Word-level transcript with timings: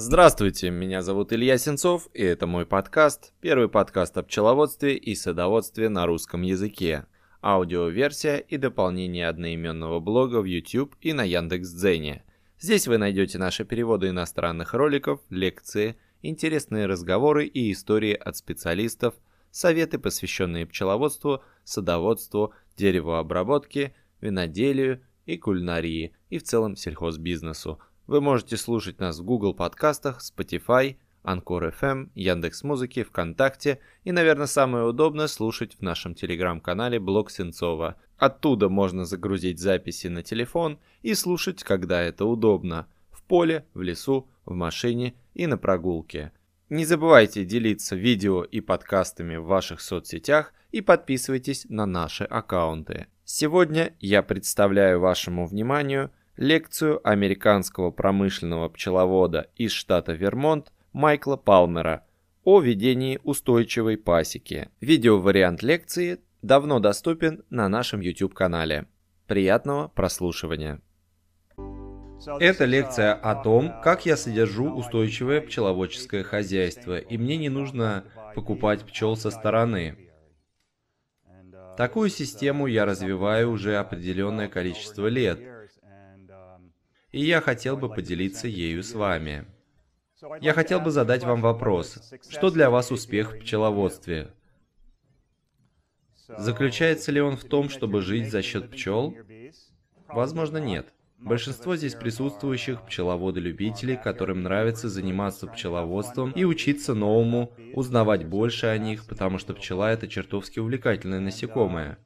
Здравствуйте, 0.00 0.70
меня 0.70 1.02
зовут 1.02 1.32
Илья 1.32 1.58
Сенцов, 1.58 2.08
и 2.14 2.22
это 2.22 2.46
мой 2.46 2.66
подкаст, 2.66 3.32
первый 3.40 3.68
подкаст 3.68 4.16
о 4.16 4.22
пчеловодстве 4.22 4.96
и 4.96 5.16
садоводстве 5.16 5.88
на 5.88 6.06
русском 6.06 6.42
языке, 6.42 7.06
аудиоверсия 7.42 8.36
и 8.36 8.58
дополнение 8.58 9.26
одноименного 9.26 9.98
блога 9.98 10.40
в 10.40 10.44
YouTube 10.44 10.94
и 11.00 11.12
на 11.12 11.24
Яндекс.Дзене. 11.24 12.22
Здесь 12.60 12.86
вы 12.86 12.98
найдете 12.98 13.38
наши 13.38 13.64
переводы 13.64 14.10
иностранных 14.10 14.72
роликов, 14.72 15.20
лекции, 15.30 15.96
интересные 16.22 16.86
разговоры 16.86 17.46
и 17.46 17.72
истории 17.72 18.14
от 18.14 18.36
специалистов, 18.36 19.16
советы, 19.50 19.98
посвященные 19.98 20.64
пчеловодству, 20.64 21.42
садоводству, 21.64 22.54
деревообработке, 22.76 23.96
виноделию 24.20 25.02
и 25.26 25.36
кулинарии, 25.36 26.14
и 26.30 26.38
в 26.38 26.44
целом 26.44 26.76
сельхозбизнесу. 26.76 27.80
Вы 28.08 28.22
можете 28.22 28.56
слушать 28.56 29.00
нас 29.00 29.18
в 29.18 29.22
Google 29.22 29.52
подкастах, 29.52 30.22
Spotify, 30.22 30.96
Anchor 31.24 31.74
FM, 31.78 32.08
Яндекс 32.14 32.64
Музыки, 32.64 33.02
ВКонтакте 33.02 33.80
и, 34.02 34.12
наверное, 34.12 34.46
самое 34.46 34.86
удобное 34.86 35.26
слушать 35.26 35.76
в 35.78 35.82
нашем 35.82 36.14
телеграм-канале 36.14 37.00
Блог 37.00 37.30
Сенцова. 37.30 37.96
Оттуда 38.16 38.70
можно 38.70 39.04
загрузить 39.04 39.58
записи 39.58 40.06
на 40.06 40.22
телефон 40.22 40.78
и 41.02 41.12
слушать, 41.12 41.62
когда 41.62 42.00
это 42.00 42.24
удобно. 42.24 42.86
В 43.10 43.22
поле, 43.24 43.66
в 43.74 43.82
лесу, 43.82 44.26
в 44.46 44.54
машине 44.54 45.12
и 45.34 45.46
на 45.46 45.58
прогулке. 45.58 46.32
Не 46.70 46.86
забывайте 46.86 47.44
делиться 47.44 47.94
видео 47.94 48.42
и 48.42 48.62
подкастами 48.62 49.36
в 49.36 49.44
ваших 49.44 49.82
соцсетях 49.82 50.54
и 50.70 50.80
подписывайтесь 50.80 51.66
на 51.68 51.84
наши 51.84 52.24
аккаунты. 52.24 53.08
Сегодня 53.26 53.94
я 54.00 54.22
представляю 54.22 54.98
вашему 54.98 55.46
вниманию 55.46 56.10
лекцию 56.38 57.00
американского 57.06 57.90
промышленного 57.90 58.68
пчеловода 58.68 59.50
из 59.56 59.72
штата 59.72 60.12
Вермонт 60.12 60.72
Майкла 60.92 61.36
Палмера 61.36 62.06
о 62.44 62.60
ведении 62.60 63.20
устойчивой 63.24 63.98
пасеки. 63.98 64.70
Видеовариант 64.80 65.62
лекции 65.62 66.20
давно 66.40 66.78
доступен 66.78 67.42
на 67.50 67.68
нашем 67.68 68.00
YouTube-канале. 68.00 68.86
Приятного 69.26 69.88
прослушивания! 69.88 70.80
Это 72.40 72.64
лекция 72.64 73.14
о 73.14 73.34
том, 73.36 73.80
как 73.82 74.06
я 74.06 74.16
содержу 74.16 74.72
устойчивое 74.72 75.40
пчеловодческое 75.40 76.22
хозяйство, 76.24 76.98
и 76.98 77.16
мне 77.16 77.36
не 77.36 77.48
нужно 77.48 78.04
покупать 78.34 78.84
пчел 78.84 79.16
со 79.16 79.30
стороны. 79.30 79.96
Такую 81.76 82.10
систему 82.10 82.66
я 82.66 82.84
развиваю 82.84 83.50
уже 83.52 83.76
определенное 83.76 84.48
количество 84.48 85.06
лет, 85.06 85.38
и 87.12 87.24
я 87.24 87.40
хотел 87.40 87.76
бы 87.76 87.88
поделиться 87.88 88.48
ею 88.48 88.82
с 88.82 88.94
вами. 88.94 89.46
Я 90.40 90.52
хотел 90.52 90.80
бы 90.80 90.90
задать 90.90 91.24
вам 91.24 91.40
вопрос. 91.40 92.12
Что 92.28 92.50
для 92.50 92.70
вас 92.70 92.90
успех 92.90 93.32
в 93.32 93.38
пчеловодстве? 93.38 94.34
Заключается 96.26 97.12
ли 97.12 97.20
он 97.20 97.36
в 97.36 97.44
том, 97.44 97.68
чтобы 97.68 98.02
жить 98.02 98.30
за 98.30 98.42
счет 98.42 98.70
пчел? 98.70 99.14
Возможно, 100.08 100.58
нет. 100.58 100.92
Большинство 101.18 101.74
здесь 101.74 101.94
присутствующих 101.94 102.82
пчеловоды-любители, 102.86 104.00
которым 104.02 104.42
нравится 104.42 104.88
заниматься 104.88 105.48
пчеловодством 105.48 106.30
и 106.30 106.44
учиться 106.44 106.94
новому, 106.94 107.52
узнавать 107.74 108.24
больше 108.24 108.66
о 108.66 108.78
них, 108.78 109.04
потому 109.06 109.38
что 109.38 109.54
пчела 109.54 109.90
это 109.90 110.06
чертовски 110.06 110.60
увлекательное 110.60 111.18
насекомое. 111.18 111.98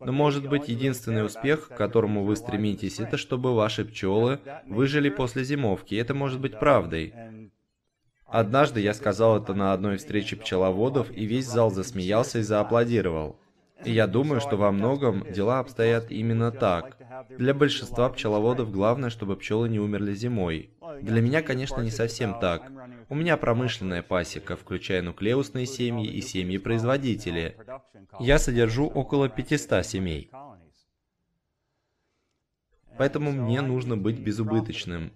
Но 0.00 0.12
может 0.12 0.48
быть 0.48 0.68
единственный 0.68 1.24
успех, 1.24 1.68
к 1.68 1.76
которому 1.76 2.24
вы 2.24 2.36
стремитесь, 2.36 2.98
это 3.00 3.16
чтобы 3.16 3.54
ваши 3.54 3.84
пчелы 3.84 4.40
выжили 4.66 5.10
после 5.10 5.44
зимовки. 5.44 5.94
Это 5.94 6.14
может 6.14 6.40
быть 6.40 6.58
правдой. 6.58 7.12
Однажды 8.26 8.80
я 8.80 8.94
сказал 8.94 9.42
это 9.42 9.54
на 9.54 9.72
одной 9.72 9.96
встрече 9.96 10.36
пчеловодов, 10.36 11.10
и 11.10 11.24
весь 11.24 11.46
зал 11.46 11.70
засмеялся 11.70 12.38
и 12.38 12.42
зааплодировал. 12.42 13.36
И 13.84 13.92
я 13.92 14.06
думаю, 14.06 14.40
что 14.40 14.56
во 14.56 14.70
многом 14.70 15.30
дела 15.32 15.58
обстоят 15.58 16.10
именно 16.10 16.52
так. 16.52 16.96
Для 17.28 17.54
большинства 17.54 18.08
пчеловодов 18.10 18.70
главное, 18.70 19.10
чтобы 19.10 19.36
пчелы 19.36 19.68
не 19.68 19.78
умерли 19.78 20.14
зимой. 20.14 20.70
Для 21.02 21.20
меня, 21.20 21.42
конечно, 21.42 21.80
не 21.80 21.90
совсем 21.90 22.38
так. 22.38 22.70
У 23.08 23.14
меня 23.14 23.36
промышленная 23.36 24.02
пасека, 24.02 24.56
включая 24.56 25.02
нуклеусные 25.02 25.66
семьи 25.66 26.06
и 26.06 26.20
семьи-производители. 26.20 27.56
Я 28.18 28.38
содержу 28.38 28.86
около 28.86 29.28
500 29.28 29.84
семей. 29.84 30.30
Поэтому 32.98 33.32
мне 33.32 33.60
нужно 33.60 33.96
быть 33.96 34.18
безубыточным. 34.18 35.12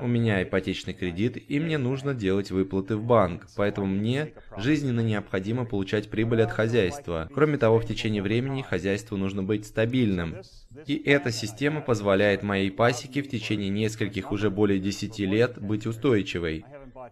У 0.00 0.06
меня 0.06 0.42
ипотечный 0.42 0.92
кредит, 0.92 1.42
и 1.48 1.60
мне 1.60 1.78
нужно 1.78 2.14
делать 2.14 2.50
выплаты 2.50 2.96
в 2.96 3.04
банк, 3.04 3.46
поэтому 3.56 3.86
мне 3.86 4.32
жизненно 4.56 5.00
необходимо 5.00 5.64
получать 5.64 6.10
прибыль 6.10 6.42
от 6.42 6.50
хозяйства. 6.50 7.28
Кроме 7.32 7.58
того, 7.58 7.78
в 7.78 7.86
течение 7.86 8.22
времени 8.22 8.62
хозяйству 8.62 9.16
нужно 9.16 9.42
быть 9.42 9.66
стабильным. 9.66 10.36
И 10.86 10.96
эта 10.96 11.30
система 11.30 11.80
позволяет 11.80 12.42
моей 12.42 12.70
пасеке 12.70 13.22
в 13.22 13.28
течение 13.28 13.68
нескольких 13.70 14.32
уже 14.32 14.50
более 14.50 14.80
10 14.80 15.18
лет 15.20 15.60
быть 15.60 15.86
устойчивой. 15.86 16.64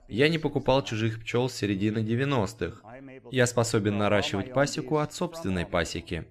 Я 0.09 0.29
не 0.29 0.39
покупал 0.39 0.83
чужих 0.83 1.21
пчел 1.21 1.49
с 1.49 1.55
середины 1.55 1.99
90-х. 1.99 2.83
Я 3.31 3.47
способен 3.47 3.99
наращивать 3.99 4.53
пасеку 4.53 4.99
от 4.99 5.13
собственной 5.13 5.67
пасеки. 5.67 6.25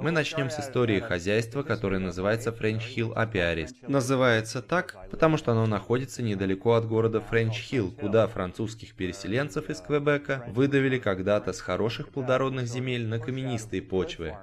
Мы 0.00 0.10
начнем 0.10 0.50
с 0.50 0.60
истории 0.60 1.00
хозяйства, 1.00 1.62
которое 1.62 1.98
называется 1.98 2.50
French 2.50 2.82
Hill 2.94 3.14
Apiaries. 3.14 3.74
Называется 3.88 4.62
так, 4.62 4.96
потому 5.10 5.36
что 5.36 5.52
оно 5.52 5.66
находится 5.66 6.22
недалеко 6.22 6.74
от 6.74 6.86
города 6.86 7.18
French 7.18 7.54
Hill, 7.70 7.94
куда 7.98 8.26
французских 8.26 8.94
переселенцев 8.94 9.70
из 9.70 9.80
Квебека 9.80 10.44
выдавили 10.48 10.98
когда-то 10.98 11.52
с 11.52 11.60
хороших 11.60 12.10
плодородных 12.10 12.66
земель 12.66 13.06
на 13.06 13.18
каменистые 13.18 13.82
почвы. 13.82 14.36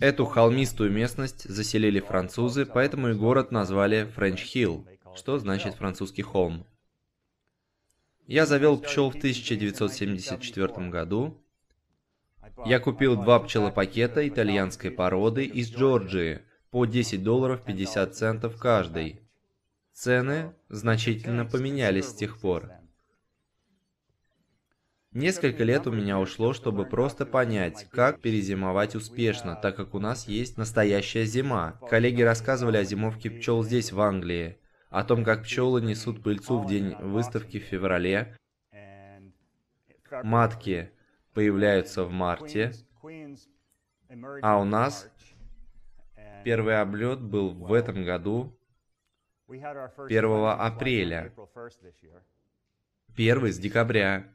Эту 0.00 0.26
холмистую 0.26 0.92
местность 0.92 1.48
заселили 1.48 2.00
французы, 2.00 2.66
поэтому 2.66 3.08
и 3.08 3.14
город 3.14 3.50
назвали 3.50 4.06
French 4.16 4.44
Hill, 4.54 4.86
что 5.16 5.38
значит 5.38 5.74
французский 5.74 6.22
холм. 6.22 6.66
Я 8.26 8.44
завел 8.44 8.78
пчел 8.78 9.10
в 9.10 9.16
1974 9.16 10.88
году, 10.90 11.40
я 12.64 12.80
купил 12.80 13.16
два 13.16 13.40
пчелопакета 13.40 14.26
итальянской 14.26 14.90
породы 14.90 15.44
из 15.44 15.70
Джорджии 15.70 16.42
по 16.70 16.84
10 16.84 17.22
долларов 17.22 17.62
50 17.64 18.14
центов 18.14 18.58
каждый. 18.58 19.20
Цены 19.92 20.52
значительно 20.68 21.44
поменялись 21.46 22.08
с 22.08 22.14
тех 22.14 22.38
пор. 22.38 22.70
Несколько 25.12 25.64
лет 25.64 25.86
у 25.86 25.92
меня 25.92 26.18
ушло, 26.18 26.52
чтобы 26.52 26.84
просто 26.84 27.24
понять, 27.24 27.86
как 27.90 28.20
перезимовать 28.20 28.94
успешно, 28.94 29.56
так 29.56 29.74
как 29.74 29.94
у 29.94 29.98
нас 29.98 30.28
есть 30.28 30.58
настоящая 30.58 31.24
зима. 31.24 31.80
Коллеги 31.88 32.20
рассказывали 32.20 32.76
о 32.76 32.84
зимовке 32.84 33.30
пчел 33.30 33.64
здесь, 33.64 33.92
в 33.92 34.00
Англии, 34.02 34.58
о 34.90 35.04
том, 35.04 35.24
как 35.24 35.44
пчелы 35.44 35.80
несут 35.80 36.22
пыльцу 36.22 36.58
в 36.58 36.66
день 36.66 36.94
выставки 37.00 37.58
в 37.58 37.62
феврале, 37.62 38.36
матки 40.22 40.90
появляются 41.36 42.02
в 42.02 42.10
марте, 42.10 42.72
а 44.40 44.58
у 44.58 44.64
нас 44.64 45.06
первый 46.44 46.80
облет 46.80 47.20
был 47.20 47.52
в 47.52 47.74
этом 47.74 48.04
году 48.04 48.58
1 49.46 49.64
апреля, 50.58 51.34
первый 53.14 53.52
с 53.52 53.58
декабря, 53.58 54.32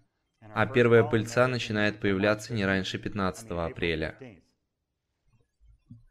а 0.53 0.67
первая 0.67 1.03
пыльца 1.03 1.47
начинает 1.47 2.00
появляться 2.00 2.53
не 2.53 2.67
раньше 2.67 3.00
15 3.00 3.50
апреля. 3.50 4.16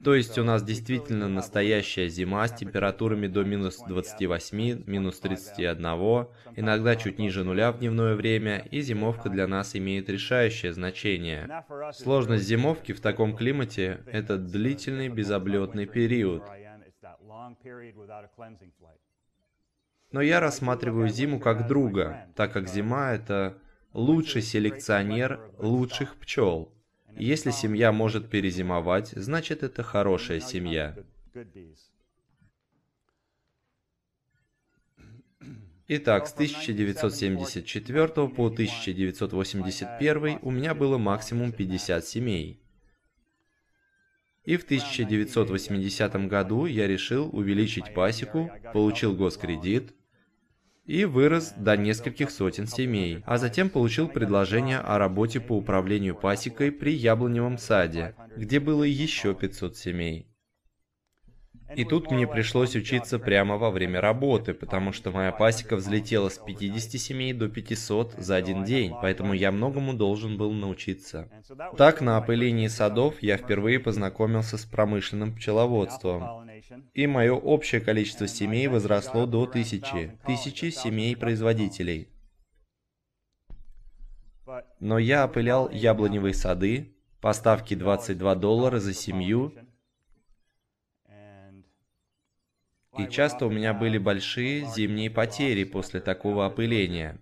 То 0.03 0.15
есть 0.15 0.38
у 0.38 0.44
нас 0.44 0.62
действительно 0.62 1.29
настоящая 1.29 2.09
зима 2.09 2.49
с 2.49 2.53
температурами 2.55 3.27
до 3.27 3.44
минус 3.44 3.82
28, 3.87 4.85
минус 4.87 5.21
31, 5.21 6.27
иногда 6.56 6.97
чуть 6.97 7.19
ниже 7.19 7.44
нуля 7.44 7.71
в 7.73 7.79
дневное 7.79 8.15
время, 8.15 8.67
и 8.71 8.81
зимовка 8.81 9.29
для 9.29 9.47
нас 9.47 9.77
имеет 9.77 10.09
решающее 10.09 10.73
значение. 10.73 11.65
Сложность 11.93 12.44
зимовки 12.44 12.93
в 12.93 13.00
таком 13.00 13.37
климате– 13.37 14.03
это 14.06 14.38
длительный 14.38 15.09
безоблетный 15.09 15.87
период. 15.87 16.44
Но 20.12 20.21
я 20.23 20.41
рассматриваю 20.41 21.09
зиму 21.09 21.38
как 21.38 21.69
друга, 21.69 22.27
так 22.35 22.53
как 22.53 22.69
зима– 22.69 23.12
это 23.12 23.59
лучший 23.93 24.43
селекционер 24.43 25.41
лучших 25.59 26.17
пчел. 26.17 26.73
Если 27.16 27.50
семья 27.50 27.92
может 27.92 28.30
перезимовать, 28.30 29.08
значит 29.10 29.62
это 29.62 29.82
хорошая 29.82 30.40
семья. 30.40 30.96
Итак, 35.92 36.28
с 36.28 36.32
1974 36.32 38.06
по 38.28 38.46
1981 38.46 40.38
у 40.40 40.50
меня 40.50 40.72
было 40.74 40.98
максимум 40.98 41.50
50 41.50 42.04
семей. 42.04 42.60
И 44.44 44.56
в 44.56 44.62
1980 44.62 46.28
году 46.28 46.66
я 46.66 46.86
решил 46.86 47.28
увеличить 47.32 47.92
пасеку, 47.92 48.50
получил 48.72 49.16
госкредит, 49.16 49.92
и 50.90 51.04
вырос 51.04 51.54
до 51.56 51.76
нескольких 51.76 52.32
сотен 52.32 52.66
семей, 52.66 53.22
а 53.25 53.38
затем 53.38 53.70
получил 53.70 54.08
предложение 54.08 54.78
о 54.78 54.98
работе 54.98 55.38
по 55.38 55.56
управлению 55.56 56.16
пасекой 56.16 56.72
при 56.72 56.92
яблоневом 56.92 57.58
саде, 57.58 58.16
где 58.37 58.58
было 58.58 58.82
еще 58.82 59.32
500 59.32 59.76
семей. 59.76 60.26
И 61.76 61.84
тут 61.84 62.11
мне 62.11 62.26
пришлось 62.26 62.75
учиться 62.75 63.19
прямо 63.19 63.56
во 63.56 63.70
время 63.70 64.00
работы, 64.00 64.55
потому 64.55 64.93
что 64.93 65.11
моя 65.11 65.32
пасека 65.32 65.76
взлетела 65.76 66.28
с 66.28 66.38
50 66.38 67.00
семей 67.00 67.32
до 67.32 67.49
500 67.49 68.14
за 68.19 68.37
один 68.37 68.64
день, 68.64 68.93
поэтому 69.00 69.34
я 69.34 69.52
многому 69.52 69.94
должен 69.94 70.37
был 70.37 70.52
научиться. 70.52 71.28
Так, 71.76 72.00
на 72.00 72.19
опылении 72.19 72.67
садов 72.67 73.22
я 73.22 73.37
впервые 73.37 73.78
познакомился 73.78 74.58
с 74.58 74.64
промышленным 74.64 75.34
пчеловодством. 75.34 76.49
И 76.94 77.06
мое 77.06 77.32
общее 77.32 77.81
количество 77.81 78.26
семей 78.28 78.67
возросло 78.69 79.26
до 79.26 79.46
тысячи, 79.46 80.19
тысячи 80.26 80.70
семей-производителей. 80.70 82.08
Но 84.81 84.99
я 84.99 85.25
опылял 85.25 85.70
яблоневые 85.70 86.34
сады, 86.34 86.94
поставки 87.20 87.75
22 87.75 88.34
доллара 88.34 88.81
за 88.81 88.94
семью, 88.94 89.52
и 92.98 93.06
часто 93.06 93.46
у 93.46 93.50
меня 93.50 93.72
были 93.72 93.98
большие 93.98 94.66
зимние 94.66 95.10
потери 95.10 95.64
после 95.64 96.00
такого 96.00 96.46
опыления. 96.46 97.20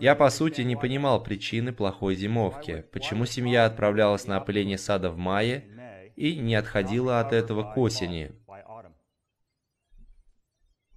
Я, 0.00 0.16
по 0.16 0.30
сути, 0.30 0.62
не 0.62 0.74
понимал 0.74 1.22
причины 1.22 1.72
плохой 1.72 2.16
зимовки, 2.16 2.84
почему 2.92 3.24
семья 3.24 3.66
отправлялась 3.66 4.26
на 4.26 4.36
опыление 4.36 4.78
сада 4.78 5.10
в 5.10 5.16
мае 5.16 6.12
и 6.16 6.36
не 6.36 6.56
отходила 6.56 7.20
от 7.20 7.32
этого 7.32 7.72
к 7.72 7.78
осени. 7.78 8.32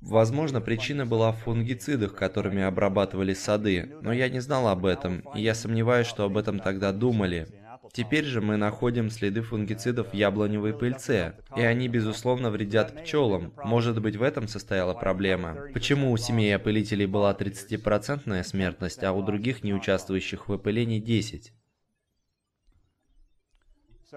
Возможно, 0.02 0.60
причина 0.60 1.06
была 1.06 1.32
в 1.32 1.38
фунгицидах, 1.38 2.14
которыми 2.14 2.62
обрабатывали 2.62 3.34
сады, 3.34 3.96
но 4.02 4.12
я 4.12 4.28
не 4.28 4.42
знал 4.42 4.68
об 4.68 4.86
этом, 4.86 5.20
и 5.34 5.42
я 5.42 5.56
сомневаюсь, 5.56 6.08
что 6.08 6.26
об 6.26 6.36
этом 6.36 6.60
тогда 6.60 6.92
думали. 6.92 7.48
Теперь 7.94 8.26
же 8.26 8.42
мы 8.42 8.58
находим 8.58 9.12
следы 9.12 9.44
фунгицидов 9.44 10.12
в 10.12 10.14
яблоневой 10.16 10.74
пыльце, 10.74 11.36
и 11.56 11.62
они, 11.62 11.88
безусловно, 11.88 12.50
вредят 12.50 13.00
пчелам. 13.00 13.54
Может 13.64 14.02
быть, 14.02 14.16
в 14.16 14.24
этом 14.24 14.48
состояла 14.48 14.96
проблема. 14.96 15.68
Почему 15.76 16.12
у 16.12 16.18
семей 16.18 16.56
опылителей 16.56 17.06
была 17.06 17.36
30% 17.36 18.44
смертность, 18.44 19.04
а 19.04 19.14
у 19.14 19.22
других, 19.22 19.64
не 19.64 19.76
участвующих 19.76 20.48
в 20.48 20.54
опылении, 20.54 21.00
10%? 21.00 21.52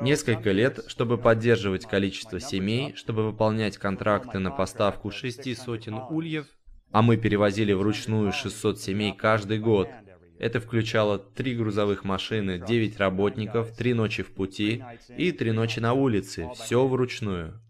Несколько 0.01 0.53
лет, 0.53 0.81
чтобы 0.87 1.19
поддерживать 1.19 1.85
количество 1.85 2.41
семей, 2.41 2.95
чтобы 2.95 3.25
выполнять 3.25 3.77
контракты 3.77 4.39
на 4.39 4.51
поставку 4.51 5.11
шести 5.11 5.55
сотен 5.55 6.01
ульев, 6.11 6.47
а 6.93 7.03
мы 7.03 7.19
перевозили 7.19 7.75
вручную 7.75 8.33
600 8.33 8.81
семей 8.81 9.15
каждый 9.15 9.59
год, 9.59 9.89
это 10.39 10.61
включало 10.61 11.19
три 11.19 11.55
грузовых 11.55 12.05
машины, 12.05 12.59
9 12.59 12.99
работников, 12.99 13.77
три 13.77 13.95
ночи 13.95 14.23
в 14.23 14.33
пути 14.33 14.83
и 15.17 15.33
три 15.33 15.53
ночи 15.53 15.81
на 15.81 15.93
улице, 15.93 16.49
все 16.55 16.87
вручную. 16.87 17.61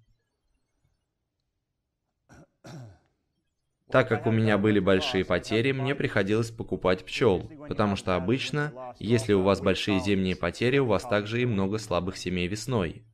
Так 3.90 4.08
как 4.08 4.26
у 4.26 4.32
меня 4.32 4.58
были 4.58 4.80
большие 4.80 5.24
потери, 5.24 5.70
мне 5.70 5.94
приходилось 5.94 6.50
покупать 6.50 7.04
пчел, 7.04 7.48
потому 7.68 7.94
что 7.94 8.16
обычно, 8.16 8.72
если 8.98 9.32
у 9.32 9.42
вас 9.42 9.60
большие 9.60 10.00
зимние 10.00 10.34
потери, 10.34 10.78
у 10.78 10.86
вас 10.86 11.04
также 11.04 11.40
и 11.42 11.46
много 11.46 11.78
слабых 11.78 12.16
семей 12.16 12.48
весной. 12.48 13.04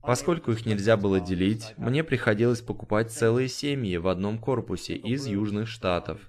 Поскольку 0.00 0.52
их 0.52 0.64
нельзя 0.64 0.96
было 0.96 1.20
делить, 1.20 1.74
мне 1.76 2.02
приходилось 2.02 2.62
покупать 2.62 3.10
целые 3.10 3.48
семьи 3.48 3.98
в 3.98 4.08
одном 4.08 4.38
корпусе 4.38 4.94
из 4.94 5.26
Южных 5.26 5.68
Штатов. 5.68 6.20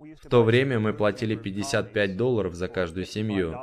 В 0.00 0.28
то 0.30 0.42
время 0.42 0.80
мы 0.80 0.94
платили 0.94 1.34
55 1.34 2.16
долларов 2.16 2.54
за 2.54 2.68
каждую 2.68 3.04
семью. 3.04 3.54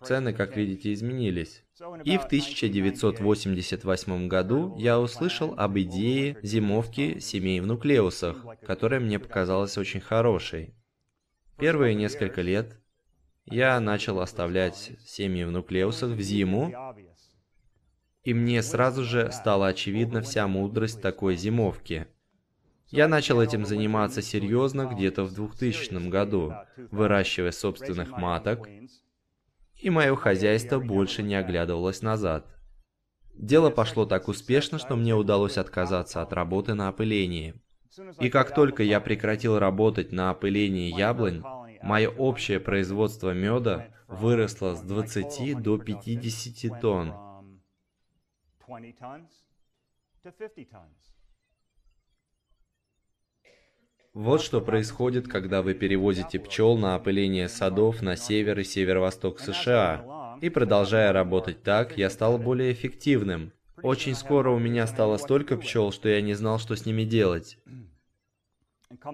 Цены, 0.00 0.32
как 0.32 0.56
видите, 0.56 0.92
изменились. 0.92 1.64
И 2.04 2.18
в 2.18 2.26
1988 2.26 4.28
году 4.28 4.76
я 4.78 5.00
услышал 5.00 5.54
об 5.58 5.76
идее 5.76 6.38
зимовки 6.42 7.18
семей 7.18 7.60
в 7.60 7.66
нуклеусах, 7.66 8.46
которая 8.64 9.00
мне 9.00 9.18
показалась 9.18 9.76
очень 9.76 10.00
хорошей. 10.00 10.76
Первые 11.58 11.96
несколько 11.96 12.42
лет 12.42 12.80
я 13.44 13.80
начал 13.80 14.20
оставлять 14.20 14.92
семьи 15.04 15.42
в 15.42 15.50
нуклеусах 15.50 16.10
в 16.10 16.20
зиму, 16.20 16.72
и 18.22 18.34
мне 18.34 18.62
сразу 18.62 19.02
же 19.02 19.32
стала 19.32 19.66
очевидна 19.66 20.22
вся 20.22 20.46
мудрость 20.46 21.02
такой 21.02 21.34
зимовки– 21.34 22.06
я 22.92 23.08
начал 23.08 23.40
этим 23.40 23.64
заниматься 23.64 24.20
серьезно 24.20 24.86
где-то 24.86 25.24
в 25.24 25.32
2000 25.32 26.08
году, 26.08 26.52
выращивая 26.90 27.50
собственных 27.50 28.10
маток, 28.10 28.68
и 29.80 29.88
мое 29.88 30.14
хозяйство 30.14 30.78
больше 30.78 31.22
не 31.22 31.34
оглядывалось 31.34 32.02
назад. 32.02 32.46
Дело 33.34 33.70
пошло 33.70 34.04
так 34.04 34.28
успешно, 34.28 34.78
что 34.78 34.94
мне 34.94 35.14
удалось 35.14 35.56
отказаться 35.56 36.20
от 36.20 36.34
работы 36.34 36.74
на 36.74 36.90
опылении. 36.90 37.54
И 38.20 38.28
как 38.28 38.54
только 38.54 38.82
я 38.82 39.00
прекратил 39.00 39.58
работать 39.58 40.12
на 40.12 40.30
опылении 40.30 40.94
яблонь, 40.94 41.42
мое 41.82 42.10
общее 42.10 42.60
производство 42.60 43.32
меда 43.32 43.88
выросло 44.06 44.74
с 44.74 44.82
20 44.82 45.62
до 45.62 45.78
50 45.78 46.80
тонн. 46.80 47.14
Вот 54.14 54.42
что 54.42 54.60
происходит, 54.60 55.26
когда 55.26 55.62
вы 55.62 55.72
перевозите 55.72 56.38
пчел 56.38 56.76
на 56.76 56.94
опыление 56.96 57.48
садов 57.48 58.02
на 58.02 58.16
север 58.16 58.58
и 58.58 58.64
северо-восток 58.64 59.40
США. 59.40 60.36
И 60.42 60.50
продолжая 60.50 61.12
работать 61.14 61.62
так, 61.62 61.96
я 61.96 62.10
стал 62.10 62.36
более 62.36 62.72
эффективным. 62.72 63.52
Очень 63.82 64.14
скоро 64.14 64.50
у 64.50 64.58
меня 64.58 64.86
стало 64.86 65.16
столько 65.16 65.56
пчел, 65.56 65.92
что 65.92 66.10
я 66.10 66.20
не 66.20 66.34
знал, 66.34 66.58
что 66.58 66.76
с 66.76 66.84
ними 66.84 67.04
делать. 67.04 67.56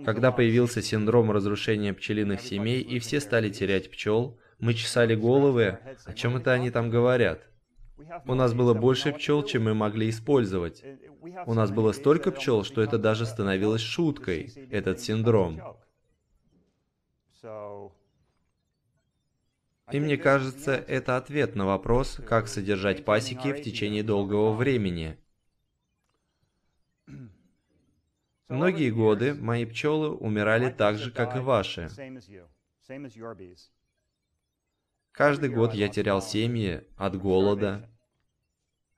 Когда 0.05 0.33
появился 0.33 0.83
синдром 0.83 1.31
разрушения 1.31 1.95
пчелиных 1.95 2.41
семей, 2.41 2.81
и 2.81 2.99
все 2.99 3.21
стали 3.21 3.51
терять 3.51 3.93
пчел, 3.93 4.37
мы 4.59 4.75
чесали 4.75 5.15
головы, 5.15 5.79
о 6.07 6.13
чем 6.13 6.37
это 6.37 6.53
они 6.53 6.73
там 6.73 6.91
говорят. 6.91 7.47
У 8.27 8.35
нас 8.35 8.53
было 8.53 8.75
больше 8.75 9.13
пчел, 9.13 9.45
чем 9.45 9.65
мы 9.65 9.75
могли 9.75 10.09
использовать. 10.11 10.83
У 11.47 11.55
нас 11.55 11.71
было 11.71 11.93
столько 11.93 12.31
пчел, 12.31 12.65
что 12.65 12.83
это 12.83 12.99
даже 12.99 13.27
становилось 13.27 13.81
шуткой, 13.81 14.53
этот 14.71 15.01
синдром. 15.01 15.61
И 19.91 20.01
мне 20.01 20.19
кажется, 20.19 20.75
это 20.75 21.17
ответ 21.17 21.57
на 21.57 21.67
вопрос, 21.67 22.21
как 22.27 22.49
содержать 22.49 23.05
пасеки 23.05 23.53
в 23.53 23.63
течение 23.63 24.03
долгого 24.03 24.53
времени. 24.53 25.19
Многие 28.49 28.91
годы 28.91 29.35
мои 29.35 29.65
пчелы 29.67 30.11
умирали 30.11 30.71
так 30.71 30.97
же, 30.99 31.11
как 31.11 31.37
и 31.37 31.41
ваши. 31.41 31.89
Каждый 35.13 35.51
год 35.51 35.75
я 35.75 35.89
терял 35.89 36.23
семьи 36.23 36.85
от 36.97 37.19
голода. 37.19 37.91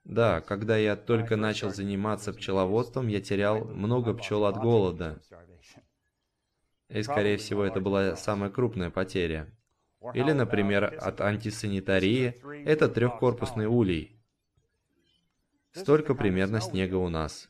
Да, 0.03 0.41
когда 0.41 0.77
я 0.77 0.95
только 0.95 1.35
начал 1.35 1.71
заниматься 1.71 2.33
пчеловодством, 2.33 3.07
я 3.07 3.21
терял 3.21 3.63
много 3.65 4.13
пчел 4.13 4.45
от 4.45 4.57
голода. 4.57 5.21
И, 6.89 7.01
скорее 7.03 7.37
всего, 7.37 7.63
это 7.63 7.79
была 7.79 8.15
самая 8.15 8.49
крупная 8.49 8.89
потеря. 8.89 9.47
Или, 10.13 10.31
например, 10.31 10.97
от 10.99 11.21
антисанитарии. 11.21 12.41
Это 12.65 12.89
трехкорпусный 12.89 13.67
улей. 13.67 14.19
Столько 15.71 16.15
примерно 16.15 16.59
снега 16.59 16.95
у 16.95 17.07
нас. 17.09 17.49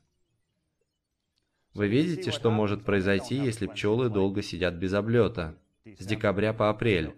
Вы 1.73 1.87
видите, 1.87 2.31
что 2.31 2.51
может 2.51 2.83
произойти, 2.83 3.35
если 3.35 3.65
пчелы 3.67 4.09
долго 4.09 4.41
сидят 4.41 4.75
без 4.75 4.93
облета? 4.93 5.57
С 5.85 6.05
декабря 6.05 6.53
по 6.53 6.69
апрель. 6.69 7.15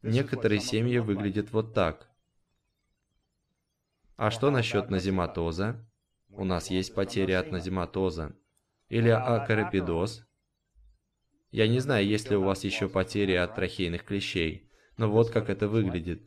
Некоторые 0.00 0.60
семьи 0.60 0.98
выглядят 0.98 1.52
вот 1.52 1.74
так. 1.74 2.11
А 4.24 4.30
что 4.30 4.52
насчет 4.52 4.88
назематоза? 4.88 5.84
У 6.28 6.44
нас 6.44 6.70
есть 6.70 6.94
потери 6.94 7.32
от 7.32 7.50
назематоза. 7.50 8.36
Или 8.88 9.08
акарапидоз. 9.08 10.24
Я 11.50 11.66
не 11.66 11.80
знаю, 11.80 12.06
есть 12.06 12.30
ли 12.30 12.36
у 12.36 12.44
вас 12.44 12.62
еще 12.62 12.88
потери 12.88 13.32
от 13.32 13.56
трахейных 13.56 14.04
клещей, 14.04 14.70
но 14.96 15.10
вот 15.10 15.30
как 15.30 15.50
это 15.50 15.66
выглядит. 15.66 16.22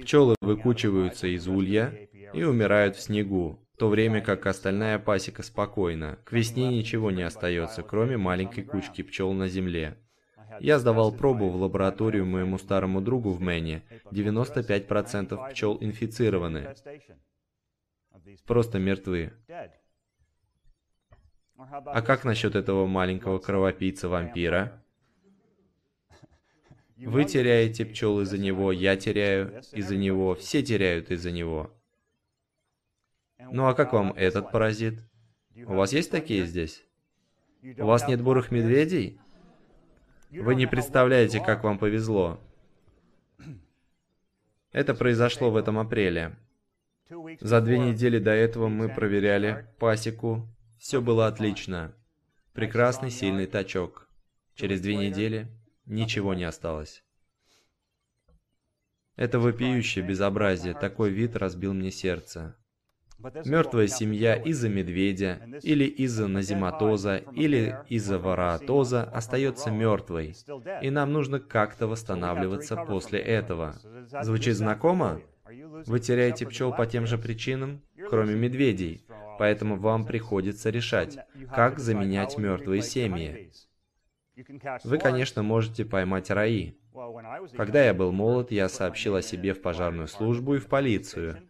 Пчелы 0.00 0.34
выкучиваются 0.40 1.26
из 1.26 1.46
улья 1.46 1.90
и 2.32 2.42
умирают 2.42 2.96
в 2.96 3.02
снегу, 3.02 3.68
в 3.74 3.76
то 3.76 3.90
время 3.90 4.22
как 4.22 4.46
остальная 4.46 4.98
пасека 4.98 5.42
спокойна. 5.42 6.18
К 6.24 6.32
весне 6.32 6.68
ничего 6.68 7.10
не 7.10 7.20
остается, 7.20 7.82
кроме 7.82 8.16
маленькой 8.16 8.64
кучки 8.64 9.02
пчел 9.02 9.34
на 9.34 9.46
земле. 9.46 9.98
Я 10.60 10.78
сдавал 10.78 11.12
пробу 11.12 11.48
в 11.48 11.56
лабораторию 11.56 12.26
моему 12.26 12.58
старому 12.58 13.00
другу 13.00 13.30
в 13.30 13.40
Мэне. 13.40 13.82
95% 14.10 15.50
пчел 15.50 15.78
инфицированы. 15.80 16.74
просто 18.46 18.78
мертвы. 18.78 19.32
А 21.56 22.02
как 22.02 22.24
насчет 22.24 22.54
этого 22.54 22.86
маленького 22.86 23.38
кровопийца-вампира? 23.38 24.82
Вы 26.96 27.24
теряете 27.24 27.86
пчел 27.86 28.20
из-за 28.20 28.36
него, 28.36 28.72
я 28.72 28.96
теряю 28.96 29.60
из-за 29.72 29.96
него, 29.96 30.34
все 30.34 30.62
теряют 30.62 31.10
из-за 31.10 31.30
него. 31.30 31.70
Ну 33.38 33.66
а 33.66 33.74
как 33.74 33.94
вам 33.94 34.12
этот 34.12 34.52
паразит? 34.52 35.00
У 35.56 35.74
вас 35.74 35.92
есть 35.92 36.10
такие 36.10 36.44
здесь? 36.44 36.84
У 37.62 37.86
вас 37.86 38.06
нет 38.06 38.22
бурых 38.22 38.50
медведей? 38.50 39.18
Вы 40.30 40.54
не 40.54 40.66
представляете, 40.66 41.40
как 41.40 41.64
вам 41.64 41.78
повезло. 41.78 42.40
Это 44.70 44.94
произошло 44.94 45.50
в 45.50 45.56
этом 45.56 45.78
апреле. 45.78 46.36
За 47.40 47.60
две 47.60 47.78
недели 47.78 48.18
до 48.20 48.30
этого 48.30 48.68
мы 48.68 48.88
проверяли 48.88 49.66
пасеку. 49.78 50.48
Все 50.78 51.00
было 51.00 51.26
отлично. 51.26 51.92
Прекрасный 52.52 53.10
сильный 53.10 53.46
тачок. 53.46 54.08
Через 54.54 54.80
две 54.80 54.94
недели 54.94 55.48
ничего 55.86 56.34
не 56.34 56.44
осталось. 56.44 57.02
Это 59.16 59.40
вопиющее 59.40 60.04
безобразие, 60.04 60.74
такой 60.74 61.10
вид 61.10 61.36
разбил 61.36 61.74
мне 61.74 61.90
сердце. 61.90 62.56
Мертвая 63.44 63.86
семья 63.86 64.34
из-за 64.34 64.68
медведя, 64.68 65.40
или 65.62 65.84
из-за 65.84 66.26
назематоза, 66.26 67.16
или 67.34 67.78
из-за 67.88 68.18
вараатоза 68.18 69.04
остается 69.04 69.70
мертвой, 69.70 70.34
и 70.82 70.90
нам 70.90 71.12
нужно 71.12 71.40
как-то 71.40 71.86
восстанавливаться 71.86 72.76
после 72.76 73.18
этого. 73.18 73.74
Звучит 74.22 74.56
знакомо? 74.56 75.20
Вы 75.86 76.00
теряете 76.00 76.46
пчел 76.46 76.72
по 76.72 76.86
тем 76.86 77.06
же 77.06 77.18
причинам, 77.18 77.82
кроме 78.08 78.34
медведей, 78.34 79.04
поэтому 79.38 79.76
вам 79.76 80.06
приходится 80.06 80.70
решать, 80.70 81.18
как 81.54 81.78
заменять 81.78 82.38
мертвые 82.38 82.82
семьи. 82.82 83.50
Вы, 84.84 84.98
конечно, 84.98 85.42
можете 85.42 85.84
поймать 85.84 86.30
раи. 86.30 86.76
Когда 87.56 87.84
я 87.84 87.94
был 87.94 88.12
молод, 88.12 88.50
я 88.50 88.68
сообщил 88.68 89.14
о 89.14 89.22
себе 89.22 89.54
в 89.54 89.62
пожарную 89.62 90.08
службу 90.08 90.54
и 90.54 90.58
в 90.58 90.66
полицию. 90.66 91.49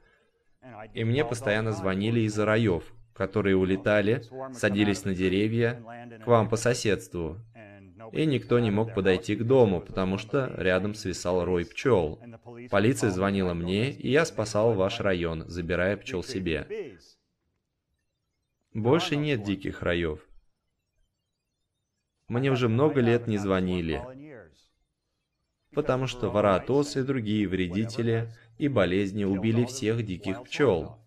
И 0.95 1.05
мне 1.05 1.25
постоянно 1.25 1.73
звонили 1.73 2.21
из-за 2.21 2.45
раев, 2.45 2.85
которые 3.15 3.57
улетали, 3.57 4.23
садились 4.53 5.05
на 5.05 5.15
деревья, 5.15 5.83
к 6.25 6.27
вам 6.27 6.49
по 6.49 6.57
соседству. 6.57 7.39
И 8.13 8.27
никто 8.27 8.59
не 8.59 8.71
мог 8.71 8.95
подойти 8.95 9.37
к 9.37 9.45
дому, 9.45 9.81
потому 9.81 10.19
что 10.19 10.53
рядом 10.57 10.95
свисал 10.95 11.45
рой 11.45 11.65
пчел. 11.65 12.21
Полиция 12.71 13.11
звонила 13.11 13.55
мне, 13.55 13.93
и 13.93 14.11
я 14.11 14.25
спасал 14.25 14.75
ваш 14.75 15.01
район, 15.01 15.49
забирая 15.49 15.97
пчел 15.97 16.23
себе. 16.23 16.67
Больше 18.73 19.17
нет 19.17 19.43
диких 19.43 19.83
раев. 19.83 20.27
Мне 22.29 22.51
уже 22.51 22.69
много 22.69 23.01
лет 23.01 23.27
не 23.27 23.39
звонили, 23.39 24.03
потому 25.75 26.07
что 26.07 26.31
воротос 26.31 26.97
и 26.97 27.03
другие 27.03 27.49
вредители 27.49 28.33
и 28.61 28.69
болезни 28.69 29.25
убили 29.25 29.65
всех 29.65 30.05
диких 30.05 30.45
пчел. 30.45 30.99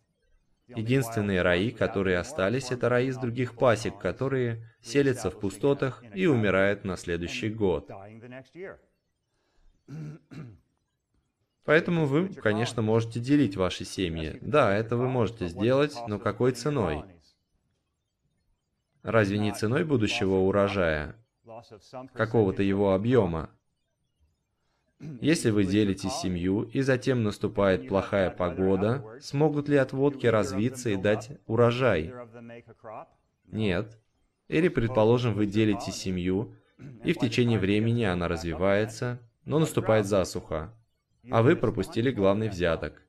Единственные 0.68 1.44
раи, 1.44 1.70
которые 1.70 2.18
остались, 2.18 2.72
это 2.72 2.90
раи 2.90 3.08
из 3.08 3.18
других 3.18 3.56
пасек, 3.56 4.00
которые 4.00 4.68
селятся 4.82 5.30
в 5.30 5.40
пустотах 5.40 6.04
и 6.16 6.26
умирают 6.26 6.84
на 6.84 6.98
следующий 6.98 7.50
год. 7.50 7.92
Поэтому 11.64 12.08
вы, 12.08 12.30
конечно, 12.30 12.82
можете 12.82 13.20
делить 13.20 13.56
ваши 13.56 13.86
семьи. 13.86 14.40
Да, 14.42 14.76
это 14.76 14.98
вы 14.98 15.08
можете 15.08 15.48
сделать, 15.48 15.96
но 16.08 16.18
какой 16.18 16.54
ценой? 16.54 17.04
Разве 19.04 19.38
не 19.38 19.54
ценой 19.54 19.84
будущего 19.84 20.38
урожая? 20.38 21.16
Какого-то 22.14 22.64
его 22.64 22.94
объема? 22.94 23.52
Если 25.00 25.50
вы 25.50 25.66
делите 25.66 26.10
семью, 26.10 26.64
и 26.64 26.82
затем 26.82 27.24
наступает 27.24 27.88
плохая 27.88 28.30
погода, 28.30 29.04
смогут 29.20 29.68
ли 29.68 29.76
отводки 29.78 30.28
развиться 30.28 30.90
и 30.90 30.96
дать 30.96 31.32
урожай? 31.46 32.14
Нет. 33.48 34.00
Или, 34.48 34.68
предположим, 34.70 35.34
вы 35.34 35.46
делите 35.46 35.92
семью, 35.92 36.56
и 37.04 37.14
в 37.14 37.18
течение 37.18 37.60
времени 37.60 38.04
она 38.04 38.28
развивается, 38.28 39.20
но 39.46 39.60
наступает 39.60 40.06
засуха, 40.06 40.74
а 41.30 41.42
вы 41.42 41.56
пропустили 41.56 42.12
главный 42.12 42.50
взяток. 42.50 43.02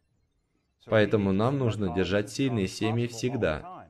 Поэтому 0.87 1.33
нам 1.33 1.59
нужно 1.59 1.95
держать 1.95 2.31
сильные 2.31 2.69
семьи 2.69 3.07
всегда. 3.07 3.89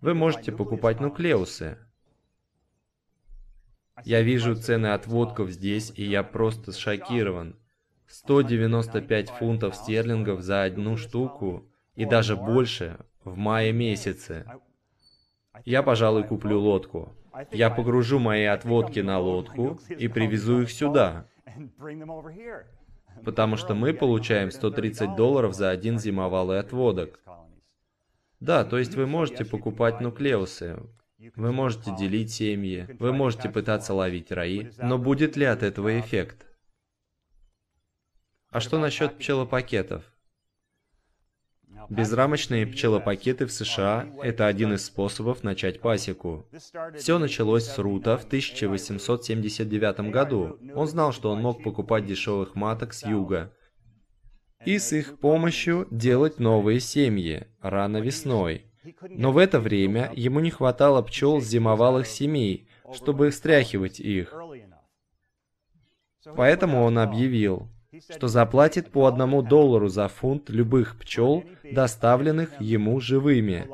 Вы 0.00 0.14
можете 0.14 0.52
покупать 0.52 1.00
нуклеусы, 1.00 1.78
я 4.02 4.22
вижу 4.22 4.56
цены 4.56 4.88
отводков 4.88 5.50
здесь, 5.50 5.92
и 5.94 6.04
я 6.04 6.22
просто 6.22 6.72
шокирован. 6.72 7.56
195 8.08 9.30
фунтов 9.30 9.76
стерлингов 9.76 10.40
за 10.42 10.64
одну 10.64 10.96
штуку, 10.96 11.68
и 11.94 12.04
даже 12.04 12.36
больше, 12.36 12.98
в 13.24 13.36
мае 13.36 13.72
месяце. 13.72 14.46
Я, 15.64 15.82
пожалуй, 15.82 16.24
куплю 16.24 16.60
лодку. 16.60 17.16
Я 17.50 17.70
погружу 17.70 18.18
мои 18.18 18.44
отводки 18.44 19.00
на 19.00 19.18
лодку 19.18 19.80
и 19.88 20.08
привезу 20.08 20.62
их 20.62 20.70
сюда. 20.70 21.26
Потому 23.24 23.56
что 23.56 23.74
мы 23.74 23.94
получаем 23.94 24.50
130 24.50 25.16
долларов 25.16 25.54
за 25.54 25.70
один 25.70 25.98
зимовалый 25.98 26.58
отводок. 26.58 27.20
Да, 28.40 28.64
то 28.64 28.78
есть 28.78 28.94
вы 28.94 29.06
можете 29.06 29.44
покупать 29.44 30.00
нуклеусы, 30.00 30.78
вы 31.18 31.52
можете 31.52 31.94
делить 31.96 32.32
семьи, 32.32 32.86
вы 32.98 33.12
можете 33.12 33.48
пытаться 33.48 33.94
ловить 33.94 34.32
раи, 34.32 34.70
но 34.78 34.98
будет 34.98 35.36
ли 35.36 35.44
от 35.44 35.62
этого 35.62 36.00
эффект? 36.00 36.46
А 38.50 38.60
что 38.60 38.78
насчет 38.78 39.18
пчелопакетов? 39.18 40.04
Безрамочные 41.90 42.66
пчелопакеты 42.66 43.46
в 43.46 43.52
США– 43.52 44.08
это 44.22 44.46
один 44.46 44.74
из 44.74 44.86
способов 44.86 45.42
начать 45.42 45.80
пасеку. 45.80 46.48
Все 46.96 47.18
началось 47.18 47.64
с 47.64 47.78
Рута 47.78 48.16
в 48.16 48.24
1879 48.24 50.10
году. 50.10 50.58
Он 50.74 50.86
знал, 50.86 51.12
что 51.12 51.30
он 51.30 51.42
мог 51.42 51.62
покупать 51.62 52.06
дешевых 52.06 52.54
маток 52.54 52.94
с 52.94 53.04
юга, 53.04 53.52
и 54.64 54.78
с 54.78 54.92
их 54.92 55.18
помощью 55.18 55.86
делать 55.90 56.38
новые 56.38 56.80
семьи. 56.80 57.48
Рано 57.60 57.98
весной. 57.98 58.70
Но 59.02 59.32
в 59.32 59.38
это 59.38 59.60
время 59.60 60.12
ему 60.14 60.40
не 60.40 60.50
хватало 60.50 61.02
пчел 61.02 61.40
зимовалых 61.40 62.06
семей, 62.06 62.68
чтобы 62.92 63.32
стряхивать 63.32 64.00
их. 64.00 64.34
Поэтому 66.36 66.82
он 66.82 66.98
объявил, 66.98 67.68
что 68.10 68.28
заплатит 68.28 68.90
по 68.90 69.06
одному 69.06 69.42
доллару 69.42 69.88
за 69.88 70.08
фунт 70.08 70.50
любых 70.50 70.98
пчел, 70.98 71.44
доставленных 71.62 72.60
ему 72.60 73.00
живыми. 73.00 73.68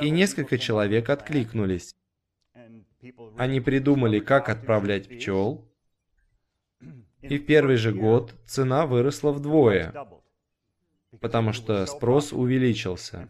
И 0.00 0.10
несколько 0.10 0.58
человек 0.58 1.10
откликнулись. 1.10 1.94
Они 3.36 3.60
придумали, 3.60 4.20
как 4.20 4.48
отправлять 4.48 5.08
пчел, 5.08 5.68
и 7.20 7.38
в 7.38 7.46
первый 7.46 7.76
же 7.76 7.92
год 7.92 8.34
цена 8.46 8.86
выросла 8.86 9.32
вдвое 9.32 9.92
потому 11.20 11.52
что 11.52 11.86
спрос 11.86 12.32
увеличился. 12.32 13.28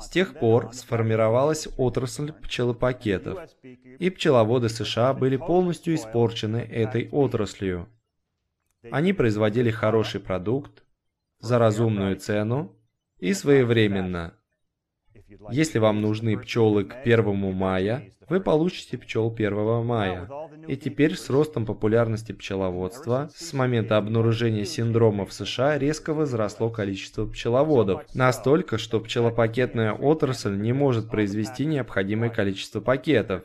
С 0.00 0.08
тех 0.08 0.38
пор 0.38 0.72
сформировалась 0.72 1.68
отрасль 1.76 2.32
пчелопакетов, 2.32 3.48
и 3.62 4.10
пчеловоды 4.10 4.68
США 4.68 5.14
были 5.14 5.36
полностью 5.36 5.94
испорчены 5.94 6.58
этой 6.58 7.08
отраслью. 7.10 7.88
Они 8.90 9.12
производили 9.12 9.70
хороший 9.70 10.20
продукт 10.20 10.84
за 11.38 11.58
разумную 11.58 12.16
цену 12.16 12.76
и 13.18 13.32
своевременно. 13.32 14.34
Если 15.50 15.78
вам 15.78 16.00
нужны 16.00 16.38
пчелы 16.38 16.84
к 16.84 16.94
1 17.02 17.54
мая, 17.54 18.10
вы 18.28 18.40
получите 18.40 18.98
пчел 18.98 19.32
1 19.34 19.84
мая. 19.84 20.28
И 20.66 20.76
теперь 20.76 21.16
с 21.16 21.28
ростом 21.30 21.66
популярности 21.66 22.32
пчеловодства, 22.32 23.30
с 23.34 23.52
момента 23.52 23.96
обнаружения 23.96 24.64
синдрома 24.64 25.26
в 25.26 25.32
США 25.32 25.78
резко 25.78 26.14
возросло 26.14 26.70
количество 26.70 27.26
пчеловодов. 27.26 28.02
Настолько, 28.14 28.78
что 28.78 29.00
пчелопакетная 29.00 29.92
отрасль 29.92 30.56
не 30.56 30.72
может 30.72 31.10
произвести 31.10 31.66
необходимое 31.66 32.30
количество 32.30 32.80
пакетов. 32.80 33.44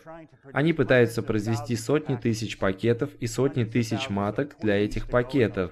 Они 0.53 0.73
пытаются 0.73 1.21
произвести 1.21 1.75
сотни 1.75 2.15
тысяч 2.15 2.57
пакетов 2.57 3.09
и 3.19 3.27
сотни 3.27 3.63
тысяч 3.63 4.09
маток 4.09 4.55
для 4.61 4.75
этих 4.77 5.07
пакетов. 5.07 5.71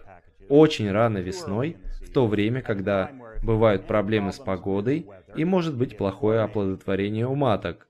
Очень 0.49 0.91
рано 0.91 1.17
весной, 1.17 1.77
в 2.01 2.11
то 2.11 2.27
время, 2.27 2.61
когда 2.61 3.11
бывают 3.43 3.85
проблемы 3.85 4.31
с 4.31 4.39
погодой 4.39 5.07
и 5.35 5.45
может 5.45 5.75
быть 5.75 5.97
плохое 5.97 6.41
оплодотворение 6.41 7.27
у 7.27 7.35
маток. 7.35 7.86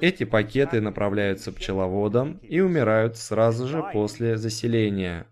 Эти 0.00 0.24
пакеты 0.24 0.80
направляются 0.80 1.52
пчеловодам 1.52 2.38
и 2.38 2.60
умирают 2.60 3.16
сразу 3.16 3.66
же 3.66 3.84
после 3.92 4.36
заселения. 4.36 5.26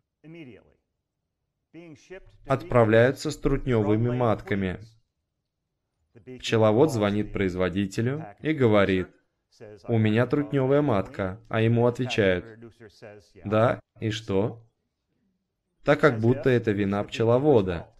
отправляются 2.46 3.30
с 3.30 3.36
трутневыми 3.36 4.10
матками. 4.10 4.78
Пчеловод 6.38 6.92
звонит 6.92 7.32
производителю 7.32 8.24
и 8.40 8.52
говорит, 8.52 9.08
«У 9.88 9.98
меня 9.98 10.26
трутневая 10.26 10.82
матка», 10.82 11.40
а 11.48 11.60
ему 11.60 11.86
отвечают, 11.86 12.44
«Да, 13.44 13.80
и 14.00 14.10
что?» 14.10 14.64
Так 15.84 16.00
как 16.00 16.18
будто 16.18 16.48
это 16.48 16.72
вина 16.72 17.04
пчеловода. 17.04 17.93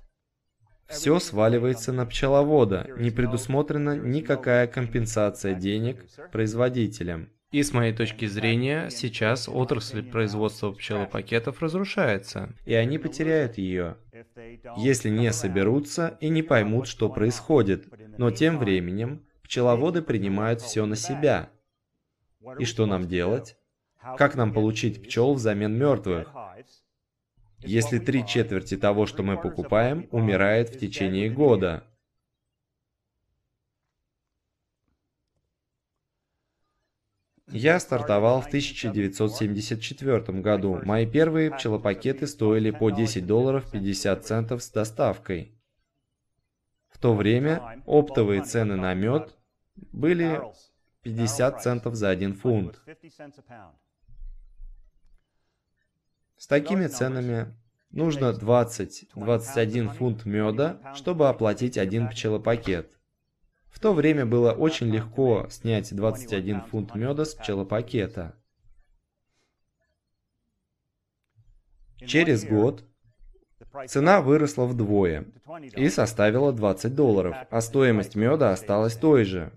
Все 0.89 1.19
сваливается 1.19 1.93
на 1.93 2.07
пчеловода, 2.07 2.87
не 2.99 3.11
предусмотрена 3.11 3.97
никакая 3.97 4.67
компенсация 4.67 5.55
денег 5.55 6.05
производителям. 6.31 7.31
И 7.55 7.63
с 7.63 7.73
моей 7.73 7.93
точки 7.93 8.27
зрения, 8.27 8.91
сейчас 8.91 9.49
отрасль 9.49 10.03
производства 10.03 10.73
пчелопакетов 10.73 11.63
разрушается. 11.63 12.53
И 12.65 12.75
они 12.75 12.99
потеряют 12.99 13.59
ее, 13.59 13.97
если 14.77 15.09
не 15.09 15.33
соберутся 15.33 16.19
и 16.21 16.31
не 16.31 16.43
поймут, 16.43 16.89
что 16.89 17.09
происходит. 17.09 17.87
Но 18.19 18.33
тем 18.33 18.59
временем 18.59 19.25
пчеловоды 19.45 20.03
принимают 20.03 20.63
все 20.63 20.85
на 20.85 20.97
себя. 20.97 21.51
И 22.59 22.65
что 22.65 22.87
нам 22.87 23.07
делать? 23.07 23.57
Как 24.19 24.35
нам 24.35 24.53
получить 24.53 25.05
пчел 25.05 25.33
взамен 25.35 25.79
мертвых? 25.79 26.29
Если 27.67 27.99
три 27.99 28.27
четверти 28.27 28.77
того, 28.77 29.07
что 29.07 29.23
мы 29.23 29.41
покупаем, 29.41 30.07
умирает 30.11 30.69
в 30.71 30.79
течение 30.79 31.31
года. 31.31 31.85
Я 37.49 37.79
стартовал 37.79 38.41
в 38.41 38.47
1974 38.47 40.41
году. 40.41 40.81
Мои 40.85 41.07
первые 41.07 41.51
пчелопакеты 41.53 42.27
стоили 42.27 42.71
по 42.71 42.91
10 42.91 43.27
долларов 43.27 43.71
50 43.71 44.27
центов 44.27 44.63
с 44.63 44.71
доставкой. 44.71 45.53
В 46.89 46.99
то 46.99 47.15
время 47.15 47.83
оптовые 47.87 48.43
цены 48.43 48.77
на 48.77 48.95
мед 48.95 49.37
были 49.77 50.41
50 51.03 51.63
центов 51.63 51.95
за 51.95 52.09
один 52.11 52.35
фунт. 52.35 52.83
С 56.45 56.47
такими 56.47 56.89
ценами 56.89 57.55
нужно 57.91 58.27
20-21 58.27 59.95
фунт 59.95 60.27
меда, 60.27 60.79
чтобы 60.95 61.31
оплатить 61.31 61.79
один 61.79 62.11
пчелопакет. 62.11 62.91
В 63.71 63.81
то 63.81 63.95
время 63.95 64.27
было 64.27 64.53
очень 64.53 64.91
легко 64.91 65.47
снять 65.49 65.97
21 65.97 66.61
фунт 66.65 66.95
меда 66.95 67.25
с 67.25 67.35
пчелопакета. 67.35 68.37
Через 72.07 72.45
год 72.45 72.85
цена 73.87 74.21
выросла 74.21 74.67
вдвое 74.67 75.25
и 75.75 75.89
составила 75.89 76.53
20 76.53 76.95
долларов, 76.95 77.37
а 77.51 77.63
стоимость 77.63 78.17
меда 78.17 78.53
осталась 78.53 78.99
той 78.99 79.25
же. 79.25 79.51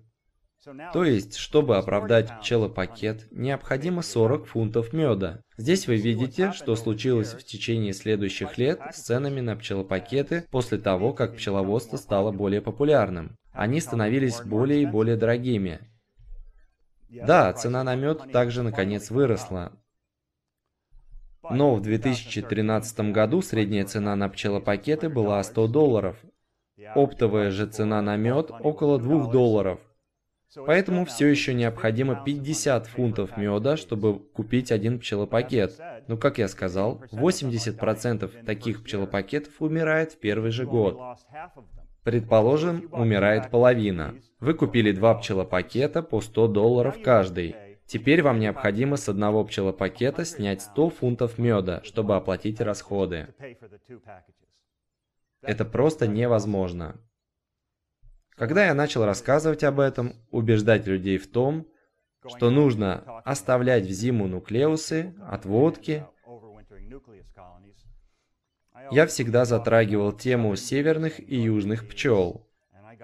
То 0.93 1.03
есть, 1.03 1.36
чтобы 1.36 1.77
оправдать 1.77 2.39
пчелопакет, 2.39 3.27
необходимо 3.31 4.01
40 4.01 4.45
фунтов 4.47 4.93
меда. 4.93 5.41
Здесь 5.57 5.88
вы 5.88 5.97
видите, 5.97 6.51
что 6.51 6.75
случилось 6.75 7.33
в 7.33 7.43
течение 7.43 7.93
следующих 7.93 8.57
лет 8.57 8.81
с 8.91 9.03
ценами 9.03 9.39
на 9.39 9.55
пчелопакеты 9.55 10.45
после 10.51 10.77
того, 10.77 11.13
как 11.13 11.36
пчеловодство 11.36 11.97
стало 11.97 12.31
более 12.31 12.62
популярным. 12.62 13.38
Они 13.51 13.79
становились 13.79 14.41
более 14.41 14.83
и 14.83 14.86
более 14.86 15.15
дорогими. 15.15 15.79
Да, 17.09 17.53
цена 17.53 17.83
на 17.83 17.95
мед 17.95 18.31
также 18.31 18.63
наконец 18.63 19.09
выросла. 19.09 19.71
Но 21.50 21.75
в 21.75 21.81
2013 21.81 23.12
году 23.12 23.41
средняя 23.41 23.86
цена 23.86 24.15
на 24.15 24.27
пчелопакеты 24.27 25.10
была 25.10 25.41
100 25.41 25.67
долларов. 25.67 26.17
Оптовая 26.93 27.51
же 27.51 27.67
цена 27.67 28.01
на 28.01 28.17
мед 28.17 28.51
около 28.51 28.99
2 28.99 29.32
долларов. 29.32 29.80
Поэтому 30.55 31.05
все 31.05 31.27
еще 31.27 31.53
необходимо 31.53 32.23
50 32.23 32.88
фунтов 32.88 33.38
меда, 33.38 33.77
чтобы 33.77 34.19
купить 34.19 34.71
один 34.71 34.99
пчелопакет. 34.99 35.79
Но, 36.07 36.17
как 36.17 36.38
я 36.38 36.47
сказал, 36.47 37.03
80% 37.12 38.45
таких 38.45 38.83
пчелопакетов 38.83 39.62
умирает 39.62 40.13
в 40.13 40.19
первый 40.19 40.51
же 40.51 40.65
год. 40.65 40.97
Предположим, 42.03 42.88
умирает 42.91 43.51
половина. 43.51 44.15
Вы 44.39 44.53
купили 44.53 44.93
два 44.93 45.15
пчелопакета 45.15 46.01
по 46.01 46.21
100 46.21 46.47
долларов 46.47 47.01
каждый. 47.03 47.55
Теперь 47.86 48.21
вам 48.21 48.39
необходимо 48.39 48.97
с 48.97 49.10
одного 49.10 49.43
пчелопакета 49.45 50.25
снять 50.25 50.62
100 50.62 50.89
фунтов 50.89 51.38
меда, 51.38 51.81
чтобы 51.83 52.15
оплатить 52.15 52.62
расходы. 52.62 53.33
Это 55.41 55.65
просто 55.65 56.07
невозможно. 56.07 56.99
Когда 58.38 58.67
я 58.67 58.76
начал 58.76 59.04
рассказывать 59.04 59.63
об 59.63 59.80
этом, 59.80 60.13
убеждать 60.30 60.86
людей 60.86 61.17
в 61.17 61.28
том, 61.28 61.67
что 62.28 62.52
нужно 62.52 63.21
оставлять 63.26 63.86
в 63.86 63.89
зиму 63.89 64.28
нуклеусы, 64.28 65.15
отводки, 65.28 66.06
я 68.91 69.08
всегда 69.08 69.45
затрагивал 69.45 70.12
тему 70.12 70.56
северных 70.56 71.19
и 71.19 71.36
южных 71.36 71.89
пчел 71.89 72.47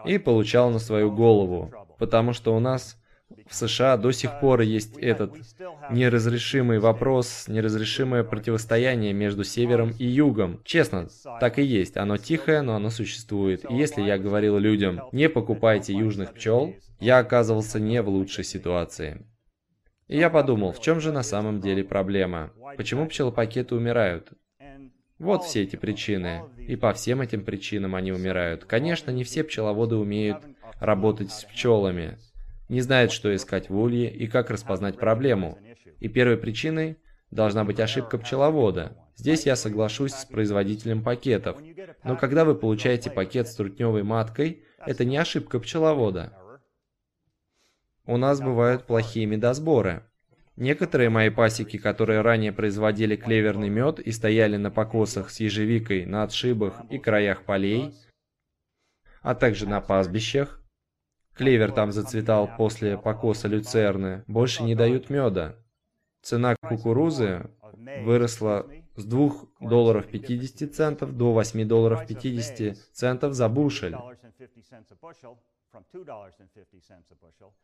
и 0.06 0.20
получал 0.20 0.70
на 0.70 0.78
свою 0.78 1.12
голову, 1.12 1.74
потому 1.98 2.34
что 2.34 2.56
у 2.56 2.60
нас 2.60 2.96
в 3.48 3.56
США 3.56 3.98
до 3.98 4.12
сих 4.12 4.40
пор 4.40 4.62
есть 4.62 4.98
этот 4.98 5.34
неразрешимый 5.90 6.80
вопрос, 6.80 7.46
неразрешимое 7.48 8.24
противостояние 8.24 9.14
между 9.14 9.44
севером 9.44 9.92
и 9.98 10.06
югом. 10.06 10.62
Честно, 10.64 11.08
так 11.40 11.60
и 11.60 11.64
есть. 11.64 11.98
Оно 11.98 12.18
тихое, 12.18 12.62
но 12.62 12.76
оно 12.76 12.90
существует. 12.90 13.70
И 13.70 13.76
если 13.76 14.02
я 14.02 14.18
говорил 14.18 14.58
людям, 14.58 15.02
не 15.12 15.30
покупайте 15.30 15.94
южных 15.94 16.34
пчел, 16.34 16.74
я 17.00 17.20
оказывался 17.20 17.80
не 17.80 18.02
в 18.02 18.10
лучшей 18.10 18.44
ситуации. 18.44 19.26
И 20.08 20.18
я 20.18 20.30
подумал, 20.30 20.74
в 20.74 20.82
чем 20.82 21.00
же 21.00 21.12
на 21.12 21.24
самом 21.24 21.60
деле 21.60 21.84
проблема? 21.84 22.52
Почему 22.78 23.08
пчелопакеты 23.08 23.76
умирают? 23.76 24.32
Вот 25.18 25.44
все 25.44 25.64
эти 25.64 25.76
причины. 25.76 26.44
И 26.58 26.76
по 26.76 26.94
всем 26.94 27.22
этим 27.22 27.46
причинам 27.46 27.96
они 27.96 28.12
умирают. 28.12 28.66
Конечно, 28.66 29.12
не 29.12 29.24
все 29.24 29.44
пчеловоды 29.44 29.96
умеют 29.96 30.38
работать 30.80 31.32
с 31.32 31.46
пчелами 31.46 32.18
не 32.74 32.82
знает, 32.82 33.12
что 33.12 33.34
искать 33.34 33.70
в 33.70 33.78
улье 33.78 34.12
и 34.12 34.28
как 34.28 34.50
распознать 34.50 34.98
проблему. 34.98 35.60
И 36.00 36.10
первой 36.10 36.38
причиной 36.38 36.98
должна 37.30 37.64
быть 37.64 37.80
ошибка 37.80 38.18
пчеловода. 38.18 38.98
Здесь 39.16 39.46
я 39.46 39.56
соглашусь 39.56 40.14
с 40.14 40.26
производителем 40.26 41.04
пакетов. 41.04 41.58
Но 42.04 42.18
когда 42.18 42.44
вы 42.44 42.56
получаете 42.56 43.12
пакет 43.12 43.48
с 43.48 43.56
трутневой 43.56 44.02
маткой, 44.02 44.64
это 44.80 45.06
не 45.06 45.18
ошибка 45.18 45.60
пчеловода. 45.60 46.34
У 48.06 48.18
нас 48.18 48.42
бывают 48.42 48.86
плохие 48.86 49.28
медосборы. 49.28 50.04
Некоторые 50.56 51.10
мои 51.10 51.30
пасеки, 51.30 51.78
которые 51.78 52.22
ранее 52.22 52.52
производили 52.52 53.16
клеверный 53.16 53.70
мед 53.70 54.00
и 54.00 54.12
стояли 54.12 54.58
на 54.58 54.72
покосах 54.72 55.30
с 55.30 55.40
ежевикой 55.40 56.06
на 56.06 56.24
отшибах 56.24 56.82
и 56.90 56.98
краях 56.98 57.44
полей, 57.44 57.94
а 59.22 59.36
также 59.36 59.68
на 59.68 59.80
пастбищах, 59.80 60.63
Клевер 61.36 61.72
там 61.72 61.92
зацветал 61.92 62.50
после 62.58 62.98
покоса 62.98 63.48
люцерны. 63.48 64.24
Больше 64.28 64.64
не 64.64 64.76
дают 64.76 65.10
меда. 65.10 65.56
Цена 66.22 66.56
кукурузы 66.56 67.50
выросла 68.04 68.68
с 68.96 69.04
2 69.04 69.32
долларов 69.60 70.08
50 70.08 70.74
центов 70.74 71.18
до 71.18 71.34
8 71.34 71.68
долларов 71.68 72.06
50 72.08 72.78
центов 72.94 73.34
за 73.34 73.50
бушель. 73.50 73.96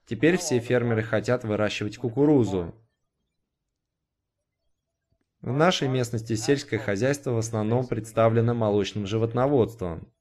Теперь 0.05 0.37
все 0.37 0.59
фермеры 0.59 1.03
хотят 1.03 1.43
выращивать 1.43 1.97
кукурузу. 1.97 2.73
В 5.41 5.53
нашей 5.53 5.87
местности 5.87 6.35
сельское 6.35 6.79
хозяйство 6.79 7.31
в 7.31 7.37
основном 7.37 7.87
представлено 7.87 8.53
молочным 8.53 9.05
животноводством. 9.05 10.11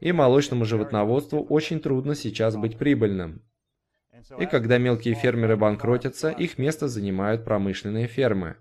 И 0.00 0.12
молочному 0.12 0.64
животноводству 0.64 1.42
очень 1.42 1.80
трудно 1.80 2.14
сейчас 2.14 2.56
быть 2.56 2.76
прибыльным. 2.76 3.42
И 4.38 4.46
когда 4.46 4.78
мелкие 4.78 5.14
фермеры 5.14 5.56
банкротятся, 5.56 6.30
их 6.30 6.58
место 6.58 6.88
занимают 6.88 7.44
промышленные 7.44 8.06
фермы. 8.06 8.56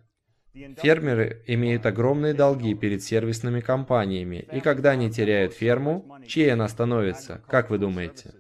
Фермеры 0.53 1.43
имеют 1.47 1.85
огромные 1.85 2.33
долги 2.33 2.73
перед 2.75 3.03
сервисными 3.03 3.59
компаниями, 3.59 4.47
и 4.53 4.61
когда 4.61 4.91
они 4.91 5.11
теряют 5.11 5.53
ферму, 5.53 6.17
чьей 6.25 6.53
она 6.53 6.69
становится, 6.69 7.43
как 7.47 7.69
вы 7.69 7.77
думаете? 7.77 8.33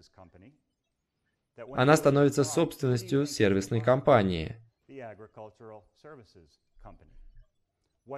Она 1.73 1.97
становится 1.97 2.43
собственностью 2.43 3.25
сервисной 3.25 3.81
компании. 3.81 4.55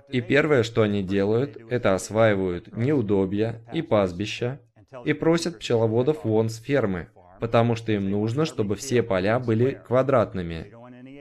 И 0.10 0.22
первое, 0.22 0.64
что 0.64 0.82
они 0.82 1.02
делают, 1.02 1.58
это 1.72 1.96
осваивают 1.96 2.76
неудобья 2.76 3.64
и 3.74 3.82
пастбища, 3.82 4.60
и 5.06 5.14
просят 5.14 5.60
пчеловодов 5.60 6.24
вон 6.24 6.50
с 6.50 6.58
фермы, 6.58 7.10
потому 7.40 7.76
что 7.76 7.92
им 7.92 8.10
нужно, 8.10 8.46
чтобы 8.46 8.76
все 8.76 9.04
поля 9.04 9.40
были 9.40 9.82
квадратными. 9.86 10.74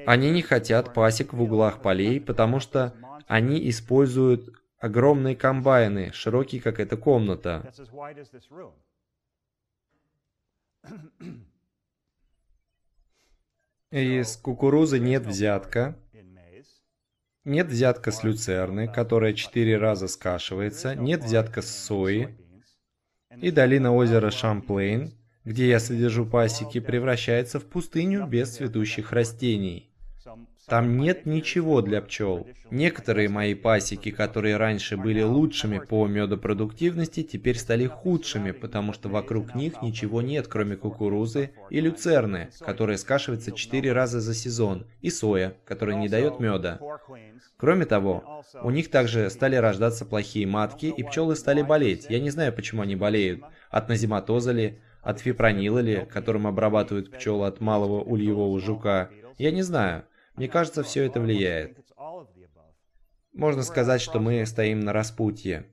Они 0.06 0.30
не 0.30 0.42
хотят 0.42 0.94
пасек 0.94 1.32
в 1.32 1.42
углах 1.42 1.82
полей, 1.82 2.20
потому 2.20 2.60
что 2.60 2.94
они 3.26 3.68
используют 3.68 4.50
огромные 4.78 5.34
комбайны, 5.34 6.12
широкие, 6.12 6.60
как 6.60 6.78
эта 6.78 6.96
комната. 6.96 7.72
Из 13.90 14.36
кукурузы 14.36 14.98
нет 14.98 15.26
взятка. 15.26 15.98
Нет 17.44 17.68
взятка 17.68 18.10
с 18.10 18.24
люцерны, 18.24 18.88
которая 18.88 19.32
четыре 19.32 19.76
раза 19.76 20.08
скашивается. 20.08 20.94
Нет 20.94 21.22
взятка 21.22 21.62
с 21.62 21.70
сои. 21.70 22.36
И 23.40 23.50
долина 23.50 23.94
озера 23.94 24.30
Шамплейн, 24.30 25.12
где 25.44 25.68
я 25.68 25.78
содержу 25.78 26.26
пасеки, 26.26 26.80
превращается 26.80 27.60
в 27.60 27.64
пустыню 27.64 28.26
без 28.26 28.56
цветущих 28.56 29.12
растений. 29.12 29.90
Там 30.68 30.98
нет 30.98 31.26
ничего 31.26 31.80
для 31.80 32.02
пчел. 32.02 32.44
Некоторые 32.72 33.28
мои 33.28 33.54
пасеки, 33.54 34.10
которые 34.10 34.56
раньше 34.56 34.96
были 34.96 35.22
лучшими 35.22 35.78
по 35.78 36.08
медопродуктивности, 36.08 37.22
теперь 37.22 37.56
стали 37.56 37.86
худшими, 37.86 38.50
потому 38.50 38.92
что 38.92 39.08
вокруг 39.08 39.54
них 39.54 39.80
ничего 39.80 40.22
нет, 40.22 40.48
кроме 40.48 40.74
кукурузы 40.74 41.50
и 41.70 41.80
люцерны, 41.80 42.50
которая 42.58 42.96
скашивается 42.96 43.52
4 43.52 43.92
раза 43.92 44.20
за 44.20 44.34
сезон, 44.34 44.86
и 45.02 45.10
соя, 45.10 45.56
которая 45.64 45.98
не 45.98 46.08
дает 46.08 46.40
меда. 46.40 46.80
Кроме 47.58 47.84
того, 47.84 48.42
у 48.64 48.70
них 48.70 48.90
также 48.90 49.30
стали 49.30 49.54
рождаться 49.54 50.04
плохие 50.04 50.48
матки, 50.48 50.86
и 50.86 51.04
пчелы 51.04 51.36
стали 51.36 51.62
болеть. 51.62 52.06
Я 52.08 52.18
не 52.18 52.30
знаю, 52.30 52.52
почему 52.52 52.82
они 52.82 52.96
болеют. 52.96 53.40
От 53.70 53.88
назематоза 53.88 54.50
ли, 54.50 54.80
от 55.00 55.20
фипронила 55.20 55.78
ли, 55.78 56.04
которым 56.12 56.48
обрабатывают 56.48 57.12
пчелы 57.12 57.46
от 57.46 57.60
малого 57.60 58.02
ульевого 58.02 58.58
жука. 58.58 59.10
Я 59.38 59.52
не 59.52 59.62
знаю. 59.62 60.02
Мне 60.36 60.48
кажется, 60.48 60.82
все 60.82 61.04
это 61.04 61.20
влияет. 61.20 61.78
Можно 63.32 63.62
сказать, 63.62 64.00
что 64.00 64.18
мы 64.18 64.44
стоим 64.46 64.80
на 64.80 64.92
распутье. 64.92 65.72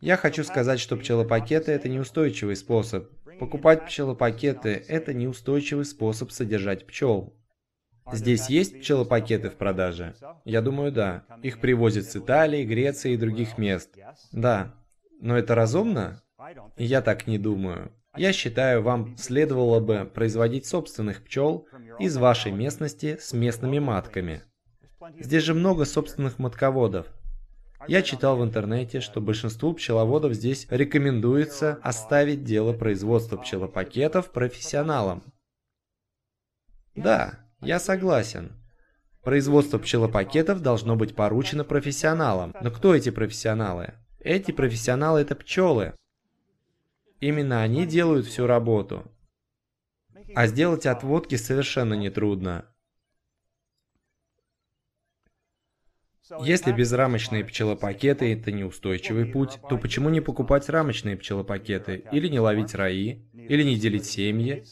Я 0.00 0.16
хочу 0.16 0.44
сказать, 0.44 0.80
что 0.80 0.96
пчелопакеты– 0.96 1.72
это 1.72 1.88
неустойчивый 1.88 2.56
способ. 2.56 3.10
Покупать 3.38 3.86
пчелопакеты– 3.86 4.84
это 4.88 5.12
неустойчивый 5.12 5.84
способ 5.84 6.30
содержать 6.30 6.86
пчел. 6.86 7.36
Здесь 8.12 8.48
есть 8.48 8.80
пчелопакеты 8.80 9.50
в 9.50 9.56
продаже? 9.56 10.14
Я 10.44 10.62
думаю, 10.62 10.90
да. 10.90 11.26
Их 11.42 11.60
привозят 11.60 12.06
с 12.06 12.16
Италии, 12.16 12.64
Греции 12.64 13.12
и 13.12 13.16
других 13.16 13.58
мест. 13.58 13.96
Да. 14.32 14.74
Но 15.20 15.36
это 15.36 15.54
разумно? 15.54 16.22
Я 16.76 17.02
так 17.02 17.26
не 17.26 17.38
думаю. 17.38 17.92
Я 18.16 18.32
считаю, 18.32 18.82
вам 18.82 19.16
следовало 19.16 19.80
бы 19.80 20.04
производить 20.04 20.66
собственных 20.66 21.22
пчел 21.22 21.68
из 21.98 22.16
вашей 22.16 22.50
местности 22.50 23.16
с 23.20 23.32
местными 23.32 23.78
матками. 23.78 24.42
Здесь 25.18 25.44
же 25.44 25.54
много 25.54 25.84
собственных 25.84 26.38
матководов. 26.38 27.06
Я 27.88 28.02
читал 28.02 28.36
в 28.36 28.44
интернете, 28.44 29.00
что 29.00 29.20
большинству 29.20 29.72
пчеловодов 29.72 30.34
здесь 30.34 30.66
рекомендуется 30.70 31.78
оставить 31.82 32.44
дело 32.44 32.72
производства 32.72 33.38
пчелопакетов 33.38 34.30
профессионалам. 34.32 35.22
Да, 36.94 37.40
я 37.62 37.78
согласен. 37.78 38.52
Производство 39.22 39.78
пчелопакетов 39.78 40.60
должно 40.60 40.96
быть 40.96 41.14
поручено 41.14 41.64
профессионалам. 41.64 42.54
Но 42.60 42.70
кто 42.70 42.94
эти 42.94 43.10
профессионалы? 43.10 43.94
Эти 44.18 44.50
профессионалы– 44.50 45.20
это 45.22 45.34
пчелы. 45.34 45.94
Именно 47.20 47.62
они 47.62 47.86
делают 47.86 48.26
всю 48.26 48.46
работу. 48.46 49.10
А 50.34 50.46
сделать 50.46 50.86
отводки 50.86 51.36
совершенно 51.36 51.94
нетрудно. 51.94 52.66
Если 56.42 56.70
безрамочные 56.72 57.44
пчелопакеты– 57.44 58.32
это 58.34 58.52
неустойчивый 58.52 59.26
путь, 59.26 59.58
то 59.68 59.76
почему 59.76 60.10
не 60.10 60.20
покупать 60.20 60.68
рамочные 60.68 61.16
пчелопакеты? 61.16 62.04
Или 62.12 62.28
не 62.28 62.38
ловить 62.38 62.74
раи? 62.74 63.28
Или 63.32 63.64
не 63.64 63.76
делить 63.76 64.06
семьи? 64.06 64.64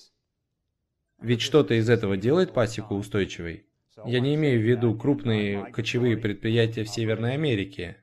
Ведь 1.21 1.41
что-то 1.41 1.75
из 1.75 1.91
этого 1.91 2.17
делает 2.17 2.53
пасеку 2.55 2.95
устойчивой. 2.95 3.67
Я 4.07 4.21
не 4.21 4.37
имею 4.37 4.61
в 4.61 4.65
виду 4.65 4.97
крупные 4.97 5.73
кочевые 5.73 6.17
предприятия 6.17 6.85
в 6.85 6.89
Северной 6.89 7.35
Америке. 7.35 7.97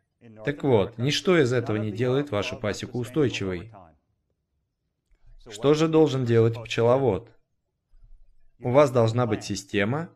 Так 0.43 0.63
вот, 0.63 0.97
ничто 0.97 1.39
из 1.39 1.53
этого 1.53 1.77
не 1.77 1.91
делает 1.91 2.31
вашу 2.31 2.60
пасеку 2.60 2.99
устойчивой. 2.99 3.71
Что 5.49 5.73
же 5.73 5.88
должен 5.88 6.25
делать 6.25 6.62
пчеловод? 6.63 7.31
У 8.60 8.71
вас 8.71 8.91
должна 8.91 9.27
быть 9.27 9.43
система, 9.43 10.10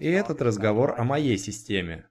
и 0.00 0.08
этот 0.08 0.42
разговор 0.42 0.94
о 0.98 1.04
моей 1.04 1.38
системе. 1.38 2.08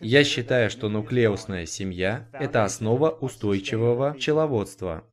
Я 0.00 0.24
считаю, 0.24 0.70
что 0.70 0.88
нуклеусная 0.88 1.66
семья– 1.66 2.28
это 2.32 2.64
основа 2.64 3.10
устойчивого 3.10 4.14
пчеловодства. 4.14 5.04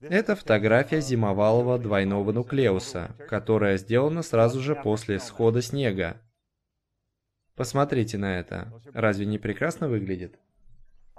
Это 0.00 0.34
фотография 0.34 1.00
зимовалого 1.00 1.78
двойного 1.78 2.32
нуклеуса, 2.32 3.14
которая 3.28 3.76
сделана 3.76 4.22
сразу 4.22 4.60
же 4.60 4.74
после 4.74 5.20
схода 5.20 5.62
снега. 5.62 6.20
Посмотрите 7.54 8.18
на 8.18 8.38
это. 8.40 8.72
Разве 8.92 9.26
не 9.26 9.38
прекрасно 9.38 9.88
выглядит? 9.88 10.38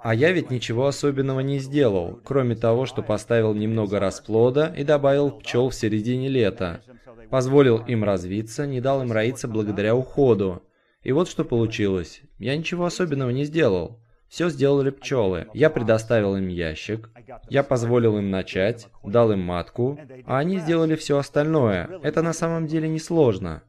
А 0.04 0.14
я 0.14 0.32
ведь 0.32 0.50
ничего 0.50 0.86
особенного 0.86 1.40
не 1.40 1.58
сделал, 1.58 2.20
кроме 2.24 2.56
того, 2.56 2.84
что 2.84 3.00
поставил 3.00 3.54
немного 3.54 3.98
расплода 3.98 4.70
и 4.76 4.84
добавил 4.84 5.30
пчел 5.30 5.70
в 5.70 5.74
середине 5.74 6.28
лета. 6.28 6.82
Позволил 7.30 7.78
им 7.86 8.04
развиться, 8.04 8.66
не 8.66 8.82
дал 8.82 9.00
им 9.00 9.10
роиться 9.10 9.48
благодаря 9.48 9.96
уходу. 9.96 10.62
И 11.02 11.12
вот 11.12 11.26
что 11.30 11.42
получилось. 11.42 12.20
Я 12.38 12.54
ничего 12.54 12.84
особенного 12.84 13.30
не 13.30 13.44
сделал. 13.44 13.98
Все 14.28 14.50
сделали 14.50 14.90
пчелы. 14.90 15.46
Я 15.54 15.70
предоставил 15.70 16.36
им 16.36 16.48
ящик, 16.48 17.08
я 17.48 17.62
позволил 17.62 18.18
им 18.18 18.30
начать, 18.30 18.88
дал 19.04 19.32
им 19.32 19.40
матку, 19.40 19.98
а 20.26 20.36
они 20.36 20.58
сделали 20.58 20.96
все 20.96 21.16
остальное. 21.16 21.88
Это 22.02 22.20
на 22.20 22.34
самом 22.34 22.66
деле 22.66 22.90
несложно. 22.90 23.62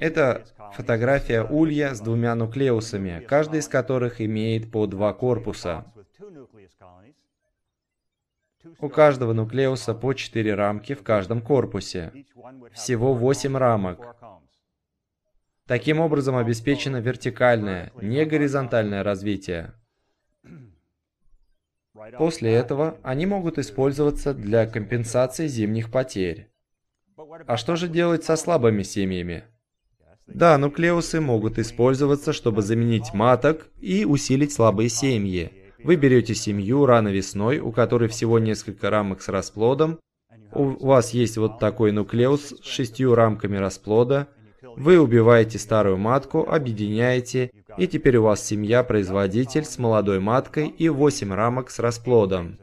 Это 0.00 0.44
фотография 0.74 1.42
улья 1.42 1.94
с 1.94 2.00
двумя 2.00 2.34
нуклеусами, 2.34 3.24
каждый 3.28 3.60
из 3.60 3.68
которых 3.68 4.20
имеет 4.20 4.70
по 4.70 4.86
два 4.86 5.12
корпуса. 5.12 5.84
У 8.78 8.88
каждого 8.88 9.32
нуклеуса 9.32 9.94
по 9.94 10.14
четыре 10.14 10.54
рамки 10.54 10.94
в 10.94 11.02
каждом 11.02 11.42
корпусе. 11.42 12.12
Всего 12.72 13.14
восемь 13.14 13.56
рамок. 13.56 14.16
Таким 15.66 16.00
образом 16.00 16.36
обеспечено 16.36 16.98
вертикальное, 16.98 17.92
не 18.00 18.24
горизонтальное 18.24 19.02
развитие. 19.02 19.74
После 22.18 22.52
этого 22.52 22.98
они 23.02 23.26
могут 23.26 23.58
использоваться 23.58 24.34
для 24.34 24.66
компенсации 24.66 25.46
зимних 25.46 25.90
потерь. 25.90 26.50
А 27.46 27.56
что 27.56 27.76
же 27.76 27.88
делать 27.88 28.24
со 28.24 28.36
слабыми 28.36 28.82
семьями? 28.82 29.44
Да, 30.34 30.56
нуклеусы 30.56 31.20
могут 31.20 31.58
использоваться, 31.58 32.32
чтобы 32.32 32.62
заменить 32.62 33.12
маток 33.12 33.68
и 33.80 34.06
усилить 34.06 34.52
слабые 34.52 34.88
семьи. 34.88 35.52
Вы 35.84 35.96
берете 35.96 36.34
семью 36.34 36.86
рано 36.86 37.08
весной, 37.08 37.58
у 37.58 37.70
которой 37.70 38.08
всего 38.08 38.38
несколько 38.38 38.88
рамок 38.88 39.20
с 39.20 39.28
расплодом. 39.28 39.98
У 40.52 40.86
вас 40.86 41.10
есть 41.10 41.36
вот 41.36 41.58
такой 41.58 41.92
нуклеус 41.92 42.54
с 42.62 42.64
шестью 42.64 43.14
рамками 43.14 43.58
расплода. 43.58 44.28
Вы 44.62 44.98
убиваете 44.98 45.58
старую 45.58 45.98
матку, 45.98 46.48
объединяете, 46.48 47.50
и 47.76 47.86
теперь 47.86 48.16
у 48.16 48.22
вас 48.22 48.42
семья-производитель 48.42 49.64
с 49.64 49.78
молодой 49.78 50.18
маткой 50.20 50.68
и 50.68 50.88
8 50.88 51.32
рамок 51.32 51.70
с 51.70 51.78
расплодом. 51.78 52.58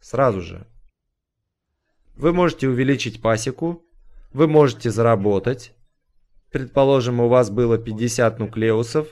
Сразу 0.00 0.40
же. 0.40 0.66
Вы 2.16 2.32
можете 2.32 2.68
увеличить 2.68 3.22
пасеку, 3.22 3.84
вы 4.32 4.48
можете 4.48 4.90
заработать, 4.90 5.74
Предположим, 6.50 7.20
у 7.20 7.28
вас 7.28 7.50
было 7.50 7.78
50 7.78 8.38
нуклеусов, 8.40 9.08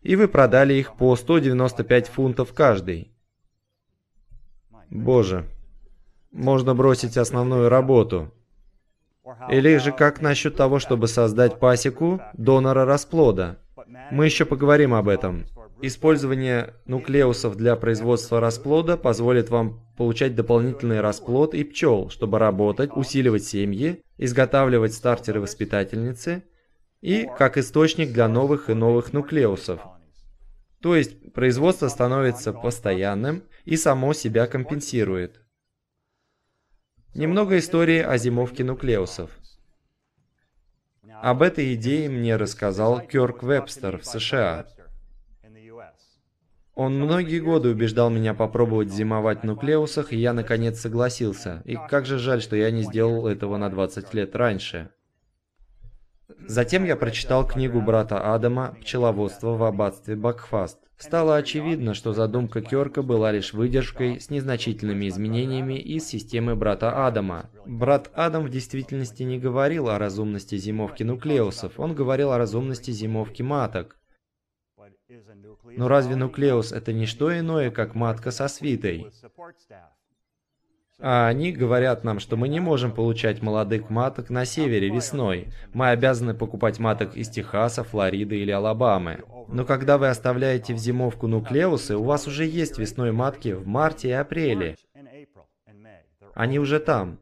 и 0.00 0.16
вы 0.16 0.26
продали 0.26 0.74
их 0.74 0.96
по 0.96 1.14
195 1.14 2.08
фунтов 2.08 2.52
каждый. 2.52 3.12
Боже, 4.90 5.46
можно 6.32 6.74
бросить 6.74 7.16
основную 7.16 7.68
работу. 7.68 8.32
Или 9.48 9.76
же 9.76 9.92
как 9.92 10.20
насчет 10.20 10.56
того, 10.56 10.80
чтобы 10.80 11.06
создать 11.06 11.60
пасеку 11.60 12.20
донора 12.34 12.84
расплода? 12.84 13.58
Мы 14.10 14.24
еще 14.24 14.44
поговорим 14.44 14.92
об 14.92 15.08
этом. 15.08 15.46
Использование 15.80 16.74
нуклеусов 16.86 17.56
для 17.56 17.76
производства 17.76 18.40
расплода 18.40 18.96
позволит 18.96 19.50
вам 19.50 19.80
получать 19.96 20.34
дополнительный 20.34 21.00
расплод 21.00 21.54
и 21.54 21.64
пчел, 21.64 22.08
чтобы 22.10 22.38
работать, 22.38 22.90
усиливать 22.94 23.44
семьи, 23.44 24.02
изготавливать 24.18 24.94
стартеры-воспитательницы 24.94 26.44
и 27.02 27.28
как 27.36 27.58
источник 27.58 28.12
для 28.12 28.28
новых 28.28 28.70
и 28.70 28.74
новых 28.74 29.12
нуклеусов. 29.12 29.82
То 30.80 30.96
есть 30.96 31.32
производство 31.32 31.88
становится 31.88 32.52
постоянным 32.52 33.44
и 33.64 33.76
само 33.76 34.14
себя 34.14 34.46
компенсирует. 34.46 35.42
Немного 37.14 37.58
истории 37.58 37.98
о 37.98 38.16
зимовке 38.16 38.64
нуклеусов. 38.64 39.30
Об 41.20 41.42
этой 41.42 41.74
идее 41.74 42.08
мне 42.08 42.36
рассказал 42.36 43.00
Кёрк 43.00 43.42
Вебстер 43.42 43.98
в 43.98 44.06
США. 44.06 44.66
Он 46.74 46.98
многие 46.98 47.38
годы 47.38 47.68
убеждал 47.68 48.08
меня 48.10 48.32
попробовать 48.32 48.90
зимовать 48.90 49.42
в 49.42 49.44
нуклеусах, 49.44 50.12
и 50.12 50.16
я 50.16 50.32
наконец 50.32 50.80
согласился. 50.80 51.62
И 51.66 51.76
как 51.90 52.06
же 52.06 52.18
жаль, 52.18 52.40
что 52.40 52.56
я 52.56 52.70
не 52.70 52.82
сделал 52.82 53.26
этого 53.26 53.58
на 53.58 53.68
20 53.68 54.14
лет 54.14 54.34
раньше. 54.34 54.90
Затем 56.46 56.84
я 56.84 56.96
прочитал 56.96 57.46
книгу 57.46 57.80
брата 57.80 58.34
Адама 58.34 58.76
«Пчеловодство 58.80 59.56
в 59.56 59.62
аббатстве 59.62 60.16
Бакфаст». 60.16 60.78
Стало 60.98 61.36
очевидно, 61.36 61.94
что 61.94 62.12
задумка 62.12 62.62
Кёрка 62.62 63.02
была 63.02 63.32
лишь 63.32 63.52
выдержкой 63.52 64.20
с 64.20 64.30
незначительными 64.30 65.08
изменениями 65.08 65.74
из 65.74 66.06
системы 66.06 66.54
брата 66.54 67.06
Адама. 67.06 67.50
Брат 67.66 68.10
Адам 68.14 68.44
в 68.44 68.50
действительности 68.50 69.24
не 69.24 69.38
говорил 69.38 69.88
о 69.88 69.98
разумности 69.98 70.56
зимовки 70.56 71.02
нуклеусов, 71.02 71.80
он 71.80 71.94
говорил 71.94 72.30
о 72.30 72.38
разумности 72.38 72.92
зимовки 72.92 73.42
маток. 73.42 73.98
Но 75.64 75.88
разве 75.88 76.16
нуклеус 76.16 76.72
это 76.72 76.92
не 76.92 77.06
что 77.06 77.36
иное, 77.36 77.70
как 77.70 77.94
матка 77.94 78.30
со 78.30 78.46
свитой? 78.48 79.10
А 81.04 81.26
они 81.26 81.50
говорят 81.50 82.04
нам, 82.04 82.20
что 82.20 82.36
мы 82.36 82.46
не 82.46 82.60
можем 82.60 82.92
получать 82.92 83.42
молодых 83.42 83.90
маток 83.90 84.30
на 84.30 84.44
севере 84.44 84.88
весной. 84.88 85.48
Мы 85.74 85.88
обязаны 85.88 86.32
покупать 86.32 86.78
маток 86.78 87.16
из 87.16 87.28
Техаса, 87.28 87.82
Флориды 87.82 88.36
или 88.36 88.52
Алабамы. 88.52 89.24
Но 89.48 89.64
когда 89.64 89.98
вы 89.98 90.06
оставляете 90.06 90.74
в 90.74 90.78
зимовку 90.78 91.26
нуклеусы, 91.26 91.96
у 91.96 92.04
вас 92.04 92.28
уже 92.28 92.46
есть 92.46 92.78
весной 92.78 93.10
матки 93.10 93.52
в 93.52 93.66
марте 93.66 94.10
и 94.10 94.12
апреле. 94.12 94.76
Они 96.34 96.60
уже 96.60 96.78
там. 96.78 97.18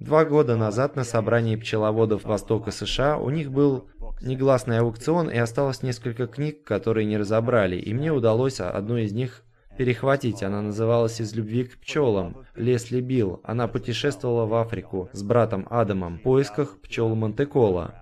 Два 0.00 0.24
года 0.24 0.56
назад 0.56 0.96
на 0.96 1.04
собрании 1.04 1.54
пчеловодов 1.54 2.24
Востока 2.24 2.72
США 2.72 3.16
у 3.16 3.30
них 3.30 3.52
был 3.52 3.88
негласный 4.20 4.80
аукцион 4.80 5.30
и 5.30 5.38
осталось 5.38 5.84
несколько 5.84 6.26
книг, 6.26 6.64
которые 6.64 7.06
не 7.06 7.16
разобрали, 7.16 7.76
и 7.76 7.94
мне 7.94 8.10
удалось 8.10 8.58
одну 8.58 8.96
из 8.96 9.12
них 9.12 9.44
перехватить. 9.76 10.42
Она 10.42 10.62
называлась 10.62 11.20
«Из 11.20 11.34
любви 11.34 11.64
к 11.64 11.78
пчелам». 11.78 12.46
Лесли 12.54 13.00
Билл. 13.00 13.40
Она 13.44 13.68
путешествовала 13.68 14.46
в 14.46 14.54
Африку 14.54 15.08
с 15.12 15.22
братом 15.22 15.66
Адамом 15.70 16.18
в 16.18 16.22
поисках 16.22 16.80
пчел 16.80 17.14
Монте-Коло. 17.14 17.94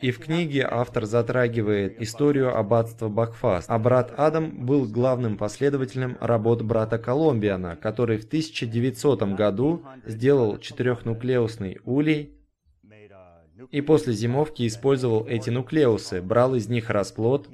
И 0.00 0.12
в 0.12 0.18
книге 0.18 0.66
автор 0.70 1.04
затрагивает 1.04 2.00
историю 2.00 2.56
аббатства 2.56 3.10
Бакфаст, 3.10 3.68
а 3.68 3.78
брат 3.78 4.14
Адам 4.16 4.64
был 4.64 4.86
главным 4.86 5.36
последователем 5.36 6.16
работ 6.20 6.62
брата 6.62 6.98
Колумбиана, 6.98 7.76
который 7.76 8.16
в 8.16 8.24
1900 8.24 9.22
году 9.34 9.84
сделал 10.06 10.56
четырехнуклеусный 10.56 11.80
улей 11.84 12.39
и 13.70 13.80
после 13.80 14.12
зимовки 14.12 14.66
использовал 14.66 15.26
эти 15.26 15.50
нуклеусы, 15.50 16.22
брал 16.22 16.54
из 16.54 16.68
них 16.68 16.90
расплод 16.90 17.48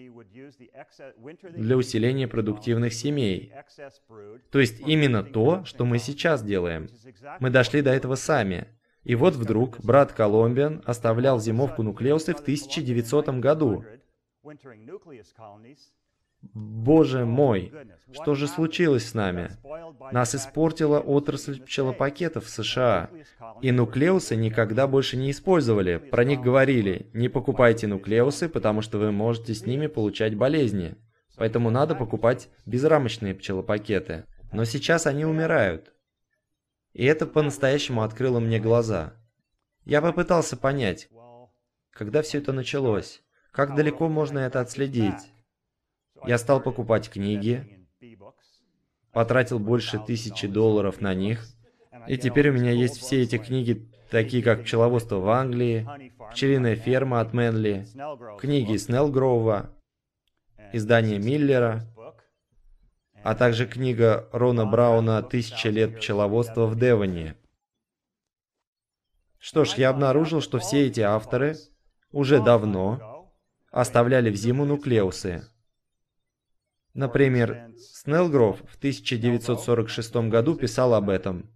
для 1.55 1.77
усиления 1.77 2.29
продуктивных 2.29 2.93
семей. 2.93 3.53
То 4.51 4.59
есть 4.59 4.81
именно 4.81 5.23
то, 5.23 5.65
что 5.65 5.85
мы 5.85 5.99
сейчас 5.99 6.43
делаем. 6.43 6.89
Мы 7.41 7.51
дошли 7.51 7.83
до 7.83 7.91
этого 7.91 8.15
сами. 8.15 8.69
И 9.05 9.15
вот 9.15 9.35
вдруг 9.35 9.79
брат 9.85 10.13
Колумбиан 10.13 10.83
оставлял 10.85 11.39
зимовку 11.39 11.83
нуклеусы 11.83 12.35
в 12.35 12.41
1900 12.41 13.29
году. 13.39 13.85
Боже 16.55 17.25
мой, 17.25 17.73
что 18.13 18.35
же 18.35 18.47
случилось 18.47 19.09
с 19.09 19.15
нами? 19.15 19.51
Нас 20.13 20.35
испортила 20.35 21.01
отрасль 21.01 21.61
пчелопакетов 21.61 22.45
в 22.45 22.49
США. 22.49 23.11
И 23.63 23.73
нуклеусы 23.73 24.37
никогда 24.37 24.87
больше 24.87 25.17
не 25.17 25.31
использовали. 25.31 25.97
Про 25.97 26.25
них 26.25 26.41
говорили, 26.41 27.11
не 27.13 27.29
покупайте 27.29 27.87
нуклеусы, 27.87 28.49
потому 28.49 28.83
что 28.83 28.99
вы 28.99 29.13
можете 29.13 29.55
с 29.55 29.67
ними 29.67 29.87
получать 29.87 30.37
болезни. 30.37 30.97
Поэтому 31.37 31.71
надо 31.71 31.95
покупать 31.95 32.49
безрамочные 32.65 33.35
пчелопакеты. 33.35 34.25
Но 34.53 34.65
сейчас 34.65 35.07
они 35.07 35.25
умирают. 35.25 35.93
И 36.93 37.05
это 37.05 37.27
по-настоящему 37.27 38.03
открыло 38.03 38.41
мне 38.41 38.59
глаза. 38.59 39.15
Я 39.85 40.01
попытался 40.01 40.57
понять, 40.57 41.09
когда 41.91 42.23
все 42.23 42.39
это 42.39 42.53
началось, 42.53 43.23
как 43.53 43.75
далеко 43.75 44.09
можно 44.09 44.39
это 44.41 44.61
отследить. 44.61 45.33
Я 46.27 46.39
стал 46.39 46.61
покупать 46.61 47.09
книги, 47.09 47.87
потратил 49.13 49.59
больше 49.59 49.99
тысячи 49.99 50.47
долларов 50.47 51.01
на 51.01 51.15
них, 51.15 51.47
и 52.09 52.19
теперь 52.19 52.51
у 52.51 52.53
меня 52.53 52.73
есть 52.73 52.99
все 52.99 53.23
эти 53.23 53.39
книги, 53.39 53.91
такие 54.11 54.43
как 54.43 54.63
«Пчеловодство 54.63 55.17
в 55.17 55.29
Англии», 55.29 55.89
«Пчелиная 56.33 56.77
ферма» 56.77 57.21
от 57.21 57.33
Мэнли, 57.33 57.87
книги 58.39 58.77
Снеллгроува, 58.77 59.75
издание 60.73 61.19
Миллера, 61.19 61.87
а 63.23 63.35
также 63.35 63.67
книга 63.67 64.29
Рона 64.33 64.67
Брауна 64.67 65.23
«Тысяча 65.23 65.69
лет 65.69 65.97
пчеловодства 65.97 66.67
в 66.67 66.79
Девоне». 66.79 67.37
Что 69.39 69.65
ж, 69.65 69.75
я 69.75 69.91
обнаружил, 69.91 70.41
что 70.41 70.59
все 70.59 70.87
эти 70.87 71.01
авторы 71.01 71.57
уже 72.11 72.43
давно 72.43 73.33
оставляли 73.71 74.31
в 74.31 74.37
зиму 74.37 74.65
нуклеусы, 74.65 75.45
Например, 76.97 77.69
Снеллгров 77.77 78.63
в 78.67 78.77
1946 78.79 80.17
году 80.31 80.55
писал 80.55 80.95
об 80.95 81.11
этом. 81.11 81.51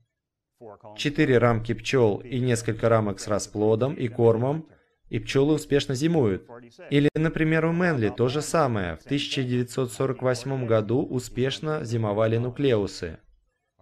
Четыре 0.99 1.39
рамки 1.39 1.73
пчел 1.73 2.19
и 2.19 2.41
несколько 2.41 2.91
рамок 2.91 3.21
с 3.21 3.27
расплодом 3.27 3.95
и 3.95 4.07
кормом, 4.09 4.69
и 5.09 5.19
пчелы 5.19 5.55
успешно 5.55 5.95
зимуют. 5.95 6.47
Или, 6.91 7.09
например, 7.15 7.65
у 7.65 7.73
Мэнли 7.73 8.13
то 8.15 8.29
же 8.29 8.43
самое. 8.43 8.97
В 8.97 9.07
1948 9.07 10.67
году 10.67 11.03
успешно 11.03 11.85
зимовали 11.85 12.37
нуклеусы. 12.37 13.19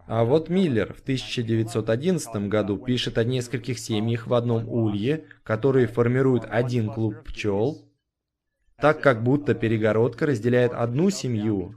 А 0.06 0.24
вот 0.24 0.48
Миллер 0.48 0.94
в 0.94 1.00
1911 1.00 2.48
году 2.48 2.78
пишет 2.78 3.18
о 3.18 3.24
нескольких 3.24 3.80
семьях 3.80 4.28
в 4.28 4.34
одном 4.34 4.68
улье, 4.68 5.24
которые 5.42 5.88
формируют 5.88 6.44
один 6.48 6.88
клуб 6.88 7.16
пчел, 7.26 7.87
так 8.80 9.00
как 9.00 9.22
будто 9.22 9.54
перегородка 9.54 10.26
разделяет 10.26 10.72
одну 10.72 11.10
семью, 11.10 11.74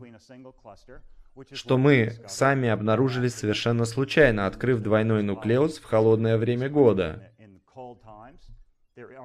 что 1.52 1.78
мы 1.78 2.14
сами 2.28 2.70
обнаружили 2.70 3.28
совершенно 3.28 3.86
случайно, 3.86 4.46
открыв 4.46 4.82
двойной 4.82 5.24
нуклеус 5.24 5.80
в 5.80 5.86
холодное 5.86 6.38
время 6.38 6.70
года. 6.70 7.32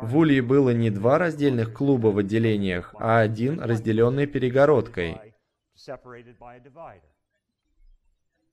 В 0.00 0.16
Улье 0.16 0.42
было 0.42 0.70
не 0.70 0.90
два 0.90 1.18
раздельных 1.18 1.74
клуба 1.74 2.08
в 2.08 2.18
отделениях, 2.18 2.94
а 2.98 3.20
один, 3.20 3.60
разделенный 3.60 4.26
перегородкой. 4.26 5.20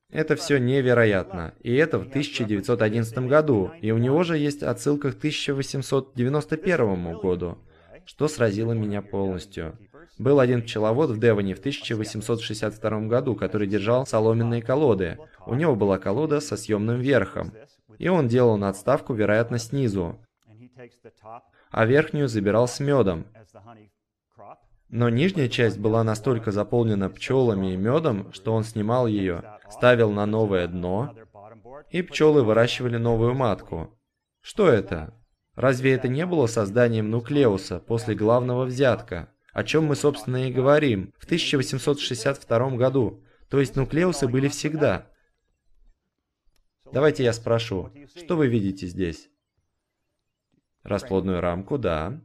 Это 0.10 0.36
все 0.36 0.60
невероятно. 0.60 1.54
И 1.62 1.74
это 1.74 1.98
в 1.98 2.08
1911 2.08 3.18
году. 3.20 3.72
И 3.82 3.92
у 3.92 3.98
него 3.98 4.24
же 4.24 4.38
есть 4.38 4.62
отсылка 4.62 5.12
к 5.12 5.18
1891 5.18 7.18
году 7.18 7.58
что 8.06 8.28
сразило 8.28 8.74
меня 8.74 9.02
полностью. 9.02 9.78
Был 10.20 10.40
один 10.40 10.62
пчеловод 10.62 11.10
в 11.10 11.20
Девоне 11.20 11.56
в 11.56 11.60
1862 11.60 13.02
году, 13.08 13.36
который 13.36 13.68
держал 13.68 14.06
соломенные 14.06 14.62
колоды. 14.62 15.18
У 15.46 15.56
него 15.56 15.76
была 15.76 15.98
колода 15.98 16.40
со 16.40 16.56
съемным 16.56 17.00
верхом. 17.00 17.52
И 17.98 18.08
он 18.08 18.28
делал 18.28 18.58
надставку, 18.58 19.14
вероятно, 19.14 19.58
снизу. 19.58 20.20
А 21.72 21.86
верхнюю 21.86 22.28
забирал 22.28 22.68
с 22.68 22.80
медом. 22.80 23.26
Но 24.90 25.10
нижняя 25.10 25.50
часть 25.50 25.80
была 25.80 26.04
настолько 26.04 26.52
заполнена 26.52 27.10
пчелами 27.10 27.74
и 27.74 27.78
медом, 27.78 28.32
что 28.32 28.54
он 28.54 28.64
снимал 28.64 29.08
ее, 29.08 29.44
ставил 29.72 30.12
на 30.12 30.28
новое 30.28 30.68
дно, 30.68 31.16
и 31.90 32.04
пчелы 32.04 32.44
выращивали 32.44 32.98
новую 32.98 33.34
матку. 33.34 33.90
Что 34.42 34.68
это? 34.68 35.16
Разве 35.56 35.94
это 35.94 36.08
не 36.08 36.26
было 36.26 36.48
созданием 36.48 37.10
нуклеуса 37.12 37.80
после 37.80 38.16
главного 38.16 38.66
взятка, 38.66 39.30
о 39.52 39.64
чем 39.64 39.86
мы, 39.86 39.96
собственно, 39.96 40.48
и 40.48 40.52
говорим, 40.52 41.14
в 41.18 41.26
1862 41.26 42.72
году? 42.72 43.24
То 43.50 43.60
есть 43.60 43.76
нуклеусы 43.76 44.28
были 44.28 44.48
всегда. 44.48 45.08
Давайте 46.92 47.24
я 47.24 47.34
спрошу, 47.34 47.92
что 48.16 48.36
вы 48.36 48.48
видите 48.48 48.88
здесь? 48.88 49.30
Расплодную 50.82 51.40
рамку, 51.40 51.78
да. 51.78 52.20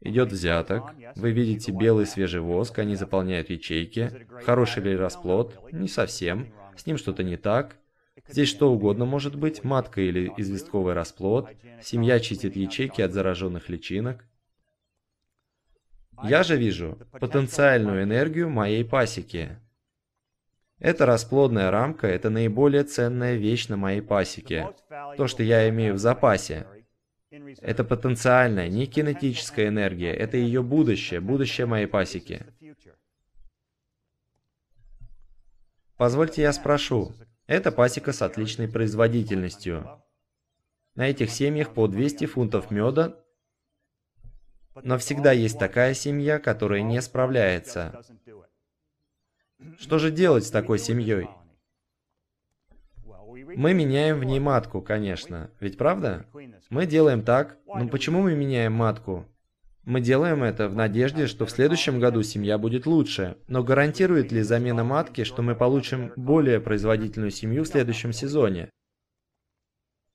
Идет 0.00 0.32
взяток. 0.32 0.94
Вы 1.16 1.32
видите 1.32 1.70
белый 1.72 2.06
свежий 2.06 2.40
воск, 2.40 2.78
они 2.78 2.94
заполняют 2.96 3.50
ячейки. 3.50 4.26
Хороший 4.44 4.82
ли 4.82 4.96
расплод? 4.96 5.72
Не 5.72 5.88
совсем. 5.88 6.52
С 6.76 6.86
ним 6.86 6.96
что-то 6.96 7.22
не 7.22 7.36
так. 7.36 7.78
Здесь 8.28 8.48
что 8.48 8.72
угодно 8.72 9.04
может 9.04 9.36
быть, 9.36 9.64
матка 9.64 10.00
или 10.00 10.32
известковый 10.38 10.94
расплод, 10.94 11.50
семья 11.82 12.20
чистит 12.20 12.56
ячейки 12.56 13.02
от 13.02 13.12
зараженных 13.12 13.68
личинок. 13.68 14.24
Я 16.22 16.42
же 16.42 16.56
вижу 16.56 16.98
потенциальную 17.12 18.04
энергию 18.04 18.48
моей 18.48 18.84
пасеки. 18.84 19.58
Эта 20.78 21.06
расплодная 21.06 21.70
рамка– 21.70 22.06
это 22.08 22.30
наиболее 22.30 22.84
ценная 22.84 23.34
вещь 23.36 23.68
на 23.68 23.76
моей 23.76 24.00
пасеке. 24.00 24.74
То, 25.16 25.26
что 25.26 25.42
я 25.42 25.68
имею 25.68 25.94
в 25.94 25.98
запасе. 25.98 26.66
Это 27.30 27.84
потенциальная, 27.84 28.68
не 28.68 28.86
кинетическая 28.86 29.68
энергия. 29.68 30.12
Это 30.12 30.36
ее 30.36 30.62
будущее, 30.62 31.20
будущее 31.20 31.66
моей 31.66 31.86
пасеки. 31.86 32.46
Позвольте 35.96 36.42
я 36.42 36.52
спрошу. 36.52 37.12
Это 37.46 37.70
пасека 37.72 38.12
с 38.12 38.22
отличной 38.22 38.68
производительностью. 38.68 40.02
На 40.94 41.08
этих 41.08 41.30
семьях 41.30 41.74
по 41.74 41.86
200 41.88 42.26
фунтов 42.26 42.70
меда, 42.70 43.16
но 44.82 44.98
всегда 44.98 45.32
есть 45.32 45.58
такая 45.58 45.94
семья, 45.94 46.38
которая 46.38 46.82
не 46.82 47.00
справляется. 47.02 48.02
Что 49.78 49.98
же 49.98 50.10
делать 50.10 50.44
с 50.44 50.50
такой 50.50 50.78
семьей? 50.78 51.28
Мы 53.56 53.74
меняем 53.74 54.18
в 54.18 54.24
ней 54.24 54.40
матку, 54.40 54.80
конечно. 54.80 55.50
Ведь 55.60 55.76
правда? 55.76 56.26
Мы 56.70 56.86
делаем 56.86 57.22
так. 57.22 57.58
Но 57.66 57.88
почему 57.88 58.22
мы 58.22 58.34
меняем 58.34 58.72
матку? 58.72 59.26
Мы 59.84 60.00
делаем 60.00 60.42
это 60.42 60.68
в 60.68 60.74
надежде, 60.74 61.26
что 61.26 61.44
в 61.44 61.50
следующем 61.50 62.00
году 62.00 62.22
семья 62.22 62.56
будет 62.56 62.86
лучше. 62.86 63.36
Но 63.48 63.62
гарантирует 63.62 64.32
ли 64.32 64.40
замена 64.42 64.82
матки, 64.82 65.24
что 65.24 65.42
мы 65.42 65.54
получим 65.54 66.12
более 66.16 66.58
производительную 66.58 67.30
семью 67.30 67.64
в 67.64 67.68
следующем 67.68 68.12
сезоне? 68.12 68.70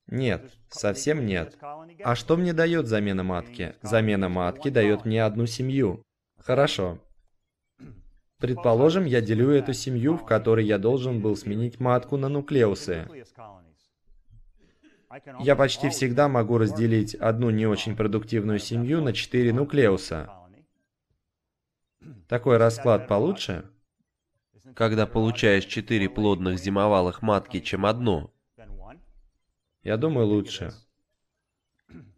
Нет, 0.07 0.51
совсем 0.69 1.23
нет. 1.23 1.55
А 2.03 2.15
что 2.15 2.35
мне 2.35 2.53
дает 2.53 2.87
замена 2.87 3.23
матки? 3.23 3.75
Замена 3.83 4.27
матки 4.27 4.69
дает 4.69 5.05
мне 5.05 5.23
одну 5.23 5.45
семью. 5.45 6.01
Хорошо. 6.39 6.99
Предположим, 8.39 9.05
я 9.05 9.21
делю 9.21 9.51
эту 9.51 9.73
семью, 9.73 10.17
в 10.17 10.25
которой 10.25 10.65
я 10.65 10.79
должен 10.79 11.21
был 11.21 11.35
сменить 11.35 11.79
матку 11.79 12.17
на 12.17 12.29
нуклеусы. 12.29 13.07
Я 15.39 15.55
почти 15.55 15.89
всегда 15.89 16.27
могу 16.27 16.57
разделить 16.57 17.15
одну 17.15 17.49
не 17.49 17.65
очень 17.65 17.95
продуктивную 17.95 18.59
семью 18.59 19.01
на 19.01 19.13
четыре 19.13 19.53
нуклеуса. 19.53 20.29
Такой 22.27 22.57
расклад 22.57 23.07
получше? 23.07 23.69
Когда 24.75 25.07
получаешь 25.07 25.65
четыре 25.65 26.09
плодных 26.09 26.59
зимовалых 26.59 27.21
матки, 27.23 27.59
чем 27.59 27.85
одну. 27.85 28.31
Я 29.83 29.97
думаю, 29.97 30.27
лучше. 30.27 30.73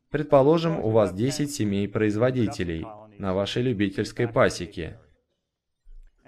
Предположим, 0.10 0.77
у 0.80 0.89
вас 0.89 1.13
10 1.13 1.49
семей 1.49 1.88
производителей 1.88 2.86
на 3.17 3.34
вашей 3.34 3.62
любительской 3.62 4.27
пасеке 4.27 4.99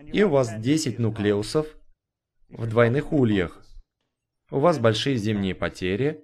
и 0.01 0.23
у 0.23 0.29
вас 0.29 0.53
10 0.57 0.99
нуклеусов 0.99 1.67
в 2.49 2.67
двойных 2.67 3.11
ульях. 3.11 3.61
У 4.51 4.59
вас 4.59 4.79
большие 4.79 5.17
зимние 5.17 5.55
потери. 5.55 6.22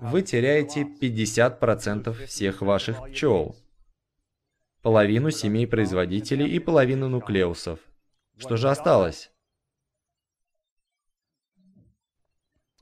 Вы 0.00 0.22
теряете 0.22 0.82
50% 0.82 2.26
всех 2.26 2.62
ваших 2.62 3.04
пчел, 3.08 3.56
половину 4.82 5.30
семей 5.30 5.66
производителей 5.66 6.48
и 6.48 6.58
половину 6.58 7.08
нуклеусов. 7.08 7.80
Что 8.38 8.56
же 8.56 8.70
осталось? 8.70 9.30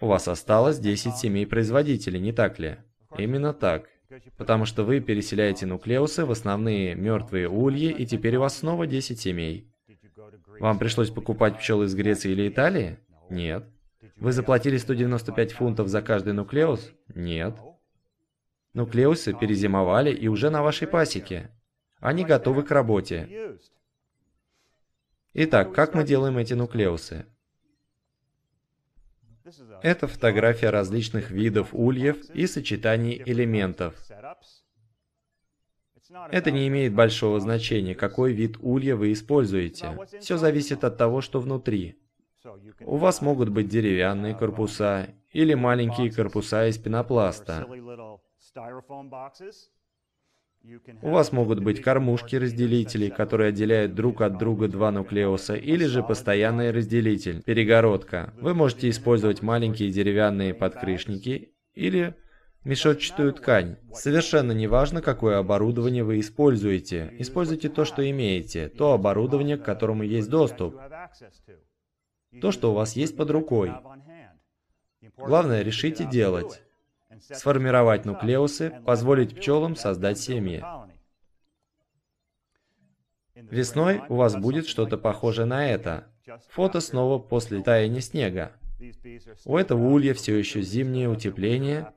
У 0.00 0.06
вас 0.06 0.26
осталось 0.28 0.78
10 0.78 1.16
семей 1.16 1.46
производителей, 1.46 2.20
не 2.20 2.32
так 2.32 2.58
ли? 2.58 2.78
Именно 3.16 3.54
так. 3.54 3.88
Потому 4.36 4.64
что 4.64 4.84
вы 4.84 5.00
переселяете 5.00 5.66
нуклеусы 5.66 6.24
в 6.24 6.30
основные 6.30 6.94
мертвые 6.94 7.48
ульи, 7.48 7.90
и 7.90 8.04
теперь 8.06 8.36
у 8.36 8.40
вас 8.40 8.58
снова 8.58 8.86
10 8.86 9.18
семей. 9.18 9.72
Вам 10.60 10.78
пришлось 10.78 11.10
покупать 11.10 11.58
пчел 11.58 11.82
из 11.82 11.94
Греции 11.94 12.32
или 12.32 12.48
Италии? 12.48 12.98
Нет. 13.30 13.64
Вы 14.22 14.30
заплатили 14.30 14.76
195 14.76 15.52
фунтов 15.52 15.88
за 15.88 16.00
каждый 16.00 16.32
нуклеус? 16.32 16.92
Нет. 17.12 17.58
Нуклеусы 18.72 19.34
перезимовали 19.34 20.14
и 20.14 20.28
уже 20.28 20.48
на 20.48 20.62
вашей 20.62 20.86
пасеке. 20.86 21.50
Они 21.98 22.24
готовы 22.24 22.62
к 22.62 22.70
работе. 22.70 23.58
Итак, 25.34 25.74
как 25.74 25.94
мы 25.94 26.04
делаем 26.04 26.38
эти 26.38 26.54
нуклеусы? 26.54 27.26
Это 29.82 30.06
фотография 30.06 30.70
различных 30.70 31.32
видов 31.32 31.70
ульев 31.72 32.30
и 32.30 32.46
сочетаний 32.46 33.20
элементов. 33.26 33.96
Это 36.30 36.52
не 36.52 36.68
имеет 36.68 36.94
большого 36.94 37.40
значения, 37.40 37.96
какой 37.96 38.34
вид 38.34 38.56
улья 38.60 38.94
вы 38.94 39.12
используете. 39.12 39.98
Все 40.20 40.36
зависит 40.36 40.84
от 40.84 40.96
того, 40.96 41.22
что 41.22 41.40
внутри. 41.40 41.98
У 42.84 42.96
вас 42.96 43.22
могут 43.22 43.50
быть 43.50 43.68
деревянные 43.68 44.34
корпуса 44.34 45.08
или 45.30 45.54
маленькие 45.54 46.10
корпуса 46.10 46.66
из 46.66 46.76
пенопласта. 46.76 47.66
У 51.02 51.10
вас 51.10 51.32
могут 51.32 51.60
быть 51.60 51.80
кормушки-разделители, 51.82 53.08
которые 53.08 53.48
отделяют 53.48 53.94
друг 53.94 54.20
от 54.20 54.38
друга 54.38 54.68
два 54.68 54.92
нуклеуса, 54.92 55.54
или 55.54 55.84
же 55.86 56.02
постоянный 56.02 56.70
разделитель, 56.70 57.42
перегородка. 57.42 58.32
Вы 58.40 58.54
можете 58.54 58.88
использовать 58.88 59.42
маленькие 59.42 59.90
деревянные 59.90 60.54
подкрышники 60.54 61.52
или 61.74 62.14
мешочатую 62.64 63.32
ткань. 63.32 63.76
Совершенно 63.92 64.52
не 64.52 64.68
важно, 64.68 65.02
какое 65.02 65.38
оборудование 65.38 66.04
вы 66.04 66.20
используете. 66.20 67.12
Используйте 67.18 67.68
то, 67.68 67.84
что 67.84 68.08
имеете, 68.08 68.68
то 68.68 68.92
оборудование, 68.92 69.58
к 69.58 69.64
которому 69.64 70.04
есть 70.04 70.30
доступ, 70.30 70.76
то, 72.40 72.50
что 72.50 72.70
у 72.70 72.74
вас 72.74 72.96
есть 72.96 73.16
под 73.16 73.30
рукой. 73.30 73.72
Главное, 75.16 75.62
решите 75.62 76.04
делать 76.04 76.62
сформировать 77.20 78.04
нуклеусы, 78.04 78.70
позволить 78.84 79.36
пчелам 79.36 79.76
создать 79.76 80.18
семьи. 80.18 80.64
Весной 83.34 84.02
у 84.08 84.16
вас 84.16 84.36
будет 84.36 84.66
что-то 84.66 84.96
похожее 84.96 85.46
на 85.46 85.68
это. 85.68 86.08
Фото 86.50 86.80
снова 86.80 87.18
после 87.18 87.62
таяния 87.62 88.00
снега. 88.00 88.52
У 89.44 89.56
этого 89.56 89.88
улья 89.88 90.14
все 90.14 90.36
еще 90.36 90.62
зимнее 90.62 91.08
утепление. 91.08 91.92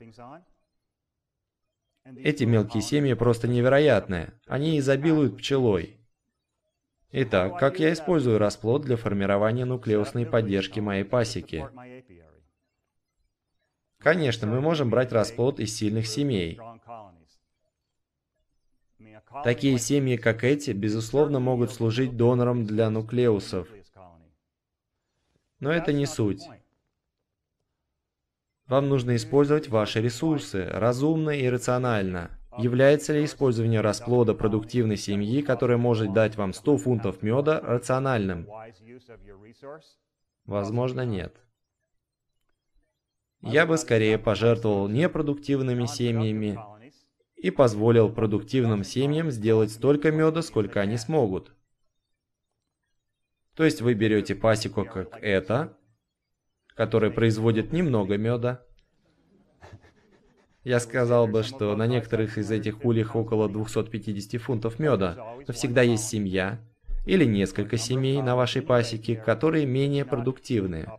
Эти 2.04 2.44
мелкие 2.44 2.84
семьи 2.84 3.14
просто 3.14 3.48
невероятные. 3.48 4.34
Они 4.48 4.80
изобилуют 4.80 5.38
пчелой. 5.38 6.00
Итак, 7.18 7.58
как 7.58 7.80
я 7.80 7.94
использую 7.94 8.40
расплод 8.40 8.82
для 8.82 8.98
формирования 8.98 9.64
нуклеусной 9.64 10.26
поддержки 10.26 10.82
моей 10.82 11.06
пасеки? 11.06 11.66
Конечно, 14.00 14.48
мы 14.48 14.60
можем 14.60 14.90
брать 14.90 15.14
расплод 15.14 15.62
из 15.62 15.74
сильных 15.74 16.08
семей. 16.08 16.60
Такие 19.46 19.80
семьи, 19.80 20.18
как 20.18 20.44
эти, 20.44 20.72
безусловно, 20.72 21.40
могут 21.40 21.72
служить 21.72 22.18
донором 22.18 22.66
для 22.66 22.90
нуклеусов. 22.90 23.70
Но 25.62 25.72
это 25.72 25.94
не 25.94 26.08
суть. 26.08 26.50
Вам 28.68 28.90
нужно 28.90 29.16
использовать 29.16 29.70
ваши 29.70 30.02
ресурсы 30.02 30.66
разумно 30.66 31.30
и 31.30 31.48
рационально. 31.48 32.35
Является 32.58 33.14
ли 33.14 33.26
использование 33.26 33.82
расплода 33.82 34.34
продуктивной 34.34 34.98
семьи, 34.98 35.42
которая 35.42 35.78
может 35.78 36.14
дать 36.14 36.36
вам 36.36 36.54
100 36.54 36.78
фунтов 36.78 37.22
меда, 37.22 37.60
рациональным? 37.60 38.48
Возможно, 40.46 41.06
нет. 41.06 41.36
Я 43.42 43.66
бы 43.66 43.78
скорее 43.78 44.18
пожертвовал 44.18 44.88
непродуктивными 44.88 45.86
семьями 45.86 46.60
и 47.36 47.52
позволил 47.52 48.12
продуктивным 48.12 48.84
семьям 48.84 49.30
сделать 49.30 49.72
столько 49.72 50.12
меда, 50.12 50.42
сколько 50.42 50.82
они 50.82 50.98
смогут. 50.98 51.54
То 53.56 53.64
есть 53.64 53.82
вы 53.82 53.94
берете 53.94 54.36
пасеку 54.36 54.84
как 54.84 55.18
это, 55.22 55.78
которая 56.76 57.12
производит 57.12 57.72
немного 57.72 58.18
меда. 58.18 58.65
Я 60.66 60.80
сказал 60.80 61.28
бы, 61.28 61.44
что 61.44 61.76
на 61.76 61.86
некоторых 61.86 62.40
из 62.40 62.50
этих 62.50 62.84
ульях 62.84 63.16
около 63.16 63.48
250 63.48 64.42
фунтов 64.42 64.80
меда, 64.80 65.16
но 65.48 65.54
всегда 65.54 65.84
есть 65.84 66.08
семья 66.08 66.60
или 67.06 67.24
несколько 67.24 67.78
семей 67.78 68.20
на 68.24 68.36
вашей 68.36 68.64
пасеке, 68.64 69.16
которые 69.16 69.68
менее 69.68 70.06
продуктивные. 70.06 70.92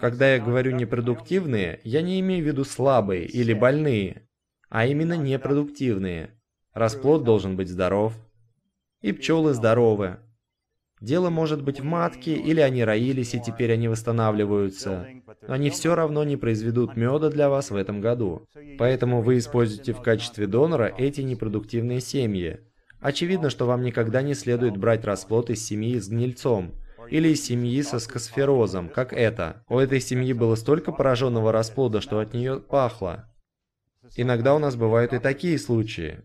Когда 0.00 0.32
я 0.34 0.42
говорю 0.42 0.72
непродуктивные, 0.72 1.78
я 1.84 2.00
не 2.00 2.20
имею 2.20 2.42
в 2.42 2.46
виду 2.46 2.64
слабые 2.64 3.26
или 3.26 3.52
больные, 3.52 4.26
а 4.70 4.86
именно 4.86 5.14
непродуктивные. 5.14 6.30
Расплод 6.72 7.22
должен 7.22 7.54
быть 7.54 7.68
здоров. 7.68 8.14
И 9.02 9.12
пчелы 9.12 9.52
здоровы. 9.52 10.20
Дело 11.00 11.28
может 11.28 11.62
быть 11.62 11.80
в 11.80 11.84
матке, 11.84 12.34
или 12.34 12.60
они 12.60 12.84
роились 12.84 13.34
и 13.34 13.40
теперь 13.40 13.72
они 13.72 13.88
восстанавливаются. 13.88 15.06
Но 15.46 15.54
они 15.54 15.70
все 15.70 15.94
равно 15.94 16.24
не 16.24 16.36
произведут 16.36 16.96
меда 16.96 17.30
для 17.30 17.48
вас 17.48 17.70
в 17.70 17.76
этом 17.76 18.00
году. 18.00 18.46
Поэтому 18.78 19.20
вы 19.20 19.38
используете 19.38 19.92
в 19.92 20.00
качестве 20.00 20.46
донора 20.46 20.92
эти 20.96 21.20
непродуктивные 21.20 22.00
семьи. 22.00 22.60
Очевидно, 23.00 23.50
что 23.50 23.66
вам 23.66 23.82
никогда 23.82 24.22
не 24.22 24.34
следует 24.34 24.76
брать 24.78 25.04
расплод 25.04 25.50
из 25.50 25.62
семьи 25.64 25.98
с 25.98 26.08
гнильцом, 26.08 26.72
или 27.10 27.28
из 27.28 27.44
семьи 27.44 27.82
со 27.82 27.98
скосферозом, 27.98 28.88
как 28.88 29.12
это. 29.12 29.62
У 29.68 29.78
этой 29.78 30.00
семьи 30.00 30.32
было 30.32 30.54
столько 30.54 30.92
пораженного 30.92 31.52
расплода, 31.52 32.00
что 32.00 32.18
от 32.18 32.32
нее 32.32 32.60
пахло. 32.60 33.30
Иногда 34.16 34.54
у 34.54 34.58
нас 34.58 34.76
бывают 34.76 35.12
и 35.12 35.18
такие 35.18 35.58
случаи. 35.58 36.22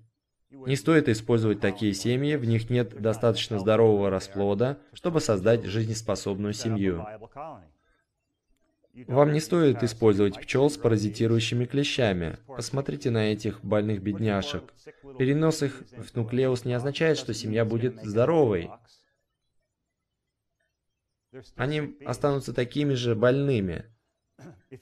Не 0.65 0.75
стоит 0.75 1.09
использовать 1.09 1.59
такие 1.59 1.93
семьи, 1.93 2.35
в 2.35 2.45
них 2.45 2.69
нет 2.69 3.01
достаточно 3.01 3.59
здорового 3.59 4.09
расплода, 4.09 4.77
чтобы 4.93 5.21
создать 5.21 5.65
жизнеспособную 5.65 6.53
семью. 6.53 7.05
Вам 9.07 9.31
не 9.31 9.39
стоит 9.39 9.83
использовать 9.83 10.39
пчел 10.41 10.69
с 10.69 10.77
паразитирующими 10.77 11.65
клещами. 11.65 12.37
Посмотрите 12.47 13.11
на 13.11 13.31
этих 13.31 13.63
больных 13.63 14.01
бедняжек. 14.01 14.63
Перенос 15.17 15.63
их 15.63 15.83
в 15.95 16.15
нуклеус 16.15 16.65
не 16.65 16.73
означает, 16.73 17.17
что 17.17 17.33
семья 17.33 17.63
будет 17.65 18.03
здоровой. 18.03 18.69
Они 21.55 21.97
останутся 22.05 22.53
такими 22.53 22.93
же 22.93 23.15
больными. 23.15 23.85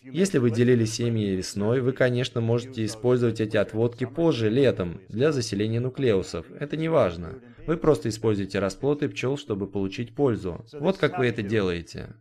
Если 0.01 0.37
вы 0.37 0.51
делили 0.51 0.83
семьи 0.83 1.35
весной, 1.35 1.79
вы, 1.79 1.93
конечно, 1.93 2.41
можете 2.41 2.83
использовать 2.83 3.39
эти 3.39 3.55
отводки 3.55 4.05
позже, 4.05 4.49
летом, 4.49 4.99
для 5.07 5.31
заселения 5.31 5.79
нуклеусов. 5.79 6.51
Это 6.51 6.75
не 6.75 6.89
важно. 6.89 7.39
Вы 7.65 7.77
просто 7.77 8.09
используете 8.09 8.59
расплоды 8.59 9.07
пчел, 9.07 9.37
чтобы 9.37 9.65
получить 9.65 10.13
пользу. 10.13 10.65
Вот 10.73 10.97
как 10.97 11.17
вы 11.17 11.27
это 11.27 11.41
делаете. 11.41 12.15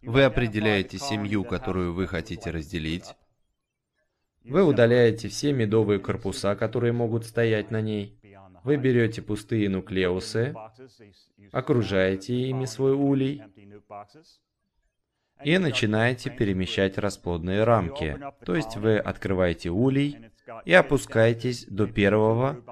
Вы 0.00 0.22
определяете 0.22 0.98
семью, 0.98 1.42
которую 1.42 1.92
вы 1.92 2.06
хотите 2.06 2.50
разделить. 2.50 3.16
Вы 4.44 4.62
удаляете 4.62 5.26
все 5.26 5.52
медовые 5.52 5.98
корпуса, 5.98 6.54
которые 6.54 6.92
могут 6.92 7.26
стоять 7.26 7.72
на 7.72 7.80
ней. 7.80 8.20
Вы 8.62 8.76
берете 8.76 9.22
пустые 9.22 9.68
нуклеусы, 9.68 10.54
окружаете 11.50 12.34
ими 12.34 12.64
свой 12.64 12.92
улей 12.92 13.42
и 15.44 15.58
начинаете 15.58 16.30
перемещать 16.30 16.98
расплодные 16.98 17.64
рамки. 17.64 18.18
То 18.44 18.54
есть 18.54 18.76
вы 18.76 18.98
открываете 18.98 19.70
улей 19.70 20.30
и 20.64 20.72
опускаетесь 20.72 21.66
до 21.66 21.86
первого 21.86 22.62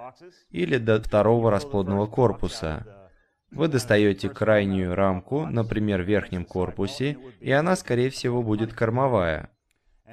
или 0.51 0.79
до 0.79 1.01
второго 1.03 1.51
расплодного 1.51 2.07
корпуса. 2.07 3.09
Вы 3.51 3.69
достаете 3.69 4.29
крайнюю 4.29 4.95
рамку, 4.95 5.47
например, 5.47 6.03
в 6.03 6.07
верхнем 6.07 6.45
корпусе, 6.45 7.19
и 7.41 7.53
она, 7.53 7.77
скорее 7.77 8.11
всего, 8.11 8.43
будет 8.43 8.75
кормовая. 8.75 9.51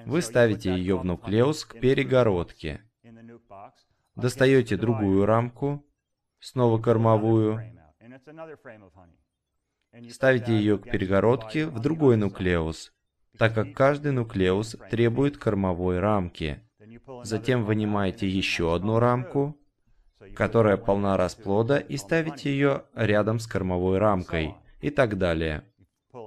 Вы 0.06 0.22
ставите 0.22 0.72
ее 0.76 0.98
в 0.98 1.06
нуклеус 1.06 1.66
к 1.66 1.80
перегородке. 1.80 2.82
Достаете 4.16 4.78
другую 4.78 5.26
рамку, 5.26 5.84
снова 6.40 6.80
кормовую, 6.80 7.60
ставите 10.10 10.54
ее 10.54 10.78
к 10.78 10.90
перегородке 10.90 11.68
в 11.68 11.80
другой 11.80 12.18
нуклеус, 12.18 12.92
так 13.38 13.54
как 13.54 13.74
каждый 13.74 14.12
нуклеус 14.12 14.76
требует 14.90 15.38
кормовой 15.38 16.00
рамки. 16.00 16.62
Затем 17.24 17.66
вынимаете 17.66 18.28
еще 18.28 18.76
одну 18.76 19.00
рамку, 19.00 19.58
которая 20.36 20.78
полна 20.78 21.18
расплода, 21.18 21.78
и 21.78 21.98
ставите 21.98 22.52
ее 22.52 22.84
рядом 22.96 23.40
с 23.40 23.48
кормовой 23.48 23.98
рамкой, 23.98 24.56
и 24.80 24.90
так 24.90 25.18
далее. 25.18 25.64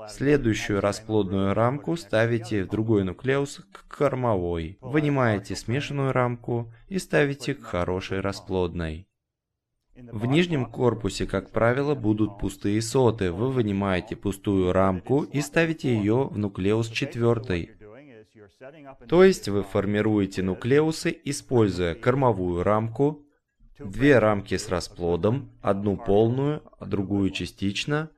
Следующую 0.09 0.81
расплодную 0.81 1.53
рамку 1.53 1.97
ставите 1.97 2.65
в 2.65 2.69
другой 2.69 3.05
нуклеус 3.05 3.61
к 3.71 3.87
кормовой. 3.87 4.79
Вынимаете 4.81 5.55
смешанную 5.57 6.13
рамку 6.13 6.73
и 6.89 6.99
ставите 6.99 7.55
к 7.55 7.63
хорошей 7.63 8.21
расплодной. 8.21 9.07
В 9.97 10.27
нижнем 10.27 10.67
корпусе, 10.67 11.27
как 11.27 11.51
правило, 11.51 11.95
будут 11.95 12.39
пустые 12.39 12.83
соты. 12.83 13.31
Вы 13.31 13.51
вынимаете 13.51 14.17
пустую 14.17 14.73
рамку 14.73 15.23
и 15.23 15.41
ставите 15.41 15.95
ее 15.95 16.25
в 16.25 16.37
нуклеус 16.37 16.89
четвертой. 16.89 17.71
То 19.09 19.23
есть 19.23 19.49
вы 19.49 19.63
формируете 19.63 20.43
нуклеусы, 20.43 21.17
используя 21.25 21.95
кормовую 21.95 22.65
рамку, 22.65 23.25
две 23.79 24.19
рамки 24.19 24.57
с 24.57 24.69
расплодом, 24.69 25.53
одну 25.63 25.97
полную, 25.97 26.63
другую 26.81 27.31
частично, 27.31 28.11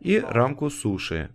и 0.00 0.18
рамку 0.18 0.70
суши. 0.70 1.30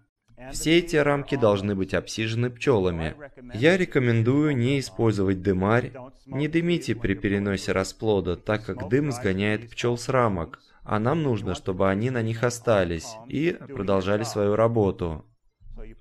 Все 0.51 0.79
эти 0.79 0.95
рамки 0.95 1.35
должны 1.35 1.75
быть 1.75 1.93
обсижены 1.93 2.49
пчелами. 2.49 3.15
Я 3.53 3.77
рекомендую 3.77 4.55
не 4.55 4.79
использовать 4.79 5.41
дымарь, 5.41 5.91
не 6.25 6.47
дымите 6.47 6.95
при 6.95 7.13
переносе 7.13 7.71
расплода, 7.71 8.35
так 8.35 8.65
как 8.65 8.89
дым 8.89 9.11
сгоняет 9.11 9.69
пчел 9.69 9.97
с 9.97 10.09
рамок, 10.09 10.59
а 10.83 10.99
нам 10.99 11.23
нужно, 11.23 11.55
чтобы 11.55 11.89
они 11.89 12.09
на 12.09 12.21
них 12.21 12.43
остались 12.43 13.15
и 13.27 13.57
продолжали 13.67 14.23
свою 14.23 14.55
работу. 14.55 15.25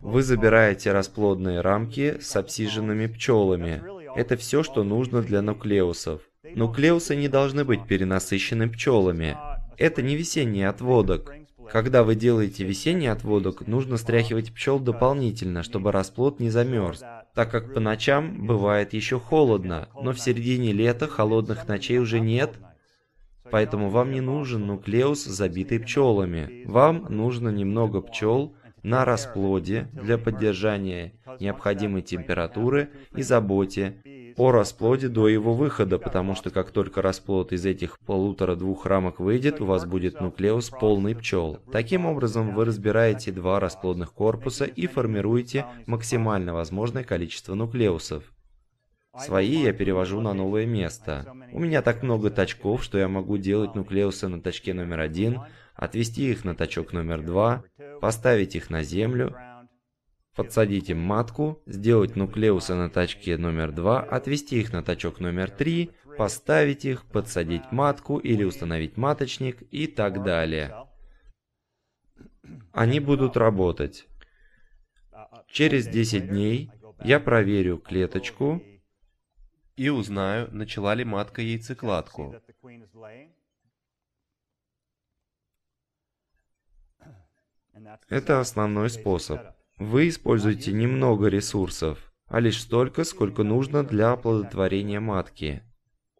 Вы 0.00 0.22
забираете 0.22 0.92
расплодные 0.92 1.60
рамки 1.60 2.18
с 2.20 2.34
обсиженными 2.36 3.06
пчелами. 3.06 3.82
Это 4.16 4.36
все, 4.36 4.62
что 4.62 4.84
нужно 4.84 5.22
для 5.22 5.42
нуклеусов. 5.42 6.22
Нуклеусы 6.54 7.16
не 7.16 7.28
должны 7.28 7.64
быть 7.64 7.86
перенасыщены 7.86 8.68
пчелами. 8.68 9.36
Это 9.78 10.02
не 10.02 10.16
весенний 10.16 10.64
отводок. 10.64 11.32
Когда 11.70 12.02
вы 12.02 12.14
делаете 12.14 12.64
весенний 12.64 13.06
отводок, 13.06 13.66
нужно 13.66 13.96
стряхивать 13.96 14.52
пчел 14.52 14.78
дополнительно, 14.78 15.62
чтобы 15.62 15.92
расплод 15.92 16.40
не 16.40 16.50
замерз, 16.50 17.02
так 17.34 17.50
как 17.50 17.74
по 17.74 17.80
ночам 17.80 18.46
бывает 18.46 18.92
еще 18.92 19.18
холодно, 19.18 19.88
но 19.94 20.12
в 20.12 20.20
середине 20.20 20.72
лета 20.72 21.06
холодных 21.06 21.68
ночей 21.68 21.98
уже 21.98 22.20
нет, 22.20 22.52
поэтому 23.50 23.90
вам 23.90 24.12
не 24.12 24.20
нужен 24.20 24.66
нуклеус, 24.66 25.24
забитый 25.24 25.80
пчелами. 25.80 26.64
Вам 26.66 27.06
нужно 27.08 27.48
немного 27.48 28.00
пчел 28.00 28.54
на 28.82 29.04
расплоде 29.04 29.88
для 29.92 30.18
поддержания 30.18 31.14
необходимой 31.40 32.02
температуры 32.02 32.90
и 33.14 33.22
заботе 33.22 34.02
о 34.36 34.50
расплоде 34.50 35.08
до 35.08 35.28
его 35.28 35.54
выхода, 35.54 35.98
потому 35.98 36.34
что 36.34 36.50
как 36.50 36.70
только 36.70 37.02
расплод 37.02 37.52
из 37.52 37.66
этих 37.66 37.98
полутора-двух 38.00 38.86
рамок 38.86 39.20
выйдет, 39.20 39.60
у 39.60 39.66
вас 39.66 39.84
будет 39.84 40.20
нуклеус 40.20 40.70
полный 40.70 41.14
пчел. 41.14 41.58
Таким 41.70 42.06
образом, 42.06 42.54
вы 42.54 42.64
разбираете 42.64 43.32
два 43.32 43.60
расплодных 43.60 44.12
корпуса 44.12 44.64
и 44.64 44.86
формируете 44.86 45.66
максимально 45.86 46.54
возможное 46.54 47.04
количество 47.04 47.54
нуклеусов. 47.54 48.24
Свои 49.18 49.62
я 49.62 49.74
перевожу 49.74 50.20
на 50.22 50.32
новое 50.32 50.64
место. 50.64 51.26
У 51.52 51.60
меня 51.60 51.82
так 51.82 52.02
много 52.02 52.30
тачков, 52.30 52.82
что 52.82 52.96
я 52.96 53.08
могу 53.08 53.36
делать 53.36 53.74
нуклеусы 53.74 54.26
на 54.28 54.40
тачке 54.40 54.72
номер 54.72 55.00
один, 55.00 55.40
отвести 55.74 56.30
их 56.30 56.44
на 56.44 56.54
тачок 56.54 56.94
номер 56.94 57.22
два, 57.22 57.62
поставить 58.00 58.56
их 58.56 58.70
на 58.70 58.82
землю, 58.82 59.36
подсадить 60.34 60.90
им 60.90 60.98
матку, 60.98 61.62
сделать 61.66 62.16
нуклеусы 62.16 62.74
на 62.74 62.88
тачке 62.88 63.36
номер 63.36 63.72
2, 63.72 64.00
отвести 64.00 64.60
их 64.60 64.72
на 64.72 64.82
тачок 64.82 65.20
номер 65.20 65.50
3, 65.50 65.90
поставить 66.16 66.84
их, 66.84 67.04
подсадить 67.06 67.70
матку 67.70 68.18
или 68.18 68.44
установить 68.44 68.96
маточник 68.96 69.62
и 69.70 69.86
так 69.86 70.22
далее. 70.22 70.86
Они 72.72 73.00
будут 73.00 73.36
работать. 73.36 74.06
Через 75.46 75.86
10 75.86 76.28
дней 76.28 76.70
я 77.04 77.20
проверю 77.20 77.78
клеточку 77.78 78.62
и 79.76 79.88
узнаю, 79.90 80.48
начала 80.52 80.94
ли 80.94 81.04
матка 81.04 81.42
яйцекладку. 81.42 82.34
Это 88.08 88.40
основной 88.40 88.90
способ. 88.90 89.40
Вы 89.82 90.10
используете 90.10 90.72
немного 90.72 91.26
ресурсов, 91.26 92.12
а 92.28 92.38
лишь 92.38 92.60
столько, 92.60 93.02
сколько 93.02 93.42
нужно 93.42 93.82
для 93.82 94.12
оплодотворения 94.12 95.00
матки. 95.00 95.64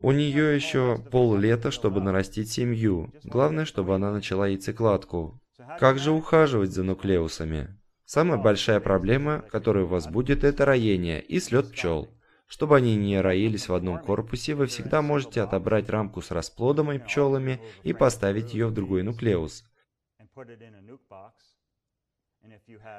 У 0.00 0.10
нее 0.10 0.56
еще 0.56 0.98
поллета, 0.98 1.70
чтобы 1.70 2.00
нарастить 2.00 2.50
семью. 2.50 3.14
Главное, 3.22 3.64
чтобы 3.64 3.94
она 3.94 4.10
начала 4.10 4.48
яйцекладку. 4.48 5.40
Как 5.78 6.00
же 6.00 6.10
ухаживать 6.10 6.72
за 6.72 6.82
нуклеусами? 6.82 7.78
Самая 8.04 8.36
большая 8.36 8.80
проблема, 8.80 9.44
которая 9.48 9.84
у 9.84 9.88
вас 9.88 10.08
будет, 10.08 10.42
это 10.42 10.64
роение 10.64 11.22
и 11.22 11.38
слет 11.38 11.70
пчел. 11.70 12.08
Чтобы 12.48 12.76
они 12.76 12.96
не 12.96 13.20
роились 13.20 13.68
в 13.68 13.74
одном 13.74 14.00
корпусе, 14.00 14.56
вы 14.56 14.66
всегда 14.66 15.02
можете 15.02 15.40
отобрать 15.40 15.88
рамку 15.88 16.20
с 16.20 16.32
расплодом 16.32 16.90
и 16.90 16.98
пчелами 16.98 17.60
и 17.84 17.92
поставить 17.92 18.54
ее 18.54 18.66
в 18.66 18.74
другой 18.74 19.04
нуклеус. 19.04 19.64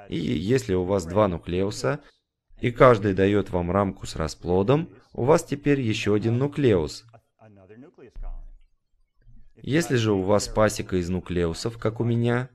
И 0.08 0.16
если 0.16 0.74
у 0.74 0.84
вас 0.84 1.06
два 1.06 1.28
нуклеуса, 1.28 2.00
и 2.60 2.70
каждый 2.70 3.14
дает 3.14 3.50
вам 3.50 3.70
рамку 3.70 4.06
с 4.06 4.16
расплодом, 4.16 4.88
у 5.12 5.24
вас 5.24 5.44
теперь 5.44 5.80
еще 5.80 6.14
один 6.14 6.38
нуклеус. 6.38 7.04
Если 9.56 9.96
же 9.96 10.12
у 10.12 10.22
вас 10.22 10.48
пасека 10.48 10.96
из 10.96 11.08
нуклеусов, 11.08 11.78
как 11.78 12.00
у 12.00 12.04
меня, 12.04 12.50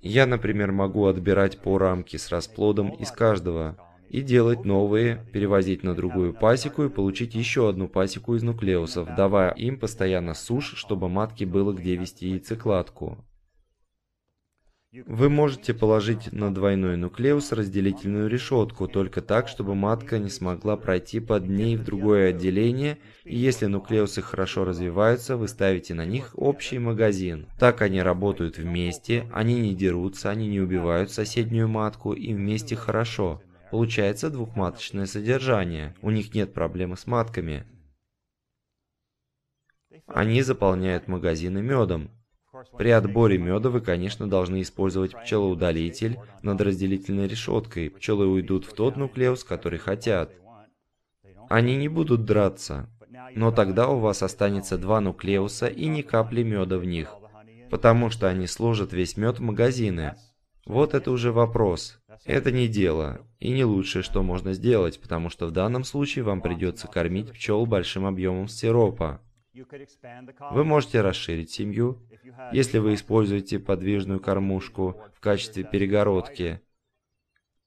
я, 0.00 0.26
например, 0.26 0.72
могу 0.72 1.06
отбирать 1.06 1.58
по 1.58 1.78
рамке 1.78 2.18
с 2.18 2.28
расплодом 2.28 2.90
из 2.90 3.10
каждого 3.10 3.78
и 4.10 4.20
делать 4.20 4.64
новые, 4.64 5.26
перевозить 5.32 5.82
на 5.82 5.94
другую 5.94 6.34
пасеку 6.34 6.84
и 6.84 6.90
получить 6.90 7.34
еще 7.34 7.68
одну 7.68 7.88
пасеку 7.88 8.34
из 8.34 8.42
нуклеусов, 8.42 9.14
давая 9.16 9.52
им 9.52 9.78
постоянно 9.78 10.34
сушь, 10.34 10.74
чтобы 10.76 11.08
матке 11.08 11.46
было 11.46 11.72
где 11.72 11.96
вести 11.96 12.28
яйцекладку. 12.28 13.24
Вы 15.06 15.28
можете 15.28 15.74
положить 15.74 16.30
на 16.32 16.54
двойной 16.54 16.96
нуклеус 16.96 17.50
разделительную 17.50 18.28
решетку, 18.28 18.86
только 18.86 19.22
так, 19.22 19.48
чтобы 19.48 19.74
матка 19.74 20.20
не 20.20 20.28
смогла 20.28 20.76
пройти 20.76 21.18
под 21.18 21.48
ней 21.48 21.76
в 21.76 21.82
другое 21.82 22.28
отделение, 22.28 22.98
и 23.24 23.36
если 23.36 23.66
нуклеусы 23.66 24.22
хорошо 24.22 24.64
развиваются, 24.64 25.36
вы 25.36 25.48
ставите 25.48 25.94
на 25.94 26.06
них 26.06 26.30
общий 26.34 26.78
магазин. 26.78 27.48
Так 27.58 27.82
они 27.82 28.00
работают 28.02 28.56
вместе, 28.56 29.28
они 29.32 29.60
не 29.60 29.74
дерутся, 29.74 30.30
они 30.30 30.46
не 30.46 30.60
убивают 30.60 31.10
соседнюю 31.10 31.66
матку, 31.66 32.12
и 32.12 32.32
вместе 32.32 32.76
хорошо. 32.76 33.42
Получается 33.72 34.30
двухматочное 34.30 35.06
содержание, 35.06 35.96
у 36.02 36.10
них 36.10 36.34
нет 36.34 36.54
проблемы 36.54 36.96
с 36.96 37.08
матками. 37.08 37.66
Они 40.06 40.40
заполняют 40.42 41.08
магазины 41.08 41.62
медом, 41.62 42.10
при 42.76 42.90
отборе 42.90 43.38
меда 43.38 43.70
вы, 43.70 43.80
конечно, 43.80 44.28
должны 44.28 44.62
использовать 44.62 45.12
пчелоудалитель 45.12 46.18
над 46.42 46.60
разделительной 46.60 47.28
решеткой. 47.28 47.90
Пчелы 47.90 48.26
уйдут 48.26 48.64
в 48.64 48.72
тот 48.72 48.96
нуклеус, 48.96 49.44
который 49.44 49.78
хотят. 49.78 50.32
Они 51.48 51.76
не 51.76 51.88
будут 51.88 52.24
драться, 52.24 52.88
но 53.34 53.52
тогда 53.52 53.88
у 53.88 53.98
вас 53.98 54.22
останется 54.22 54.78
два 54.78 55.00
нуклеуса 55.00 55.66
и 55.66 55.86
ни 55.86 56.02
капли 56.02 56.42
меда 56.42 56.78
в 56.78 56.84
них, 56.84 57.14
потому 57.70 58.10
что 58.10 58.28
они 58.28 58.46
сложат 58.46 58.92
весь 58.92 59.16
мед 59.16 59.38
в 59.38 59.42
магазины. 59.42 60.14
Вот 60.66 60.94
это 60.94 61.10
уже 61.10 61.30
вопрос. 61.30 61.98
Это 62.24 62.50
не 62.50 62.68
дело, 62.68 63.20
и 63.38 63.50
не 63.50 63.64
лучшее, 63.64 64.02
что 64.02 64.22
можно 64.22 64.54
сделать, 64.54 64.98
потому 65.00 65.28
что 65.28 65.46
в 65.46 65.50
данном 65.50 65.84
случае 65.84 66.24
вам 66.24 66.40
придется 66.40 66.88
кормить 66.88 67.32
пчел 67.32 67.66
большим 67.66 68.06
объемом 68.06 68.48
сиропа. 68.48 69.20
Вы 70.50 70.64
можете 70.64 71.00
расширить 71.00 71.50
семью, 71.50 72.02
если 72.52 72.78
вы 72.78 72.94
используете 72.94 73.58
подвижную 73.58 74.20
кормушку 74.20 75.00
в 75.14 75.20
качестве 75.20 75.64
перегородки. 75.64 76.60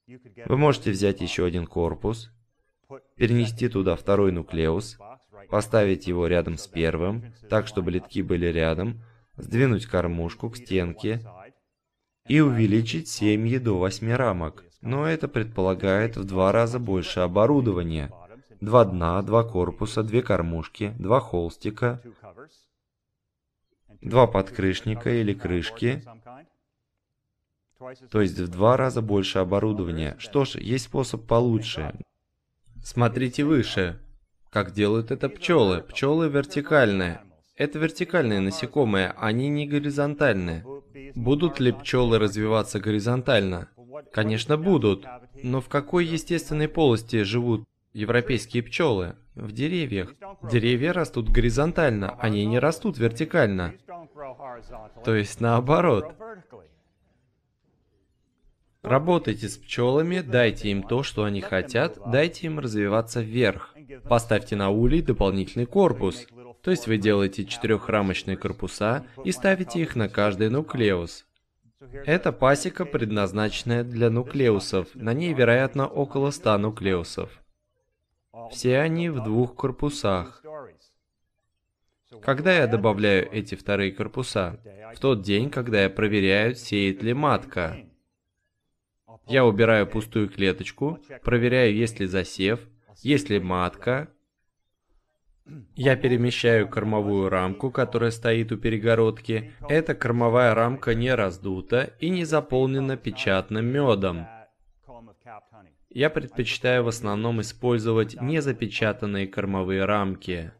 Вы 0.06 0.56
можете 0.56 0.90
взять 0.90 1.20
еще 1.20 1.44
один 1.44 1.66
корпус, 1.66 2.30
перенести 3.16 3.68
туда 3.68 3.96
второй 3.96 4.32
нуклеус, 4.32 4.98
поставить 5.50 6.06
его 6.06 6.26
рядом 6.26 6.56
с 6.56 6.66
первым, 6.66 7.34
так 7.48 7.66
чтобы 7.66 7.90
литки 7.90 8.22
были 8.22 8.46
рядом, 8.46 9.02
сдвинуть 9.36 9.86
кормушку 9.86 10.50
к 10.50 10.56
стенке 10.56 11.20
и 12.26 12.40
увеличить 12.40 13.08
семьи 13.08 13.58
до 13.58 13.78
8 13.78 14.12
рамок. 14.12 14.64
Но 14.80 15.06
это 15.06 15.28
предполагает 15.28 16.16
в 16.16 16.24
два 16.24 16.52
раза 16.52 16.78
больше 16.78 17.20
оборудования– 17.20 18.10
два 18.60 18.84
дна, 18.84 19.22
два 19.22 19.44
корпуса, 19.44 20.02
две 20.02 20.22
кормушки, 20.22 20.94
два 20.98 21.20
холстика, 21.20 22.02
два 24.00 24.26
подкрышника 24.26 25.10
или 25.10 25.32
крышки, 25.32 26.02
то 28.10 28.20
есть 28.20 28.38
в 28.38 28.48
два 28.48 28.76
раза 28.76 29.02
больше 29.02 29.38
оборудования. 29.38 30.16
Что 30.18 30.44
ж, 30.44 30.56
есть 30.56 30.86
способ 30.86 31.26
получше. 31.26 31.94
Смотрите 32.82 33.44
выше. 33.44 34.00
Как 34.50 34.72
делают 34.72 35.10
это 35.10 35.28
пчелы. 35.28 35.82
Пчелы 35.82 36.28
вертикальные. 36.28 37.20
Это 37.54 37.78
вертикальные 37.78 38.40
насекомые, 38.40 39.14
они 39.18 39.48
не 39.48 39.66
горизонтальные. 39.66 40.64
Будут 41.14 41.58
ли 41.58 41.72
пчелы 41.72 42.18
развиваться 42.18 42.78
горизонтально? 42.78 43.68
Конечно, 44.12 44.56
будут. 44.56 45.06
Но 45.42 45.60
в 45.60 45.68
какой 45.68 46.04
естественной 46.06 46.68
полости 46.68 47.22
живут 47.22 47.64
Европейские 47.92 48.62
пчелы 48.62 49.16
в 49.34 49.50
деревьях. 49.50 50.14
Деревья 50.48 50.92
растут 50.92 51.30
горизонтально, 51.30 52.10
они 52.20 52.44
не 52.46 52.58
растут 52.58 52.98
вертикально. 52.98 53.74
То 55.04 55.14
есть 55.14 55.40
наоборот. 55.40 56.14
Работайте 58.82 59.48
с 59.48 59.58
пчелами, 59.58 60.20
дайте 60.20 60.70
им 60.70 60.82
то, 60.82 61.02
что 61.02 61.24
они 61.24 61.40
хотят, 61.40 61.98
дайте 62.06 62.46
им 62.46 62.58
развиваться 62.58 63.20
вверх. 63.20 63.74
Поставьте 64.08 64.56
на 64.56 64.70
улей 64.70 65.02
дополнительный 65.02 65.66
корпус. 65.66 66.26
То 66.62 66.70
есть 66.70 66.86
вы 66.86 66.96
делаете 66.96 67.44
четырехрамочные 67.44 68.36
корпуса 68.36 69.04
и 69.24 69.32
ставите 69.32 69.80
их 69.80 69.96
на 69.96 70.08
каждый 70.08 70.48
нуклеус. 70.48 71.26
Это 72.06 72.32
пасека, 72.32 72.84
предназначенная 72.84 73.84
для 73.84 74.10
нуклеусов. 74.10 74.88
На 74.94 75.12
ней, 75.12 75.32
вероятно, 75.32 75.86
около 75.86 76.30
100 76.30 76.58
нуклеусов. 76.58 77.30
Все 78.50 78.78
они 78.78 79.08
в 79.10 79.22
двух 79.22 79.54
корпусах. 79.54 80.42
Когда 82.22 82.56
я 82.56 82.66
добавляю 82.66 83.30
эти 83.30 83.54
вторые 83.54 83.92
корпуса? 83.92 84.60
В 84.94 84.98
тот 85.00 85.22
день, 85.22 85.50
когда 85.50 85.82
я 85.82 85.90
проверяю, 85.90 86.54
сеет 86.54 87.02
ли 87.02 87.12
матка. 87.12 87.76
Я 89.26 89.44
убираю 89.44 89.86
пустую 89.86 90.30
клеточку, 90.30 90.98
проверяю, 91.22 91.74
есть 91.74 92.00
ли 92.00 92.06
засев, 92.06 92.60
есть 93.02 93.28
ли 93.28 93.38
матка. 93.38 94.08
Я 95.74 95.96
перемещаю 95.96 96.68
кормовую 96.68 97.28
рамку, 97.28 97.70
которая 97.70 98.10
стоит 98.10 98.52
у 98.52 98.56
перегородки. 98.56 99.52
Эта 99.68 99.94
кормовая 99.94 100.54
рамка 100.54 100.94
не 100.94 101.14
раздута 101.14 101.94
и 102.00 102.08
не 102.10 102.24
заполнена 102.24 102.96
печатным 102.96 103.66
медом. 103.66 104.26
Я 105.90 106.10
предпочитаю 106.10 106.84
в 106.84 106.88
основном 106.88 107.40
использовать 107.40 108.20
незапечатанные 108.20 109.26
кормовые 109.26 109.84
рамки. 109.84 110.52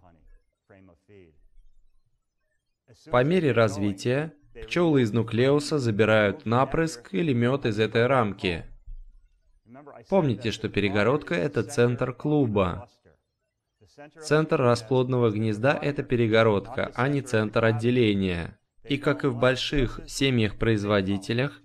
По 3.06 3.22
мере 3.24 3.52
развития, 3.52 4.34
пчелы 4.62 5.02
из 5.02 5.12
нуклеуса 5.12 5.78
забирают 5.78 6.46
напрыск 6.46 7.14
или 7.14 7.32
мед 7.32 7.64
из 7.64 7.78
этой 7.78 8.06
рамки. 8.06 8.64
Помните, 10.08 10.50
что 10.50 10.68
перегородка– 10.68 11.34
это 11.36 11.62
центр 11.62 12.12
клуба. 12.12 12.88
Центр 14.20 14.60
расплодного 14.60 15.30
гнезда– 15.30 15.78
это 15.82 16.02
перегородка, 16.02 16.90
а 16.94 17.08
не 17.08 17.20
центр 17.20 17.64
отделения. 17.64 18.58
И 18.84 18.96
как 18.96 19.24
и 19.24 19.28
в 19.28 19.36
больших 19.36 20.00
семьях-производителях, 20.06 21.60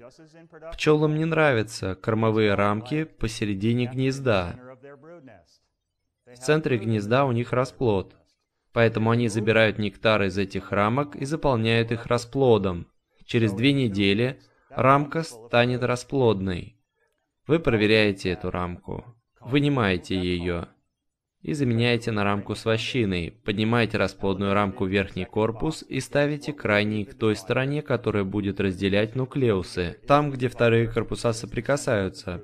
пчелам 0.73 1.15
не 1.15 1.25
нравятся 1.25 1.95
кормовые 1.95 2.53
рамки 2.53 3.05
посередине 3.05 3.85
гнезда. 3.85 4.59
В 6.25 6.35
центре 6.37 6.77
гнезда 6.77 7.25
у 7.25 7.31
них 7.31 7.53
расплод, 7.53 8.15
поэтому 8.73 9.11
они 9.11 9.27
забирают 9.27 9.77
нектар 9.77 10.23
из 10.23 10.37
этих 10.37 10.71
рамок 10.71 11.15
и 11.15 11.25
заполняют 11.25 11.91
их 11.91 12.07
расплодом. 12.07 12.87
Через 13.25 13.53
две 13.53 13.71
недели 13.71 14.41
рамка 14.69 15.23
станет 15.23 15.83
расплодной. 15.83 16.77
Вы 17.47 17.59
проверяете 17.59 18.31
эту 18.31 18.51
рамку, 18.51 19.05
вынимаете 19.39 20.15
ее 20.15 20.67
и 21.41 21.53
заменяете 21.53 22.11
на 22.11 22.23
рамку 22.23 22.55
с 22.55 22.65
вощиной. 22.65 23.37
Поднимаете 23.43 23.97
расплодную 23.97 24.53
рамку 24.53 24.85
в 24.85 24.87
верхний 24.87 25.25
корпус 25.25 25.83
и 25.87 25.99
ставите 25.99 26.53
крайний 26.53 27.03
к 27.03 27.15
той 27.15 27.35
стороне, 27.35 27.81
которая 27.81 28.23
будет 28.23 28.61
разделять 28.61 29.15
нуклеусы, 29.15 29.99
там, 30.07 30.31
где 30.31 30.47
вторые 30.47 30.87
корпуса 30.87 31.33
соприкасаются. 31.33 32.41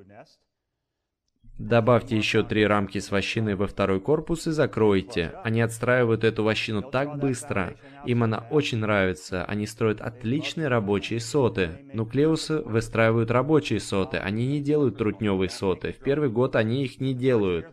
Добавьте 1.60 2.16
еще 2.16 2.42
три 2.42 2.66
рамки 2.66 3.00
с 3.00 3.12
вощиной 3.12 3.56
во 3.56 3.68
второй 3.68 4.00
корпус 4.00 4.48
и 4.48 4.52
закройте. 4.52 5.34
Они 5.44 5.60
отстраивают 5.60 6.24
эту 6.24 6.46
вощину 6.46 6.82
так 6.82 7.20
быстро. 7.20 7.76
Им 8.06 8.24
она 8.24 8.48
очень 8.50 8.78
нравится. 8.78 9.44
Они 9.44 9.68
строят 9.68 10.00
отличные 10.00 10.70
рабочие 10.70 11.20
соты. 11.20 11.82
Нуклеусы 11.94 12.62
выстраивают 12.62 13.30
рабочие 13.30 13.82
соты. 13.82 14.18
Они 14.18 14.48
не 14.48 14.62
делают 14.62 14.98
трутневые 14.98 15.50
соты. 15.50 15.92
В 15.92 15.98
первый 15.98 16.30
год 16.30 16.56
они 16.56 16.86
их 16.86 17.02
не 17.02 17.14
делают. 17.14 17.68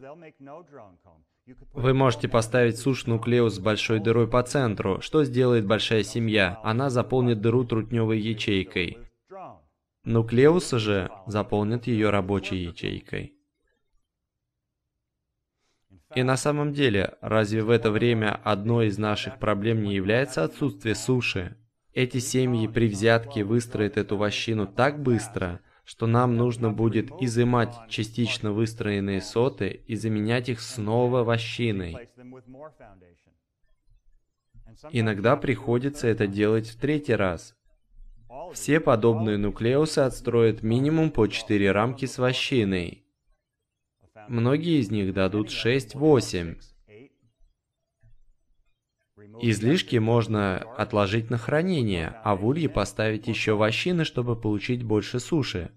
Вы 1.72 1.95
можете 1.95 2.26
поставить 2.26 2.78
суш-нуклеус 2.78 3.55
с 3.55 3.61
большой 3.61 4.01
дырой 4.01 4.26
по 4.26 4.43
центру. 4.43 5.01
Что 5.01 5.22
сделает 5.22 5.64
большая 5.64 6.03
семья? 6.03 6.59
Она 6.64 6.91
заполнит 6.91 7.41
дыру 7.41 7.62
трутневой 7.62 8.18
ячейкой. 8.18 8.99
Нуклеусы 10.03 10.80
же 10.80 11.09
заполнят 11.28 11.87
ее 11.87 12.11
рабочей 12.11 12.57
ячейкой. 12.57 13.36
И 16.16 16.22
на 16.22 16.38
самом 16.38 16.72
деле, 16.72 17.18
разве 17.20 17.62
в 17.62 17.68
это 17.68 17.90
время 17.90 18.40
одной 18.42 18.86
из 18.86 18.96
наших 18.96 19.38
проблем 19.38 19.82
не 19.82 19.94
является 19.94 20.44
отсутствие 20.44 20.94
суши? 20.94 21.58
Эти 21.92 22.18
семьи 22.18 22.66
при 22.66 22.88
взятке 22.88 23.44
выстроят 23.44 23.98
эту 23.98 24.16
вощину 24.16 24.66
так 24.66 25.02
быстро, 25.02 25.60
что 25.84 26.06
нам 26.06 26.34
нужно 26.34 26.70
будет 26.70 27.10
изымать 27.20 27.74
частично 27.90 28.52
выстроенные 28.52 29.20
соты 29.20 29.82
и 29.86 29.94
заменять 29.94 30.48
их 30.48 30.62
снова 30.62 31.22
вощиной. 31.22 32.08
Иногда 34.90 35.36
приходится 35.36 36.06
это 36.06 36.26
делать 36.26 36.66
в 36.66 36.80
третий 36.80 37.14
раз. 37.14 37.54
Все 38.54 38.80
подобные 38.80 39.36
нуклеусы 39.36 39.98
отстроят 39.98 40.62
минимум 40.62 41.10
по 41.10 41.26
4 41.26 41.72
рамки 41.72 42.06
с 42.06 42.16
вощиной. 42.16 43.05
Многие 44.28 44.80
из 44.80 44.90
них 44.90 45.12
дадут 45.12 45.48
6-8. 45.48 46.56
Излишки 49.40 49.96
можно 49.96 50.58
отложить 50.76 51.30
на 51.30 51.38
хранение, 51.38 52.20
а 52.24 52.36
в 52.36 52.46
улье 52.46 52.68
поставить 52.68 53.28
еще 53.28 53.54
вощины, 53.54 54.04
чтобы 54.04 54.34
получить 54.34 54.82
больше 54.82 55.20
суши. 55.20 55.70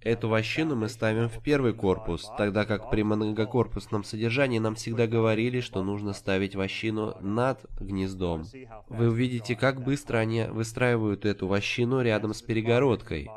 Эту 0.00 0.28
вощину 0.28 0.76
мы 0.76 0.88
ставим 0.88 1.28
в 1.28 1.42
первый 1.42 1.74
корпус, 1.74 2.30
тогда 2.38 2.64
как 2.64 2.88
при 2.88 3.02
многокорпусном 3.02 4.04
содержании 4.04 4.60
нам 4.60 4.76
всегда 4.76 5.08
говорили, 5.08 5.60
что 5.60 5.82
нужно 5.82 6.12
ставить 6.12 6.54
вощину 6.54 7.16
над 7.20 7.66
гнездом. 7.80 8.44
Вы 8.88 9.08
увидите, 9.08 9.56
как 9.56 9.82
быстро 9.82 10.18
они 10.18 10.44
выстраивают 10.44 11.24
эту 11.24 11.48
вощину 11.48 12.00
рядом 12.00 12.32
с 12.32 12.42
перегородкой. 12.42 13.28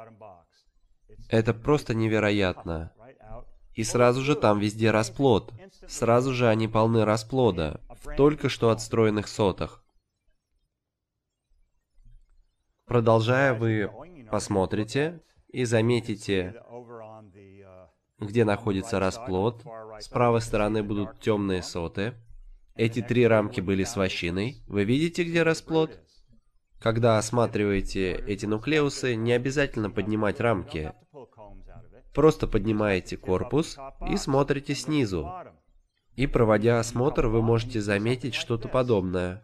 Это 1.31 1.53
просто 1.53 1.93
невероятно. 1.93 2.91
И 3.73 3.83
сразу 3.85 4.21
же 4.21 4.35
там 4.35 4.59
везде 4.59 4.91
расплод. 4.91 5.53
Сразу 5.87 6.33
же 6.33 6.49
они 6.49 6.67
полны 6.67 7.05
расплода, 7.05 7.79
в 8.03 8.15
только 8.17 8.49
что 8.49 8.69
отстроенных 8.69 9.29
сотах. 9.29 9.81
Продолжая, 12.85 13.53
вы 13.53 13.89
посмотрите, 14.29 15.21
и 15.47 15.63
заметите, 15.63 16.61
где 18.19 18.43
находится 18.43 18.99
расплод. 18.99 19.63
С 19.99 20.09
правой 20.09 20.41
стороны 20.41 20.83
будут 20.83 21.21
темные 21.21 21.63
соты. 21.63 22.13
Эти 22.75 23.01
три 23.01 23.25
рамки 23.25 23.61
были 23.61 23.85
с 23.85 23.95
вощиной. 23.95 24.61
Вы 24.67 24.83
видите, 24.83 25.23
где 25.23 25.43
расплод? 25.43 25.97
Когда 26.81 27.19
осматриваете 27.19 28.15
эти 28.15 28.47
нуклеусы, 28.47 29.15
не 29.15 29.33
обязательно 29.33 29.91
поднимать 29.91 30.39
рамки. 30.39 30.93
Просто 32.11 32.47
поднимаете 32.47 33.17
корпус 33.17 33.77
и 34.09 34.17
смотрите 34.17 34.73
снизу. 34.73 35.31
И 36.15 36.25
проводя 36.25 36.79
осмотр, 36.79 37.27
вы 37.27 37.43
можете 37.43 37.81
заметить 37.81 38.33
что-то 38.33 38.67
подобное. 38.67 39.43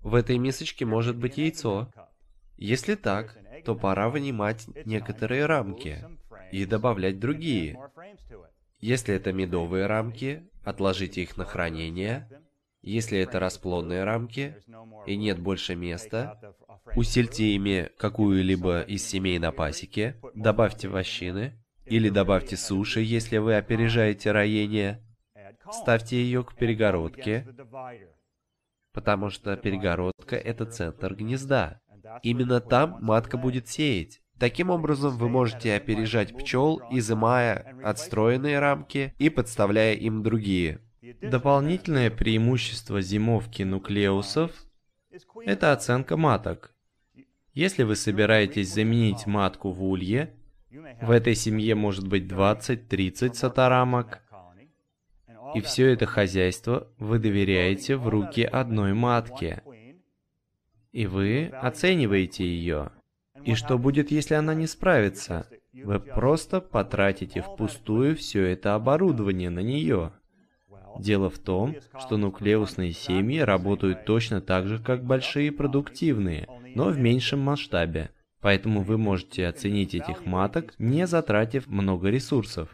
В 0.00 0.14
этой 0.14 0.38
мисочке 0.38 0.86
может 0.86 1.16
быть 1.16 1.36
яйцо. 1.36 1.92
Если 2.56 2.94
так, 2.94 3.36
то 3.64 3.74
пора 3.74 4.08
вынимать 4.08 4.66
некоторые 4.86 5.46
рамки 5.46 6.06
и 6.52 6.64
добавлять 6.64 7.18
другие. 7.18 7.78
Если 8.78 9.14
это 9.14 9.32
медовые 9.32 9.86
рамки, 9.86 10.48
отложите 10.64 11.22
их 11.22 11.36
на 11.36 11.44
хранение. 11.44 12.28
Если 12.82 13.18
это 13.18 13.38
расплодные 13.38 14.04
рамки 14.04 14.56
и 15.06 15.16
нет 15.16 15.38
больше 15.38 15.74
места, 15.74 16.40
усильте 16.96 17.54
ими 17.54 17.90
какую-либо 17.98 18.80
из 18.82 19.06
семей 19.06 19.38
на 19.38 19.52
пасеке, 19.52 20.16
добавьте 20.34 20.88
вощины 20.88 21.62
или 21.84 22.08
добавьте 22.08 22.56
суши, 22.56 23.00
если 23.00 23.36
вы 23.36 23.56
опережаете 23.56 24.32
роение. 24.32 25.04
Ставьте 25.70 26.16
ее 26.16 26.42
к 26.42 26.54
перегородке, 26.54 27.46
потому 28.92 29.28
что 29.30 29.56
перегородка– 29.56 30.36
это 30.36 30.64
центр 30.64 31.14
гнезда. 31.14 31.80
Именно 32.22 32.60
там 32.60 32.96
матка 33.00 33.36
будет 33.36 33.68
сеять. 33.68 34.22
Таким 34.38 34.70
образом, 34.70 35.18
вы 35.18 35.28
можете 35.28 35.74
опережать 35.74 36.34
пчел, 36.34 36.80
изымая 36.90 37.76
отстроенные 37.84 38.58
рамки 38.58 39.14
и 39.18 39.28
подставляя 39.28 39.94
им 39.94 40.22
другие. 40.22 40.80
Дополнительное 41.22 42.10
преимущество 42.10 43.00
зимовки 43.00 43.62
нуклеусов– 43.62 44.52
это 45.44 45.72
оценка 45.72 46.16
маток. 46.16 46.74
Если 47.52 47.82
вы 47.82 47.96
собираетесь 47.96 48.72
заменить 48.72 49.26
матку 49.26 49.70
в 49.70 49.82
улье, 49.84 50.34
в 51.00 51.10
этой 51.10 51.34
семье 51.34 51.74
может 51.74 52.06
быть 52.06 52.24
20-30 52.24 53.34
сатарамок, 53.34 54.22
и 55.54 55.60
все 55.60 55.88
это 55.88 56.06
хозяйство 56.06 56.88
вы 56.98 57.18
доверяете 57.18 57.96
в 57.96 58.08
руки 58.08 58.42
одной 58.42 58.94
матки– 58.94 59.62
и 60.92 61.06
вы 61.06 61.46
оцениваете 61.46 62.44
ее. 62.44 62.90
И 63.44 63.54
что 63.54 63.78
будет, 63.78 64.10
если 64.10 64.34
она 64.34 64.54
не 64.54 64.66
справится? 64.66 65.46
Вы 65.72 66.00
просто 66.00 66.60
потратите 66.60 67.42
впустую 67.42 68.16
все 68.16 68.44
это 68.46 68.74
оборудование 68.74 69.50
на 69.50 69.60
нее. 69.60 70.12
Дело 70.98 71.30
в 71.30 71.38
том, 71.38 71.76
что 71.98 72.16
нуклеусные 72.16 72.92
семьи 72.92 73.38
работают 73.38 74.04
точно 74.04 74.40
так 74.40 74.66
же, 74.66 74.78
как 74.78 75.04
большие 75.04 75.52
продуктивные, 75.52 76.48
но 76.74 76.86
в 76.86 76.98
меньшем 76.98 77.40
масштабе. 77.40 78.10
Поэтому 78.40 78.82
вы 78.82 78.96
можете 78.96 79.46
оценить 79.46 79.94
этих 79.94 80.24
маток, 80.24 80.74
не 80.78 81.06
затратив 81.06 81.66
много 81.66 82.08
ресурсов. 82.08 82.70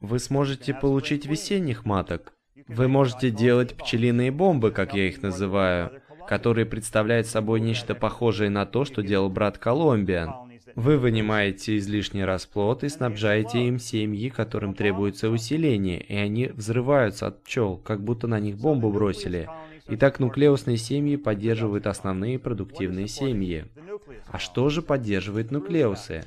Вы 0.00 0.18
сможете 0.18 0.74
получить 0.74 1.26
весенних 1.26 1.84
маток, 1.84 2.34
вы 2.68 2.88
можете 2.88 3.30
делать 3.30 3.76
пчелиные 3.76 4.30
бомбы, 4.30 4.70
как 4.70 4.94
я 4.94 5.08
их 5.08 5.22
называю, 5.22 6.02
которые 6.26 6.66
представляют 6.66 7.26
собой 7.26 7.60
нечто 7.60 7.94
похожее 7.94 8.50
на 8.50 8.66
то, 8.66 8.84
что 8.84 9.02
делал 9.02 9.28
брат 9.28 9.58
Колумбиан. 9.58 10.45
Вы 10.74 10.98
вынимаете 10.98 11.76
излишний 11.76 12.24
расплод 12.24 12.82
и 12.82 12.88
снабжаете 12.88 13.66
им 13.66 13.78
семьи, 13.78 14.28
которым 14.28 14.74
требуется 14.74 15.30
усиление, 15.30 16.00
и 16.00 16.14
они 16.16 16.46
взрываются 16.46 17.28
от 17.28 17.42
пчел, 17.44 17.76
как 17.76 18.02
будто 18.02 18.26
на 18.26 18.40
них 18.40 18.56
бомбу 18.56 18.90
бросили. 18.90 19.48
Итак, 19.88 20.18
нуклеусные 20.18 20.76
семьи 20.76 21.16
поддерживают 21.16 21.86
основные 21.86 22.38
продуктивные 22.38 23.06
семьи. 23.06 23.66
А 24.26 24.38
что 24.38 24.68
же 24.68 24.82
поддерживает 24.82 25.52
нуклеусы? 25.52 26.24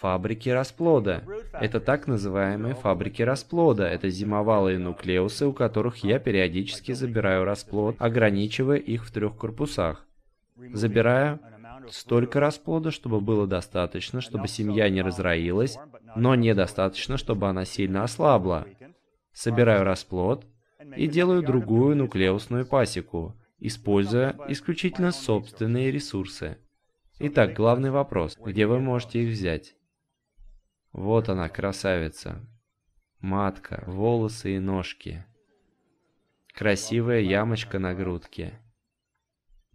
Фабрики 0.00 0.48
расплода. 0.48 1.22
Это 1.52 1.78
так 1.78 2.08
называемые 2.08 2.74
фабрики 2.74 3.22
расплода. 3.22 3.86
Это 3.86 4.08
зимовалые 4.08 4.78
нуклеусы, 4.78 5.46
у 5.46 5.52
которых 5.52 5.98
я 5.98 6.18
периодически 6.18 6.92
забираю 6.92 7.44
расплод, 7.44 7.96
ограничивая 7.98 8.78
их 8.78 9.04
в 9.04 9.12
трех 9.12 9.36
корпусах. 9.36 10.06
Забираю 10.72 11.38
столько 11.90 12.40
расплода, 12.40 12.90
чтобы 12.90 13.20
было 13.20 13.46
достаточно, 13.46 14.20
чтобы 14.20 14.48
семья 14.48 14.88
не 14.88 15.02
разроилась, 15.02 15.78
но 16.16 16.34
недостаточно, 16.34 17.16
чтобы 17.16 17.48
она 17.48 17.64
сильно 17.64 18.04
ослабла. 18.04 18.66
Собираю 19.32 19.84
расплод 19.84 20.46
и 20.96 21.06
делаю 21.06 21.42
другую 21.42 21.96
нуклеусную 21.96 22.66
пасеку, 22.66 23.36
используя 23.58 24.36
исключительно 24.48 25.12
собственные 25.12 25.90
ресурсы. 25.90 26.58
Итак, 27.18 27.54
главный 27.54 27.90
вопрос, 27.90 28.36
где 28.36 28.66
вы 28.66 28.80
можете 28.80 29.22
их 29.22 29.32
взять? 29.32 29.74
Вот 30.92 31.28
она, 31.28 31.48
красавица. 31.48 32.46
Матка, 33.20 33.84
волосы 33.86 34.56
и 34.56 34.58
ножки. 34.58 35.24
Красивая 36.52 37.20
ямочка 37.20 37.78
на 37.78 37.94
грудке. 37.94 38.61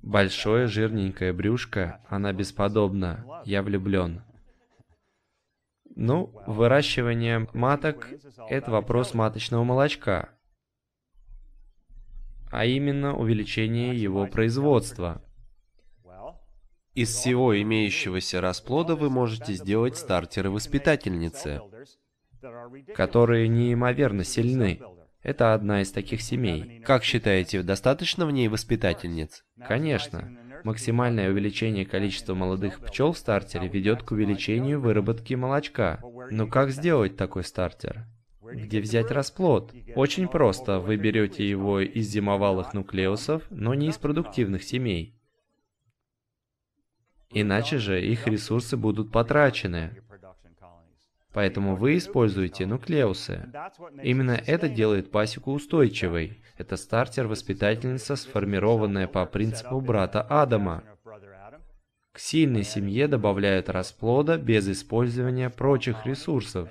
Большое 0.01 0.67
жирненькое 0.67 1.33
брюшко, 1.33 2.01
она 2.07 2.31
бесподобна. 2.33 3.25
Я 3.45 3.61
влюблен. 3.63 4.21
Ну, 5.95 6.31
выращивание 6.45 7.47
маток– 7.53 8.07
это 8.49 8.69
вопрос 8.69 9.13
маточного 9.13 9.63
молочка, 9.63 10.29
а 12.51 12.65
именно 12.65 13.17
увеличение 13.17 13.99
его 13.99 14.27
производства. 14.27 15.23
Из 16.93 17.09
всего 17.09 17.59
имеющегося 17.59 18.41
расплода 18.41 18.95
вы 18.95 19.09
можете 19.09 19.53
сделать 19.53 19.97
стартеры-воспитательницы, 19.97 21.61
которые 22.95 23.47
неимоверно 23.47 24.23
сильны. 24.23 24.79
Это 25.23 25.53
одна 25.53 25.81
из 25.81 25.91
таких 25.91 26.21
семей. 26.21 26.81
Как 26.85 27.03
считаете, 27.03 27.63
достаточно 27.63 28.25
в 28.25 28.31
ней 28.31 28.47
воспитательниц? 28.47 29.43
Конечно. 29.67 30.29
Максимальное 30.63 31.29
увеличение 31.29 31.85
количества 31.85 32.33
молодых 32.33 32.79
пчел 32.79 33.13
в 33.13 33.17
стартере 33.17 33.67
ведет 33.67 34.03
к 34.03 34.11
увеличению 34.11 34.81
выработки 34.81 35.33
молочка. 35.33 36.01
Но 36.31 36.47
как 36.47 36.71
сделать 36.71 37.15
такой 37.17 37.43
стартер? 37.43 38.05
Где 38.41 38.79
взять 38.79 39.11
расплод? 39.11 39.73
Очень 39.95 40.27
просто. 40.27 40.79
Вы 40.79 40.95
берете 40.95 41.47
его 41.47 41.79
из 41.79 42.07
зимовалых 42.07 42.73
нуклеусов, 42.73 43.43
но 43.49 43.73
не 43.73 43.89
из 43.89 43.97
продуктивных 43.97 44.63
семей. 44.63 45.15
Иначе 47.31 47.77
же 47.77 48.03
их 48.03 48.25
ресурсы 48.27 48.77
будут 48.77 49.11
потрачены. 49.11 50.01
Поэтому 51.37 51.75
вы 51.75 51.97
используете 51.97 52.65
нуклеусы. 52.65 53.47
Именно 54.01 54.41
это 54.47 54.67
делает 54.67 55.11
пасеку 55.11 55.51
устойчивой. 55.51 56.41
Это 56.57 56.77
стартер-воспитательница, 56.77 58.15
сформированная 58.15 59.07
по 59.07 59.23
принципу 59.27 59.79
брата 59.79 60.23
Адама. 60.23 60.83
К 62.11 62.17
сильной 62.17 62.63
семье 62.63 63.07
добавляют 63.07 63.69
расплода 63.69 64.39
без 64.39 64.67
использования 64.67 65.51
прочих 65.51 66.07
ресурсов. 66.07 66.69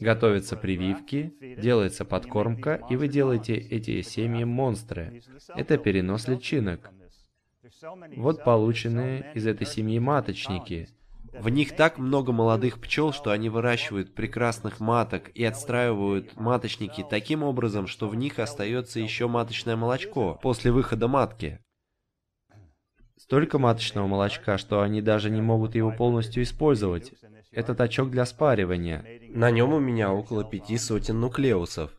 Готовятся 0.00 0.56
прививки, 0.56 1.36
делается 1.56 2.04
подкормка, 2.04 2.84
и 2.90 2.96
вы 2.96 3.06
делаете 3.06 3.54
эти 3.54 4.02
семьи 4.02 4.42
монстры. 4.42 5.22
Это 5.54 5.78
перенос 5.78 6.26
личинок. 6.26 6.90
Вот 8.16 8.42
полученные 8.42 9.30
из 9.34 9.46
этой 9.46 9.68
семьи 9.68 10.00
маточники. 10.00 10.88
В 11.34 11.48
них 11.48 11.74
так 11.74 11.98
много 11.98 12.32
молодых 12.32 12.80
пчел, 12.80 13.12
что 13.12 13.30
они 13.30 13.48
выращивают 13.48 14.14
прекрасных 14.14 14.78
маток 14.78 15.30
и 15.34 15.44
отстраивают 15.44 16.36
маточники 16.36 17.04
таким 17.08 17.42
образом, 17.42 17.88
что 17.88 18.08
в 18.08 18.14
них 18.14 18.38
остается 18.38 19.00
еще 19.00 19.26
маточное 19.26 19.74
молочко 19.74 20.38
после 20.40 20.70
выхода 20.70 21.08
матки. 21.08 21.58
Столько 23.16 23.58
маточного 23.58 24.06
молочка, 24.06 24.58
что 24.58 24.82
они 24.82 25.02
даже 25.02 25.28
не 25.28 25.40
могут 25.40 25.74
его 25.74 25.90
полностью 25.90 26.42
использовать. 26.42 27.12
Это 27.50 27.74
тачок 27.74 28.10
для 28.10 28.26
спаривания. 28.26 29.04
На 29.30 29.50
нем 29.50 29.72
у 29.72 29.80
меня 29.80 30.12
около 30.12 30.44
пяти 30.44 30.78
сотен 30.78 31.20
нуклеусов. 31.20 31.90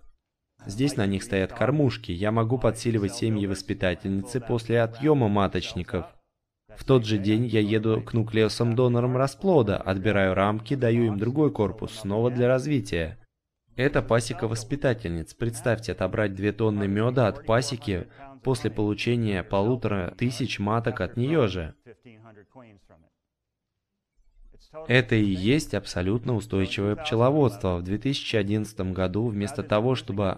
Здесь 0.65 0.95
на 0.95 1.05
них 1.05 1.23
стоят 1.23 1.51
кормушки. 1.51 2.11
Я 2.11 2.31
могу 2.31 2.57
подсиливать 2.57 3.15
семьи 3.15 3.47
воспитательницы 3.47 4.39
после 4.39 4.81
отъема 4.81 5.27
маточников. 5.27 6.05
В 6.77 6.83
тот 6.83 7.05
же 7.05 7.17
день 7.17 7.45
я 7.45 7.59
еду 7.59 8.01
к 8.01 8.13
нуклеусам-донорам 8.13 9.17
расплода, 9.17 9.77
отбираю 9.77 10.33
рамки, 10.33 10.75
даю 10.75 11.05
им 11.05 11.17
другой 11.17 11.51
корпус, 11.51 11.93
снова 11.99 12.29
для 12.29 12.47
развития. 12.47 13.17
Это 13.75 14.01
пасека 14.01 14.47
воспитательниц. 14.47 15.33
Представьте, 15.33 15.91
отобрать 15.91 16.33
две 16.33 16.53
тонны 16.53 16.87
меда 16.87 17.27
от 17.27 17.45
пасеки 17.45 18.07
после 18.43 18.69
получения 18.69 19.43
полутора 19.43 20.13
тысяч 20.17 20.59
маток 20.59 21.01
от 21.01 21.17
нее 21.17 21.47
же. 21.47 21.75
Это 24.87 25.15
и 25.15 25.25
есть 25.25 25.73
абсолютно 25.73 26.35
устойчивое 26.35 26.95
пчеловодство. 26.95 27.77
В 27.77 27.83
2011 27.83 28.93
году 28.93 29.27
вместо 29.27 29.63
того, 29.63 29.95
чтобы 29.95 30.37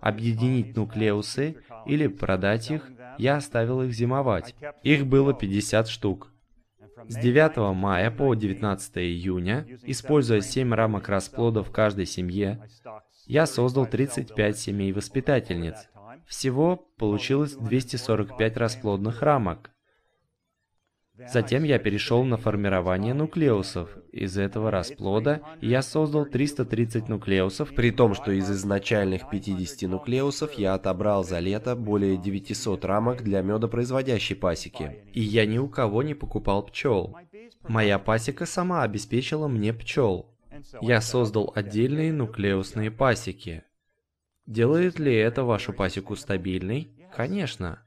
объединить 0.00 0.76
нуклеусы 0.76 1.56
или 1.86 2.06
продать 2.06 2.70
их, 2.70 2.90
я 3.18 3.36
оставил 3.36 3.82
их 3.82 3.92
зимовать. 3.92 4.54
Их 4.82 5.06
было 5.06 5.34
50 5.34 5.88
штук. 5.88 6.32
С 7.06 7.16
9 7.16 7.74
мая 7.74 8.10
по 8.10 8.34
19 8.34 8.98
июня, 8.98 9.66
используя 9.84 10.40
7 10.40 10.74
рамок 10.74 11.08
расплода 11.08 11.62
в 11.62 11.70
каждой 11.70 12.06
семье, 12.06 12.64
я 13.26 13.46
создал 13.46 13.86
35 13.86 14.58
семей 14.58 14.92
воспитательниц. 14.92 15.88
Всего 16.26 16.76
получилось 16.98 17.54
245 17.54 18.56
расплодных 18.56 19.22
рамок. 19.22 19.70
Затем 21.26 21.64
я 21.64 21.78
перешел 21.78 22.24
на 22.24 22.36
формирование 22.36 23.12
нуклеусов. 23.12 23.90
Из 24.12 24.38
этого 24.38 24.70
расплода 24.70 25.42
я 25.60 25.82
создал 25.82 26.24
330 26.26 27.08
нуклеусов, 27.08 27.74
при 27.74 27.90
том, 27.90 28.14
что 28.14 28.30
из 28.30 28.48
изначальных 28.50 29.28
50 29.28 29.88
нуклеусов 29.90 30.52
я 30.54 30.74
отобрал 30.74 31.24
за 31.24 31.40
лето 31.40 31.74
более 31.74 32.16
900 32.16 32.84
рамок 32.84 33.22
для 33.24 33.42
медопроизводящей 33.42 34.36
пасеки. 34.36 35.02
И 35.12 35.20
я 35.20 35.44
ни 35.44 35.58
у 35.58 35.68
кого 35.68 36.02
не 36.02 36.14
покупал 36.14 36.62
пчел. 36.62 37.16
Моя 37.66 37.98
пасека 37.98 38.46
сама 38.46 38.82
обеспечила 38.82 39.48
мне 39.48 39.72
пчел. 39.72 40.34
Я 40.80 41.00
создал 41.00 41.52
отдельные 41.54 42.12
нуклеусные 42.12 42.90
пасеки. 42.90 43.64
Делает 44.46 44.98
ли 44.98 45.14
это 45.14 45.44
вашу 45.44 45.72
пасеку 45.72 46.16
стабильной? 46.16 46.90
Конечно. 47.14 47.80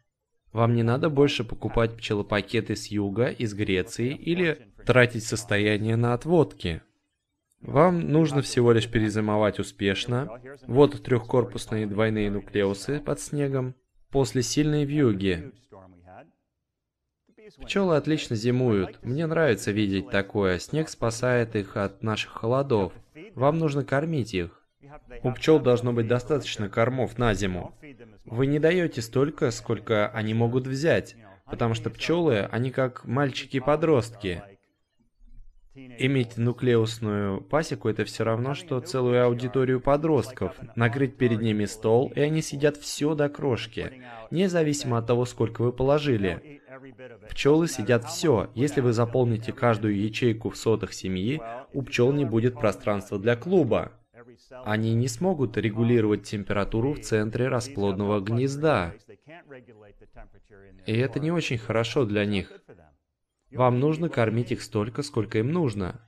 Вам 0.53 0.75
не 0.75 0.83
надо 0.83 1.09
больше 1.09 1.43
покупать 1.43 1.95
пчелопакеты 1.95 2.75
с 2.75 2.87
юга, 2.87 3.27
из 3.27 3.53
Греции 3.53 4.13
или 4.13 4.67
тратить 4.85 5.23
состояние 5.23 5.95
на 5.95 6.13
отводки. 6.13 6.81
Вам 7.61 8.09
нужно 8.09 8.41
всего 8.41 8.71
лишь 8.71 8.89
перезимовать 8.89 9.59
успешно. 9.59 10.41
Вот 10.67 11.01
трехкорпусные 11.03 11.85
двойные 11.85 12.31
нуклеусы 12.31 12.99
под 12.99 13.19
снегом. 13.19 13.75
После 14.09 14.41
сильной 14.41 14.83
вьюги. 14.83 15.51
Пчелы 17.61 17.95
отлично 17.95 18.35
зимуют. 18.35 18.99
Мне 19.03 19.27
нравится 19.27 19.71
видеть 19.71 20.09
такое. 20.09 20.59
Снег 20.59 20.89
спасает 20.89 21.55
их 21.55 21.77
от 21.77 22.01
наших 22.01 22.31
холодов. 22.31 22.93
Вам 23.35 23.59
нужно 23.59 23.85
кормить 23.85 24.33
их. 24.33 24.60
У 25.23 25.31
пчел 25.31 25.59
должно 25.59 25.93
быть 25.93 26.07
достаточно 26.07 26.69
кормов 26.69 27.17
на 27.17 27.33
зиму. 27.33 27.73
Вы 28.25 28.47
не 28.47 28.59
даете 28.59 29.01
столько, 29.01 29.51
сколько 29.51 30.07
они 30.09 30.33
могут 30.33 30.67
взять, 30.67 31.15
потому 31.45 31.73
что 31.73 31.89
пчелы, 31.89 32.49
они 32.51 32.71
как 32.71 33.05
мальчики-подростки. 33.05 34.43
Иметь 35.73 36.37
нуклеусную 36.37 37.39
пасеку 37.39 37.87
это 37.87 38.03
все 38.03 38.25
равно, 38.25 38.55
что 38.55 38.81
целую 38.81 39.23
аудиторию 39.23 39.79
подростков. 39.79 40.53
Накрыть 40.75 41.15
перед 41.15 41.41
ними 41.41 41.63
стол, 41.63 42.11
и 42.13 42.19
они 42.19 42.41
съедят 42.41 42.75
все 42.75 43.15
до 43.15 43.29
крошки, 43.29 44.03
независимо 44.31 44.97
от 44.97 45.07
того, 45.07 45.23
сколько 45.23 45.61
вы 45.61 45.71
положили. 45.71 46.61
Пчелы 47.29 47.67
съедят 47.67 48.03
все. 48.03 48.49
Если 48.53 48.81
вы 48.81 48.91
заполните 48.91 49.53
каждую 49.53 49.97
ячейку 49.97 50.49
в 50.49 50.57
сотах 50.57 50.91
семьи, 50.91 51.41
у 51.71 51.83
пчел 51.83 52.11
не 52.11 52.25
будет 52.25 52.55
пространства 52.55 53.17
для 53.17 53.37
клуба. 53.37 53.93
Они 54.65 54.93
не 54.93 55.07
смогут 55.07 55.57
регулировать 55.57 56.23
температуру 56.23 56.93
в 56.93 56.99
центре 57.01 57.47
расплодного 57.47 58.19
гнезда. 58.19 58.93
И 60.85 60.93
это 60.93 61.19
не 61.19 61.31
очень 61.31 61.57
хорошо 61.57 62.05
для 62.05 62.25
них. 62.25 62.51
Вам 63.51 63.79
нужно 63.79 64.09
кормить 64.09 64.51
их 64.51 64.61
столько, 64.61 65.03
сколько 65.03 65.39
им 65.39 65.51
нужно. 65.51 65.99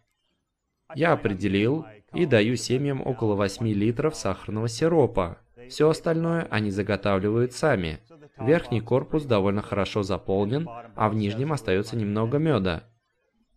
Я 0.96 1.14
определил 1.14 1.86
и 2.14 2.26
даю 2.26 2.56
семьям 2.56 3.06
около 3.06 3.36
8 3.36 3.68
литров 3.68 4.16
сахарного 4.16 4.68
сиропа. 4.68 5.40
Все 5.70 5.90
остальное 5.90 6.48
они 6.50 6.72
заготавливают 6.72 7.54
сами. 7.54 8.00
Верхний 8.38 8.82
корпус 8.82 9.26
довольно 9.26 9.62
хорошо 9.62 10.04
заполнен, 10.04 10.68
а 10.96 11.10
в 11.10 11.16
нижнем 11.16 11.54
остается 11.54 11.96
немного 11.96 12.38
меда. 12.38 12.84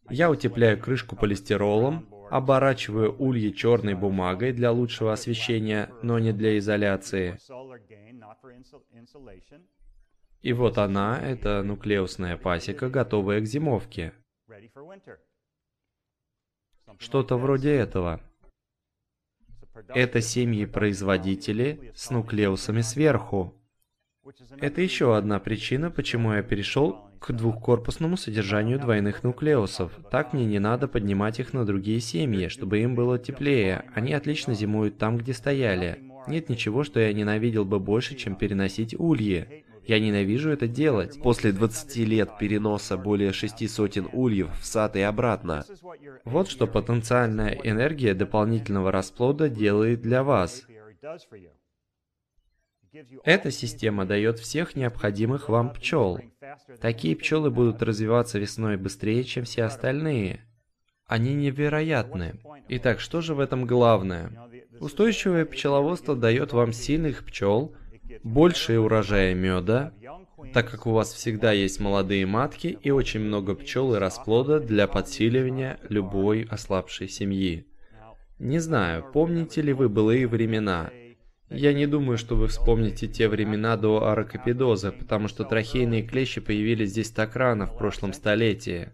Я 0.08 0.30
утепляю 0.30 0.80
крышку 0.80 1.16
полистиролом, 1.16 2.06
оборачиваю 2.30 3.14
ульи 3.18 3.50
черной 3.50 3.94
бумагой 3.94 4.52
для 4.52 4.72
лучшего 4.72 5.12
освещения, 5.12 5.90
но 6.02 6.18
не 6.18 6.32
для 6.32 6.58
изоляции. 6.58 7.38
И 10.42 10.52
вот 10.52 10.78
она, 10.78 11.20
эта 11.20 11.62
нуклеусная 11.62 12.36
пасека, 12.36 12.88
готовая 12.88 13.40
к 13.40 13.46
зимовке. 13.46 14.12
Что-то 16.98 17.36
вроде 17.36 17.74
этого. 17.74 18.20
Это 19.88 20.20
семьи-производители 20.20 21.92
с 21.94 22.10
нуклеусами 22.10 22.80
сверху. 22.80 23.54
Это 24.60 24.80
еще 24.80 25.16
одна 25.16 25.38
причина, 25.38 25.90
почему 25.90 26.32
я 26.32 26.42
перешел 26.42 27.08
к 27.20 27.32
двухкорпусному 27.32 28.16
содержанию 28.16 28.78
двойных 28.78 29.22
нуклеусов. 29.22 29.92
Так 30.10 30.32
мне 30.32 30.44
не 30.46 30.58
надо 30.58 30.88
поднимать 30.88 31.38
их 31.40 31.52
на 31.52 31.64
другие 31.64 32.00
семьи, 32.00 32.48
чтобы 32.48 32.80
им 32.80 32.94
было 32.94 33.18
теплее. 33.18 33.84
Они 33.94 34.12
отлично 34.12 34.54
зимуют 34.54 34.98
там, 34.98 35.16
где 35.16 35.32
стояли. 35.32 36.02
Нет 36.26 36.48
ничего, 36.48 36.82
что 36.82 36.98
я 37.00 37.12
ненавидел 37.12 37.64
бы 37.64 37.78
больше, 37.78 38.16
чем 38.16 38.34
переносить 38.34 38.98
ульи. 38.98 39.64
Я 39.86 40.00
ненавижу 40.00 40.50
это 40.50 40.66
делать. 40.66 41.20
После 41.22 41.52
20 41.52 41.96
лет 42.08 42.30
переноса 42.38 42.96
более 42.96 43.32
шести 43.32 43.68
сотен 43.68 44.08
ульев 44.12 44.50
в 44.60 44.66
сад 44.66 44.96
и 44.96 45.00
обратно. 45.00 45.64
Вот 46.24 46.48
что 46.48 46.66
потенциальная 46.66 47.52
энергия 47.62 48.14
дополнительного 48.14 48.90
расплода 48.90 49.48
делает 49.48 50.02
для 50.02 50.24
вас. 50.24 50.66
Эта 53.24 53.50
система 53.50 54.04
дает 54.04 54.38
всех 54.38 54.76
необходимых 54.76 55.48
вам 55.48 55.72
пчел. 55.72 56.20
Такие 56.80 57.16
пчелы 57.16 57.50
будут 57.50 57.82
развиваться 57.82 58.38
весной 58.38 58.76
быстрее, 58.76 59.24
чем 59.24 59.44
все 59.44 59.64
остальные. 59.64 60.40
Они 61.06 61.34
невероятны. 61.34 62.40
Итак, 62.68 63.00
что 63.00 63.20
же 63.20 63.34
в 63.34 63.40
этом 63.40 63.66
главное? 63.66 64.32
Устойчивое 64.80 65.44
пчеловодство 65.44 66.16
дает 66.16 66.52
вам 66.52 66.72
сильных 66.72 67.24
пчел, 67.24 67.74
большие 68.22 68.80
урожаи 68.80 69.34
меда, 69.34 69.92
так 70.52 70.70
как 70.70 70.86
у 70.86 70.92
вас 70.92 71.12
всегда 71.12 71.52
есть 71.52 71.80
молодые 71.80 72.26
матки 72.26 72.78
и 72.82 72.90
очень 72.90 73.20
много 73.20 73.54
пчел 73.54 73.94
и 73.94 73.98
расплода 73.98 74.60
для 74.60 74.86
подсиливания 74.86 75.78
любой 75.88 76.42
ослабшей 76.50 77.08
семьи. 77.08 77.66
Не 78.38 78.58
знаю, 78.58 79.04
помните 79.12 79.62
ли 79.62 79.72
вы 79.72 79.88
былые 79.88 80.26
времена, 80.26 80.90
я 81.48 81.72
не 81.72 81.86
думаю, 81.86 82.18
что 82.18 82.34
вы 82.34 82.48
вспомните 82.48 83.06
те 83.06 83.28
времена 83.28 83.76
до 83.76 84.04
аракопидоза, 84.04 84.90
потому 84.90 85.28
что 85.28 85.44
трахейные 85.44 86.02
клещи 86.02 86.40
появились 86.40 86.90
здесь 86.90 87.10
так 87.10 87.36
рано, 87.36 87.66
в 87.66 87.76
прошлом 87.78 88.12
столетии. 88.12 88.90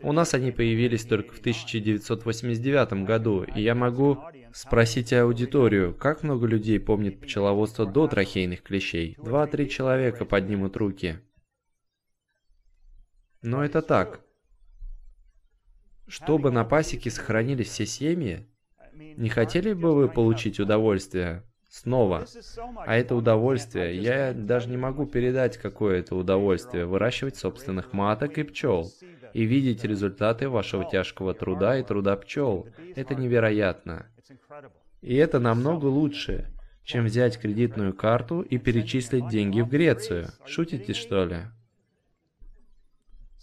У 0.00 0.12
нас 0.12 0.34
они 0.34 0.50
появились 0.50 1.04
только 1.04 1.32
в 1.34 1.38
1989 1.38 3.04
году, 3.04 3.44
и 3.44 3.62
я 3.62 3.74
могу 3.74 4.18
спросить 4.52 5.12
аудиторию, 5.12 5.94
как 5.94 6.22
много 6.22 6.46
людей 6.46 6.80
помнит 6.80 7.20
пчеловодство 7.20 7.86
до 7.86 8.08
трахейных 8.08 8.62
клещей? 8.62 9.14
Два-три 9.18 9.68
человека 9.68 10.24
поднимут 10.24 10.76
руки. 10.76 11.20
Но 13.42 13.64
это 13.64 13.80
так. 13.80 14.22
Чтобы 16.08 16.50
на 16.50 16.64
пасеке 16.64 17.10
сохранились 17.10 17.68
все 17.68 17.86
семьи, 17.86 18.46
Не 18.92 19.28
хотели 19.28 19.72
бы 19.72 19.94
вы 19.94 20.08
получить 20.08 20.58
удовольствие? 20.58 21.44
Снова. 21.76 22.24
А 22.86 22.96
это 22.96 23.14
удовольствие, 23.14 24.00
я 24.00 24.32
даже 24.32 24.70
не 24.70 24.78
могу 24.78 25.04
передать, 25.04 25.58
какое 25.58 26.00
это 26.00 26.16
удовольствие, 26.16 26.86
выращивать 26.86 27.36
собственных 27.36 27.92
маток 27.92 28.38
и 28.38 28.44
пчел, 28.44 28.90
и 29.34 29.44
видеть 29.44 29.84
результаты 29.84 30.48
вашего 30.48 30.86
тяжкого 30.86 31.34
труда 31.34 31.78
и 31.78 31.82
труда 31.82 32.16
пчел. 32.16 32.66
Это 32.94 33.14
невероятно. 33.14 34.06
И 35.02 35.16
это 35.16 35.38
намного 35.38 35.84
лучше, 35.84 36.50
чем 36.82 37.04
взять 37.04 37.38
кредитную 37.38 37.92
карту 37.92 38.40
и 38.40 38.56
перечислить 38.56 39.28
деньги 39.28 39.60
в 39.60 39.68
Грецию. 39.68 40.28
Шутите, 40.46 40.94
что 40.94 41.26
ли? 41.26 41.40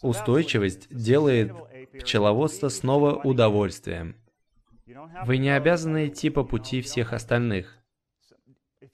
Устойчивость 0.02 0.88
делает 0.90 1.52
пчеловодство 2.00 2.70
снова 2.70 3.14
удовольствием. 3.14 4.16
Вы 5.24 5.38
не 5.38 5.56
обязаны 5.56 6.08
идти 6.08 6.32
по 6.32 6.44
пути 6.44 6.82
всех 6.82 7.14
остальных. 7.14 7.83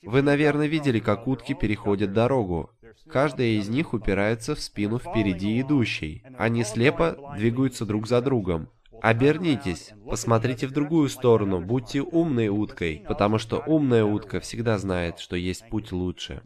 Вы, 0.02 0.22
наверное, 0.22 0.68
видели, 0.68 1.00
как 1.00 1.28
утки 1.28 1.54
переходят 1.54 2.14
дорогу. 2.14 2.72
Каждая 3.10 3.48
из 3.50 3.70
них 3.70 3.94
упирается 3.94 4.56
в 4.56 4.60
спину 4.60 4.98
впереди 4.98 5.60
идущей. 5.60 6.24
Они 6.38 6.64
слепо 6.64 7.34
двигаются 7.38 7.86
друг 7.86 8.08
за 8.08 8.22
другом. 8.22 8.70
Обернитесь, 9.02 9.92
посмотрите 10.10 10.68
в 10.68 10.72
другую 10.72 11.08
сторону, 11.10 11.62
будьте 11.62 12.02
умной 12.02 12.50
уткой, 12.50 13.04
потому 13.08 13.38
что 13.38 13.64
умная 13.66 14.04
утка 14.04 14.40
всегда 14.40 14.78
знает, 14.78 15.20
что 15.20 15.36
есть 15.36 15.68
путь 15.70 15.92
лучше. 15.92 16.44